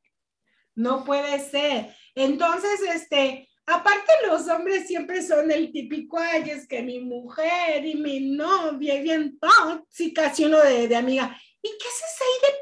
No 0.76 1.04
puede 1.04 1.40
ser. 1.40 1.96
Entonces, 2.16 2.82
este, 2.94 3.50
Aparte 3.72 4.12
los 4.28 4.48
hombres 4.48 4.88
siempre 4.88 5.22
son 5.22 5.50
el 5.52 5.72
típico, 5.72 6.18
ay, 6.18 6.50
es 6.50 6.68
que 6.68 6.82
mi 6.82 7.00
mujer 7.00 7.86
y 7.86 7.96
mi 7.96 8.20
novia 8.32 8.96
y 8.96 9.04
bien 9.04 9.40
tóxica, 9.40 10.34
y 10.36 10.46
uno 10.46 10.60
de, 10.60 10.88
de 10.88 10.96
amiga, 10.96 11.38
¿y 11.62 11.70
qué 11.70 11.88
es 11.88 12.22
ahí 12.22 12.38
de 12.44 12.54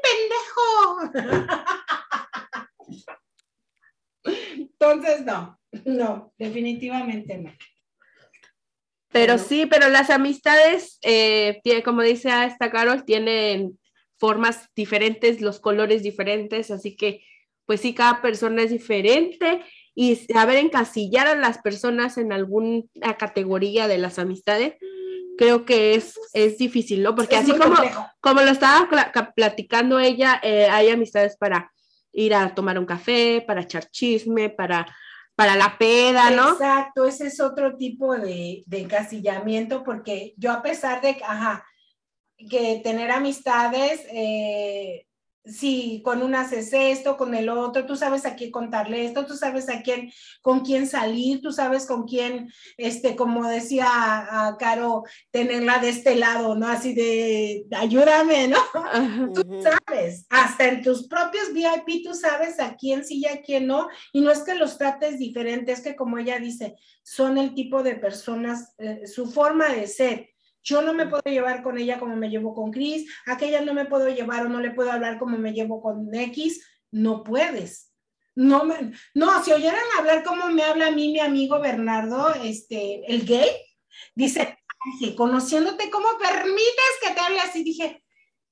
pendejo? 1.08 1.40
Entonces, 4.58 5.24
no, 5.24 5.58
no, 5.84 6.32
definitivamente 6.38 7.38
no. 7.38 7.50
Pero 9.12 9.38
sí, 9.38 9.66
pero 9.66 9.88
las 9.88 10.10
amistades, 10.10 10.98
eh, 11.02 11.60
como 11.84 12.02
dice 12.02 12.30
esta 12.46 12.70
Carol, 12.70 13.04
tienen 13.04 13.78
formas 14.18 14.68
diferentes, 14.76 15.40
los 15.40 15.58
colores 15.58 16.02
diferentes, 16.02 16.70
así 16.70 16.94
que 16.96 17.24
pues 17.66 17.80
sí, 17.80 17.94
cada 17.94 18.20
persona 18.20 18.62
es 18.62 18.70
diferente 18.70 19.62
y 19.94 20.16
saber 20.16 20.56
encasillar 20.56 21.28
a 21.28 21.36
las 21.36 21.58
personas 21.58 22.18
en 22.18 22.32
alguna 22.32 22.82
categoría 23.16 23.86
de 23.86 23.98
las 23.98 24.18
amistades, 24.18 24.74
creo 25.38 25.64
que 25.64 25.94
es, 25.94 26.18
es 26.32 26.58
difícil, 26.58 27.02
¿no? 27.02 27.14
Porque 27.14 27.36
así 27.36 27.52
como, 27.52 27.76
como 28.20 28.42
lo 28.42 28.50
estaba 28.50 28.88
platicando 29.36 30.00
ella, 30.00 30.40
eh, 30.42 30.66
hay 30.68 30.88
amistades 30.88 31.36
para 31.36 31.70
ir 32.12 32.34
a 32.34 32.54
tomar 32.54 32.78
un 32.78 32.86
café, 32.86 33.44
para 33.46 33.62
echar 33.62 33.88
chisme, 33.88 34.50
para, 34.50 34.86
para 35.40 35.56
la 35.56 35.78
peda, 35.78 36.28
¿no? 36.30 36.52
Exacto, 36.52 37.06
ese 37.06 37.28
es 37.28 37.40
otro 37.40 37.74
tipo 37.74 38.14
de, 38.14 38.62
de 38.66 38.80
encasillamiento, 38.80 39.82
porque 39.82 40.34
yo 40.36 40.52
a 40.52 40.60
pesar 40.60 41.00
de, 41.00 41.16
que 42.50 42.82
tener 42.84 43.10
amistades, 43.10 44.02
eh, 44.12 45.06
si 45.44 46.02
con 46.04 46.22
una 46.22 46.42
haces 46.42 46.70
esto, 46.72 47.16
con 47.16 47.34
el 47.34 47.48
otro, 47.48 47.86
tú 47.86 47.96
sabes 47.96 48.26
a 48.26 48.34
quién 48.34 48.50
contarle 48.50 49.06
esto, 49.06 49.24
tú 49.24 49.36
sabes 49.36 49.68
a 49.68 49.82
quién, 49.82 50.12
con 50.42 50.60
quién 50.60 50.86
salir, 50.86 51.40
tú 51.40 51.50
sabes 51.50 51.86
con 51.86 52.06
quién, 52.06 52.52
este, 52.76 53.16
como 53.16 53.48
decía 53.48 53.86
a, 53.88 54.56
Caro, 54.58 55.04
tenerla 55.30 55.78
de 55.78 55.88
este 55.88 56.16
lado, 56.16 56.54
¿no? 56.54 56.68
Así 56.68 56.94
de, 56.94 57.66
ayúdame, 57.76 58.48
¿no? 58.48 58.58
Tú 59.34 59.62
sabes, 59.62 60.26
hasta 60.28 60.68
en 60.68 60.82
tus 60.82 61.06
propios 61.08 61.52
VIP 61.52 62.04
tú 62.04 62.14
sabes 62.14 62.60
a 62.60 62.76
quién 62.76 63.04
sí 63.04 63.20
y 63.20 63.26
a 63.26 63.40
quién 63.42 63.66
no, 63.66 63.88
y 64.12 64.20
no 64.20 64.30
es 64.30 64.40
que 64.40 64.54
los 64.54 64.76
trates 64.76 65.18
diferentes, 65.18 65.78
es 65.78 65.84
que 65.84 65.96
como 65.96 66.18
ella 66.18 66.38
dice, 66.38 66.76
son 67.02 67.38
el 67.38 67.54
tipo 67.54 67.82
de 67.82 67.96
personas, 67.96 68.74
eh, 68.78 69.06
su 69.06 69.30
forma 69.30 69.68
de 69.68 69.86
ser, 69.86 70.30
yo 70.62 70.82
no 70.82 70.92
me 70.92 71.06
puedo 71.06 71.22
llevar 71.24 71.62
con 71.62 71.78
ella 71.78 71.98
como 71.98 72.16
me 72.16 72.28
llevo 72.28 72.54
con 72.54 72.70
Chris, 72.70 73.10
aquella 73.26 73.60
no 73.62 73.74
me 73.74 73.86
puedo 73.86 74.08
llevar 74.08 74.46
o 74.46 74.48
no 74.48 74.60
le 74.60 74.70
puedo 74.70 74.92
hablar 74.92 75.18
como 75.18 75.38
me 75.38 75.52
llevo 75.52 75.82
con 75.82 76.14
X, 76.14 76.66
no 76.90 77.24
puedes. 77.24 77.92
No, 78.34 78.64
me, 78.64 78.92
no, 79.14 79.42
si 79.44 79.52
oyeran 79.52 79.84
hablar 79.98 80.22
como 80.24 80.48
me 80.48 80.62
habla 80.62 80.86
a 80.86 80.90
mí 80.90 81.12
mi 81.12 81.20
amigo 81.20 81.60
Bernardo, 81.60 82.32
este, 82.34 83.02
el 83.12 83.26
gay, 83.26 83.48
dice, 84.14 84.56
conociéndote, 85.16 85.90
¿cómo 85.90 86.08
permites 86.18 86.98
que 87.02 87.12
te 87.12 87.20
hable 87.20 87.40
así? 87.40 87.64
Dije, 87.64 88.02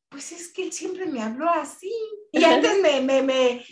pues 0.09 0.33
es 0.33 0.53
que 0.53 0.65
él 0.65 0.73
siempre 0.73 1.07
me 1.07 1.23
habló 1.23 1.49
así. 1.51 1.93
Y 2.33 2.43
antes 2.45 2.81
me, 2.83 3.01
me, 3.01 3.23
me, 3.23 3.65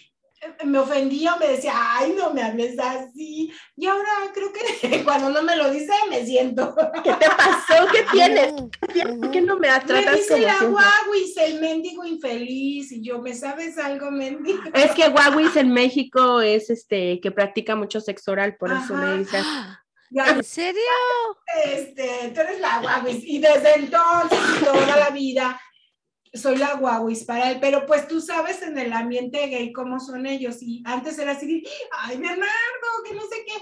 me 0.65 0.79
ofendía 0.79 1.37
me 1.37 1.49
decía, 1.49 1.73
ay, 1.75 2.15
no 2.17 2.33
me 2.33 2.43
hables 2.43 2.79
así. 2.79 3.53
Y 3.77 3.87
ahora 3.87 4.09
creo 4.35 4.53
que 4.53 5.03
cuando 5.05 5.31
no 5.31 5.43
me 5.43 5.57
lo 5.57 5.71
dice, 5.71 5.93
me 6.09 6.25
siento. 6.25 6.75
¿Qué 7.03 7.13
te 7.13 7.27
pasó? 7.29 7.87
¿Qué 7.93 8.05
tienes? 8.13 8.53
¿Por 8.53 9.31
qué 9.31 9.41
no 9.41 9.59
me 9.59 9.69
tratas 9.69 10.13
Me 10.13 10.17
dice 10.17 10.41
la 10.41 10.59
guaguis, 10.65 11.37
el 11.37 11.61
mendigo 11.61 12.05
infeliz. 12.05 12.93
Y 12.93 13.03
yo, 13.03 13.21
¿me 13.21 13.35
sabes 13.35 13.79
algo, 13.79 14.11
mendigo? 14.11 14.63
Es 14.75 14.93
que 14.93 15.09
guaguis 15.09 15.57
en 15.57 15.73
México 15.73 16.41
es 16.41 16.71
este 16.71 17.21
que 17.21 17.31
practica 17.31 17.77
mucho 17.77 18.01
sexo 18.01 18.33
oral, 18.33 18.57
por 18.57 18.73
eso 18.73 18.95
me 18.95 19.19
dice. 19.19 19.43
¿En 20.11 20.45
serio? 20.45 20.81
Este, 21.65 22.33
tú 22.35 22.41
eres 22.41 22.61
la 22.61 22.81
guaguis. 22.81 23.25
Y 23.25 23.39
desde 23.39 23.75
entonces, 23.75 24.39
toda 24.65 24.97
la 24.97 25.11
vida, 25.11 25.61
soy 26.33 26.57
la 26.57 26.75
guaguis 26.75 27.25
para 27.25 27.51
él, 27.51 27.59
pero 27.61 27.87
pues 27.87 28.09
tú 28.09 28.21
sabes 28.21 28.63
en 28.63 28.79
el 28.79 28.93
ambiente 28.93 29.47
gay 29.47 29.73
cómo 29.73 30.01
son 30.01 30.27
ellos 30.27 30.59
y 30.61 30.83
antes 30.85 31.19
era 31.19 31.33
así, 31.33 31.65
ay 31.93 32.17
Bernardo, 32.19 33.03
que 33.05 33.15
no 33.15 33.23
sé 33.23 33.45
qué. 33.47 33.55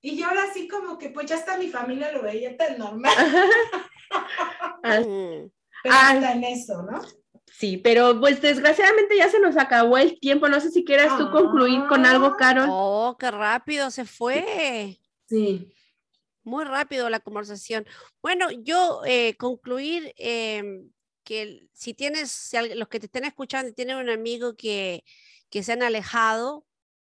Y 0.00 0.16
yo 0.16 0.26
ahora 0.28 0.52
sí 0.52 0.68
como 0.68 0.96
que 0.98 1.10
pues 1.10 1.26
ya 1.26 1.36
está 1.36 1.58
mi 1.58 1.68
familia 1.68 2.12
lo 2.12 2.22
veía 2.22 2.56
tan 2.56 2.78
normal. 2.78 3.14
pero 4.82 5.94
ah. 5.94 6.14
está 6.14 6.32
en 6.32 6.44
eso, 6.44 6.82
¿no? 6.82 7.00
Sí, 7.58 7.76
pero 7.76 8.20
pues 8.20 8.40
desgraciadamente 8.40 9.16
ya 9.16 9.28
se 9.28 9.40
nos 9.40 9.56
acabó 9.56 9.98
el 9.98 10.20
tiempo. 10.20 10.48
No 10.48 10.60
sé 10.60 10.70
si 10.70 10.84
quieras 10.84 11.18
tú 11.18 11.30
concluir 11.32 11.86
con 11.88 12.06
algo, 12.06 12.36
Carol. 12.36 12.68
Oh, 12.70 13.16
qué 13.18 13.30
rápido 13.30 13.90
se 13.90 14.04
fue. 14.04 14.96
Sí. 15.26 15.74
Muy 16.44 16.64
rápido 16.64 17.10
la 17.10 17.20
conversación. 17.20 17.84
Bueno, 18.22 18.48
yo 18.50 19.02
eh, 19.04 19.36
concluir, 19.36 20.14
eh, 20.16 20.84
que 21.28 21.68
si 21.74 21.92
tienes, 21.92 22.30
si 22.30 22.56
los 22.74 22.88
que 22.88 23.00
te 23.00 23.04
estén 23.04 23.26
escuchando 23.26 23.74
tienen 23.74 23.98
un 23.98 24.08
amigo 24.08 24.56
que, 24.56 25.04
que 25.50 25.62
se 25.62 25.72
han 25.72 25.82
alejado 25.82 26.64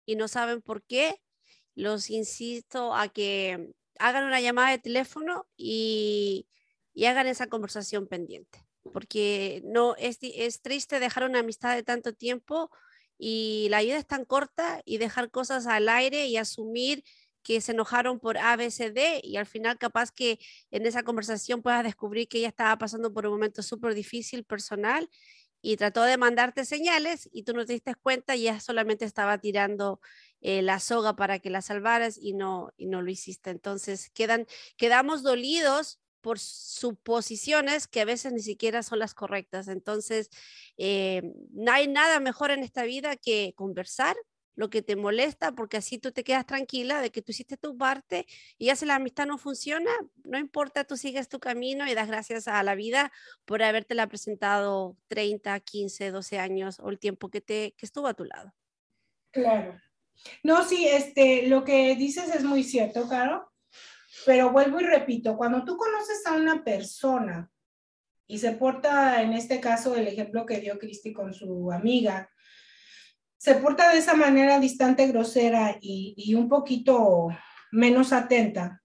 y 0.06 0.16
no 0.16 0.26
saben 0.26 0.62
por 0.62 0.82
qué, 0.82 1.20
los 1.74 2.08
insisto 2.08 2.94
a 2.94 3.08
que 3.08 3.74
hagan 3.98 4.24
una 4.24 4.40
llamada 4.40 4.70
de 4.70 4.78
teléfono 4.78 5.46
y, 5.54 6.48
y 6.94 7.04
hagan 7.04 7.26
esa 7.26 7.48
conversación 7.48 8.06
pendiente, 8.06 8.64
porque 8.90 9.60
no 9.66 9.94
es, 9.96 10.16
es 10.22 10.62
triste 10.62 10.98
dejar 10.98 11.24
una 11.24 11.40
amistad 11.40 11.74
de 11.74 11.82
tanto 11.82 12.14
tiempo 12.14 12.70
y 13.18 13.66
la 13.68 13.82
vida 13.82 13.98
es 13.98 14.06
tan 14.06 14.24
corta 14.24 14.80
y 14.86 14.96
dejar 14.96 15.30
cosas 15.30 15.66
al 15.66 15.90
aire 15.90 16.24
y 16.24 16.38
asumir 16.38 17.04
que 17.46 17.60
se 17.60 17.70
enojaron 17.70 18.18
por 18.18 18.38
A, 18.38 18.56
B, 18.56 18.72
C, 18.72 18.90
D 18.90 19.20
y 19.22 19.36
al 19.36 19.46
final 19.46 19.78
capaz 19.78 20.10
que 20.10 20.40
en 20.72 20.84
esa 20.84 21.04
conversación 21.04 21.62
puedas 21.62 21.84
descubrir 21.84 22.26
que 22.26 22.38
ella 22.38 22.48
estaba 22.48 22.76
pasando 22.76 23.12
por 23.12 23.24
un 23.24 23.34
momento 23.34 23.62
súper 23.62 23.94
difícil 23.94 24.42
personal 24.42 25.08
y 25.62 25.76
trató 25.76 26.02
de 26.02 26.16
mandarte 26.16 26.64
señales 26.64 27.28
y 27.32 27.44
tú 27.44 27.54
no 27.54 27.64
te 27.64 27.74
diste 27.74 27.94
cuenta 27.94 28.34
y 28.34 28.48
ella 28.48 28.58
solamente 28.58 29.04
estaba 29.04 29.38
tirando 29.38 30.00
eh, 30.40 30.60
la 30.60 30.80
soga 30.80 31.14
para 31.14 31.38
que 31.38 31.50
la 31.50 31.62
salvaras 31.62 32.18
y 32.18 32.32
no, 32.32 32.72
y 32.76 32.86
no 32.86 33.00
lo 33.00 33.12
hiciste. 33.12 33.50
Entonces 33.50 34.10
quedan, 34.10 34.46
quedamos 34.76 35.22
dolidos 35.22 36.00
por 36.22 36.40
suposiciones 36.40 37.86
que 37.86 38.00
a 38.00 38.04
veces 38.04 38.32
ni 38.32 38.40
siquiera 38.40 38.82
son 38.82 38.98
las 38.98 39.14
correctas. 39.14 39.68
Entonces, 39.68 40.30
eh, 40.78 41.22
no 41.52 41.70
hay 41.70 41.86
nada 41.86 42.18
mejor 42.18 42.50
en 42.50 42.64
esta 42.64 42.82
vida 42.82 43.14
que 43.14 43.54
conversar, 43.54 44.16
lo 44.56 44.70
que 44.70 44.82
te 44.82 44.96
molesta, 44.96 45.52
porque 45.52 45.76
así 45.76 45.98
tú 45.98 46.10
te 46.10 46.24
quedas 46.24 46.46
tranquila 46.46 47.00
de 47.00 47.10
que 47.10 47.22
tú 47.22 47.30
hiciste 47.30 47.56
tu 47.56 47.76
parte 47.76 48.26
y 48.58 48.66
ya 48.66 48.76
si 48.76 48.86
la 48.86 48.96
amistad 48.96 49.26
no 49.26 49.38
funciona, 49.38 49.90
no 50.24 50.38
importa, 50.38 50.84
tú 50.84 50.96
sigues 50.96 51.28
tu 51.28 51.38
camino 51.38 51.86
y 51.86 51.94
das 51.94 52.08
gracias 52.08 52.48
a 52.48 52.62
la 52.62 52.74
vida 52.74 53.12
por 53.44 53.62
habértela 53.62 54.08
presentado 54.08 54.96
30, 55.08 55.60
15, 55.60 56.10
12 56.10 56.38
años 56.38 56.80
o 56.80 56.88
el 56.88 56.98
tiempo 56.98 57.28
que, 57.28 57.40
te, 57.40 57.74
que 57.76 57.86
estuvo 57.86 58.08
a 58.08 58.14
tu 58.14 58.24
lado. 58.24 58.52
Claro. 59.30 59.78
No, 60.42 60.64
sí, 60.64 60.88
este, 60.88 61.46
lo 61.46 61.62
que 61.62 61.94
dices 61.94 62.34
es 62.34 62.42
muy 62.42 62.64
cierto, 62.64 63.06
Caro, 63.08 63.52
pero 64.24 64.50
vuelvo 64.50 64.80
y 64.80 64.84
repito, 64.84 65.36
cuando 65.36 65.64
tú 65.64 65.76
conoces 65.76 66.26
a 66.26 66.32
una 66.32 66.64
persona 66.64 67.50
y 68.26 68.38
se 68.38 68.52
porta, 68.52 69.22
en 69.22 69.34
este 69.34 69.60
caso, 69.60 69.94
el 69.94 70.08
ejemplo 70.08 70.46
que 70.46 70.60
dio 70.60 70.78
Cristi 70.78 71.12
con 71.12 71.34
su 71.34 71.70
amiga, 71.70 72.30
se 73.38 73.54
porta 73.56 73.90
de 73.90 73.98
esa 73.98 74.14
manera 74.14 74.58
distante, 74.58 75.06
grosera 75.06 75.76
y, 75.80 76.34
un 76.34 76.48
poquito 76.48 77.28
menos 77.72 78.12
atenta, 78.12 78.82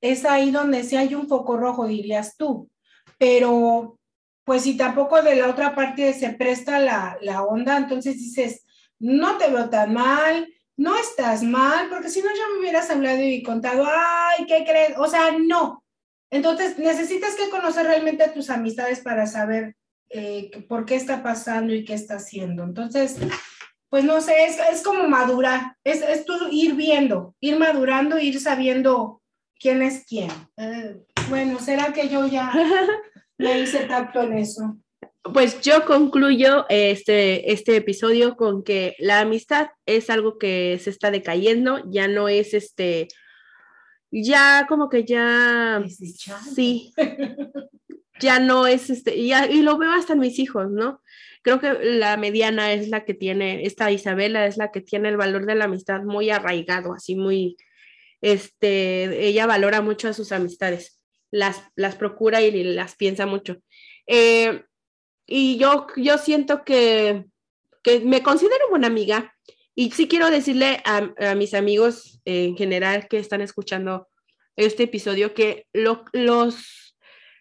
es 0.00 0.24
ahí 0.24 0.50
donde 0.50 0.84
sí 0.84 0.96
hay 0.96 1.14
un 1.14 1.28
foco 1.28 1.56
rojo, 1.56 1.86
dirías 1.86 2.36
tú. 2.36 2.70
Pero, 3.18 3.98
pues 4.44 4.62
si 4.62 4.76
tampoco 4.76 5.22
de 5.22 5.36
la 5.36 5.48
otra 5.48 5.74
parte 5.74 6.12
se 6.12 6.30
presta 6.30 6.78
la, 6.78 7.18
la 7.20 7.42
onda, 7.42 7.76
entonces 7.76 8.16
dices, 8.16 8.64
no 8.98 9.38
te 9.38 9.48
veo 9.48 9.68
tan 9.68 9.92
mal, 9.92 10.46
no 10.76 10.96
estás 10.96 11.42
mal, 11.42 11.88
porque 11.88 12.08
si 12.08 12.20
no 12.22 12.28
ya 12.28 12.52
me 12.52 12.60
hubieras 12.60 12.88
hablado 12.90 13.20
y 13.20 13.42
contado, 13.42 13.84
ay, 13.86 14.46
¿qué 14.46 14.64
crees? 14.64 14.96
O 14.98 15.08
sea, 15.08 15.36
no. 15.36 15.84
Entonces 16.30 16.78
necesitas 16.78 17.34
que 17.34 17.50
conocer 17.50 17.86
realmente 17.86 18.22
a 18.22 18.32
tus 18.32 18.50
amistades 18.50 19.00
para 19.00 19.26
saber 19.26 19.76
eh, 20.10 20.50
por 20.68 20.84
qué 20.84 20.96
está 20.96 21.22
pasando 21.22 21.74
y 21.74 21.84
qué 21.84 21.94
está 21.94 22.14
haciendo. 22.14 22.62
Entonces, 22.64 23.16
pues 23.88 24.04
no 24.04 24.20
sé, 24.20 24.44
es, 24.46 24.58
es 24.72 24.82
como 24.82 25.08
madurar, 25.08 25.76
es, 25.84 26.02
es 26.02 26.24
tú 26.24 26.34
ir 26.50 26.74
viendo, 26.74 27.34
ir 27.40 27.58
madurando, 27.58 28.18
ir 28.18 28.40
sabiendo 28.40 29.22
quién 29.58 29.82
es 29.82 30.04
quién. 30.06 30.30
Eh, 30.56 30.96
bueno, 31.28 31.58
¿será 31.58 31.92
que 31.92 32.08
yo 32.08 32.26
ya 32.26 32.52
me 33.38 33.60
hice 33.60 33.80
tacto 33.86 34.22
en 34.22 34.38
eso? 34.38 34.78
Pues 35.32 35.60
yo 35.60 35.84
concluyo 35.84 36.64
este, 36.68 37.52
este 37.52 37.76
episodio 37.76 38.36
con 38.36 38.62
que 38.62 38.94
la 38.98 39.20
amistad 39.20 39.68
es 39.84 40.10
algo 40.10 40.38
que 40.38 40.78
se 40.82 40.90
está 40.90 41.10
decayendo, 41.10 41.82
ya 41.90 42.08
no 42.08 42.28
es 42.28 42.54
este, 42.54 43.08
ya 44.10 44.66
como 44.68 44.88
que 44.88 45.04
ya, 45.04 45.84
sí, 46.54 46.92
ya 48.20 48.38
no 48.38 48.66
es 48.66 48.90
este, 48.90 49.16
y, 49.16 49.32
y 49.32 49.62
lo 49.62 49.78
veo 49.78 49.92
hasta 49.92 50.14
en 50.14 50.20
mis 50.20 50.38
hijos, 50.38 50.70
¿no? 50.70 51.02
Creo 51.42 51.60
que 51.60 51.72
la 51.82 52.16
mediana 52.16 52.72
es 52.72 52.88
la 52.88 53.04
que 53.04 53.14
tiene, 53.14 53.64
esta 53.64 53.90
Isabela 53.90 54.46
es 54.46 54.56
la 54.56 54.70
que 54.70 54.80
tiene 54.80 55.08
el 55.08 55.16
valor 55.16 55.46
de 55.46 55.54
la 55.54 55.64
amistad 55.64 56.02
muy 56.02 56.30
arraigado, 56.30 56.92
así 56.92 57.14
muy, 57.14 57.56
este, 58.20 59.26
ella 59.26 59.46
valora 59.46 59.80
mucho 59.80 60.08
a 60.08 60.12
sus 60.12 60.32
amistades, 60.32 61.00
las, 61.30 61.62
las 61.76 61.96
procura 61.96 62.42
y 62.42 62.64
las 62.64 62.96
piensa 62.96 63.26
mucho. 63.26 63.58
Eh, 64.06 64.62
y 65.26 65.58
yo, 65.58 65.86
yo 65.96 66.18
siento 66.18 66.64
que, 66.64 67.24
que 67.82 68.00
me 68.00 68.22
considero 68.22 68.70
buena 68.70 68.86
amiga 68.86 69.34
y 69.74 69.90
sí 69.92 70.08
quiero 70.08 70.30
decirle 70.30 70.82
a, 70.84 71.10
a 71.18 71.34
mis 71.34 71.54
amigos 71.54 72.20
en 72.24 72.56
general 72.56 73.06
que 73.08 73.18
están 73.18 73.42
escuchando 73.42 74.08
este 74.56 74.84
episodio 74.84 75.34
que 75.34 75.66
lo, 75.72 76.04
los 76.12 76.87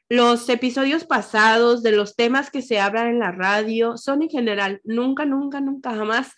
los 0.10 0.48
episodios 0.50 1.04
pasados 1.04 1.84
de 1.84 1.92
los 1.92 2.16
temas 2.16 2.50
que 2.50 2.62
se 2.62 2.80
hablan 2.80 3.08
en 3.08 3.20
la 3.20 3.32
radio 3.32 3.98
son 3.98 4.22
en 4.22 4.30
general, 4.30 4.82
nunca, 4.84 5.26
nunca, 5.26 5.60
nunca, 5.60 5.94
jamás 5.96 6.34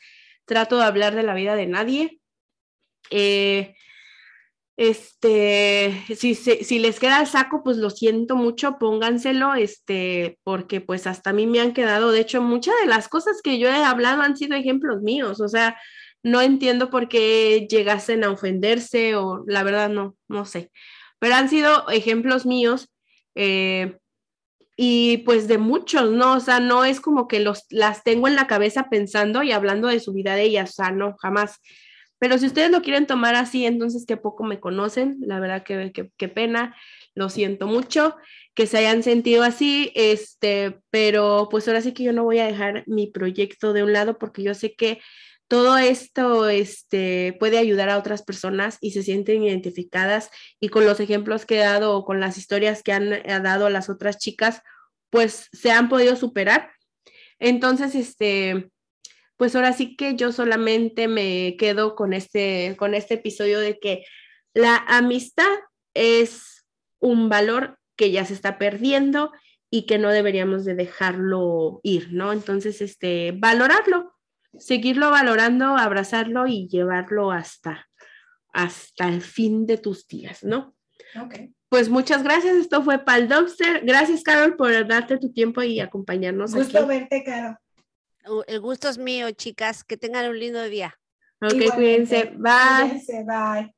trato 0.45 0.77
de 0.77 0.85
hablar 0.85 1.15
de 1.15 1.23
la 1.23 1.35
vida 1.35 1.55
de 1.55 1.67
nadie. 1.67 2.19
Eh, 3.11 3.75
este, 4.77 6.05
si, 6.15 6.35
si, 6.35 6.79
les 6.79 6.99
queda 6.99 7.19
el 7.19 7.27
saco, 7.27 7.63
pues 7.63 7.77
lo 7.77 7.89
siento 7.89 8.37
mucho, 8.37 8.77
pónganselo, 8.79 9.53
este, 9.55 10.39
porque 10.43 10.79
pues 10.79 11.05
hasta 11.05 11.31
a 11.31 11.33
mí 11.33 11.45
me 11.47 11.59
han 11.59 11.73
quedado, 11.73 12.11
de 12.11 12.21
hecho, 12.21 12.41
muchas 12.41 12.75
de 12.81 12.87
las 12.87 13.09
cosas 13.09 13.41
que 13.43 13.59
yo 13.59 13.67
he 13.67 13.83
hablado 13.83 14.21
han 14.21 14.37
sido 14.37 14.55
ejemplos 14.55 15.01
míos, 15.01 15.41
o 15.41 15.49
sea, 15.49 15.77
no 16.23 16.39
entiendo 16.41 16.89
por 16.89 17.09
qué 17.09 17.67
llegasen 17.69 18.23
a 18.23 18.31
ofenderse 18.31 19.15
o 19.15 19.43
la 19.47 19.63
verdad 19.63 19.89
no, 19.89 20.15
no 20.29 20.45
sé, 20.45 20.71
pero 21.19 21.35
han 21.35 21.49
sido 21.49 21.89
ejemplos 21.89 22.45
míos 22.45 22.89
eh, 23.35 23.97
y 24.75 25.17
pues 25.19 25.47
de 25.47 25.57
muchos, 25.57 26.11
¿no? 26.11 26.33
O 26.35 26.39
sea, 26.39 26.59
no 26.59 26.85
es 26.85 27.01
como 27.01 27.27
que 27.27 27.39
los, 27.39 27.65
las 27.69 28.03
tengo 28.03 28.27
en 28.27 28.35
la 28.35 28.47
cabeza 28.47 28.87
pensando 28.89 29.43
y 29.43 29.51
hablando 29.51 29.87
de 29.87 29.99
su 29.99 30.13
vida 30.13 30.35
de 30.35 30.43
ellas, 30.43 30.75
o 30.79 30.91
no, 30.91 31.15
jamás. 31.19 31.59
Pero 32.17 32.37
si 32.37 32.45
ustedes 32.45 32.71
lo 32.71 32.81
quieren 32.81 33.07
tomar 33.07 33.35
así, 33.35 33.65
entonces 33.65 34.05
qué 34.07 34.17
poco 34.17 34.43
me 34.43 34.59
conocen, 34.59 35.17
la 35.21 35.39
verdad 35.39 35.63
que 35.63 36.11
qué 36.17 36.27
pena, 36.27 36.75
lo 37.15 37.29
siento 37.29 37.67
mucho 37.67 38.15
que 38.59 38.67
se 38.67 38.77
hayan 38.77 39.03
sentido 39.03 39.43
así, 39.43 39.91
este, 39.95 40.81
pero 40.89 41.47
pues 41.49 41.65
ahora 41.67 41.79
sí 41.79 41.93
que 41.93 42.03
yo 42.03 42.11
no 42.11 42.25
voy 42.25 42.39
a 42.39 42.45
dejar 42.45 42.83
mi 42.87 43.07
proyecto 43.07 43.71
de 43.71 43.83
un 43.83 43.93
lado 43.93 44.17
porque 44.17 44.43
yo 44.43 44.53
sé 44.53 44.75
que 44.75 44.99
todo 45.49 45.79
esto 45.79 46.47
este, 46.47 47.35
puede 47.39 47.57
ayudar 47.57 47.89
a 47.89 47.97
otras 47.97 48.21
personas 48.21 48.77
y 48.81 48.91
se 48.91 49.01
sienten 49.01 49.41
identificadas 49.43 50.29
y 50.59 50.69
con 50.69 50.85
los 50.85 50.99
ejemplos 50.99 51.47
que 51.47 51.55
he 51.55 51.63
dado 51.63 51.97
o 51.97 52.05
con 52.05 52.19
las 52.19 52.37
historias 52.37 52.83
que 52.83 52.93
han 52.93 53.09
dado 53.43 53.69
las 53.69 53.89
otras 53.89 54.19
chicas, 54.19 54.61
pues 55.09 55.49
se 55.51 55.71
han 55.71 55.89
podido 55.89 56.15
superar. 56.15 56.69
Entonces, 57.39 57.95
este, 57.95 58.69
pues 59.37 59.55
ahora 59.55 59.73
sí 59.73 59.95
que 59.95 60.15
yo 60.15 60.31
solamente 60.31 61.07
me 61.07 61.55
quedo 61.57 61.95
con 61.95 62.13
este, 62.13 62.75
con 62.77 62.93
este 62.93 63.15
episodio 63.15 63.59
de 63.59 63.79
que 63.79 64.05
la 64.53 64.77
amistad 64.87 65.49
es 65.95 66.63
un 66.99 67.27
valor 67.27 67.79
que 67.95 68.11
ya 68.11 68.23
se 68.23 68.35
está 68.35 68.59
perdiendo 68.59 69.31
y 69.71 69.87
que 69.87 69.97
no 69.97 70.11
deberíamos 70.11 70.63
de 70.63 70.75
dejarlo 70.75 71.79
ir, 71.81 72.13
¿no? 72.13 72.33
Entonces, 72.33 72.81
este, 72.81 73.33
valorarlo, 73.35 74.13
seguirlo 74.57 75.11
valorando, 75.11 75.77
abrazarlo 75.77 76.47
y 76.47 76.67
llevarlo 76.67 77.31
hasta, 77.31 77.87
hasta 78.51 79.07
el 79.07 79.21
fin 79.21 79.65
de 79.65 79.77
tus 79.77 80.07
días, 80.07 80.43
¿no? 80.43 80.75
Ok. 81.21 81.35
Pues 81.69 81.87
muchas 81.87 82.23
gracias. 82.23 82.55
Esto 82.55 82.83
fue 82.83 82.99
Pal 82.99 83.27
Dumpster. 83.27 83.85
Gracias, 83.85 84.23
Carol, 84.23 84.55
por 84.55 84.87
darte 84.87 85.17
tu 85.17 85.31
tiempo 85.31 85.61
y 85.61 85.79
acompañarnos. 85.79 86.53
Gusto 86.53 86.87
verte, 86.87 87.23
Carol. 87.23 87.57
El 88.47 88.59
gusto 88.59 88.89
es 88.89 88.97
mío, 88.97 89.29
chicas. 89.31 89.83
Que 89.83 89.95
tengan 89.95 90.27
un 90.29 90.39
lindo 90.39 90.63
día. 90.63 90.99
Ok, 91.41 91.75
cuídense. 91.75 92.33
Bye. 92.35 92.89
Cuídense, 92.89 93.23
bye. 93.23 93.75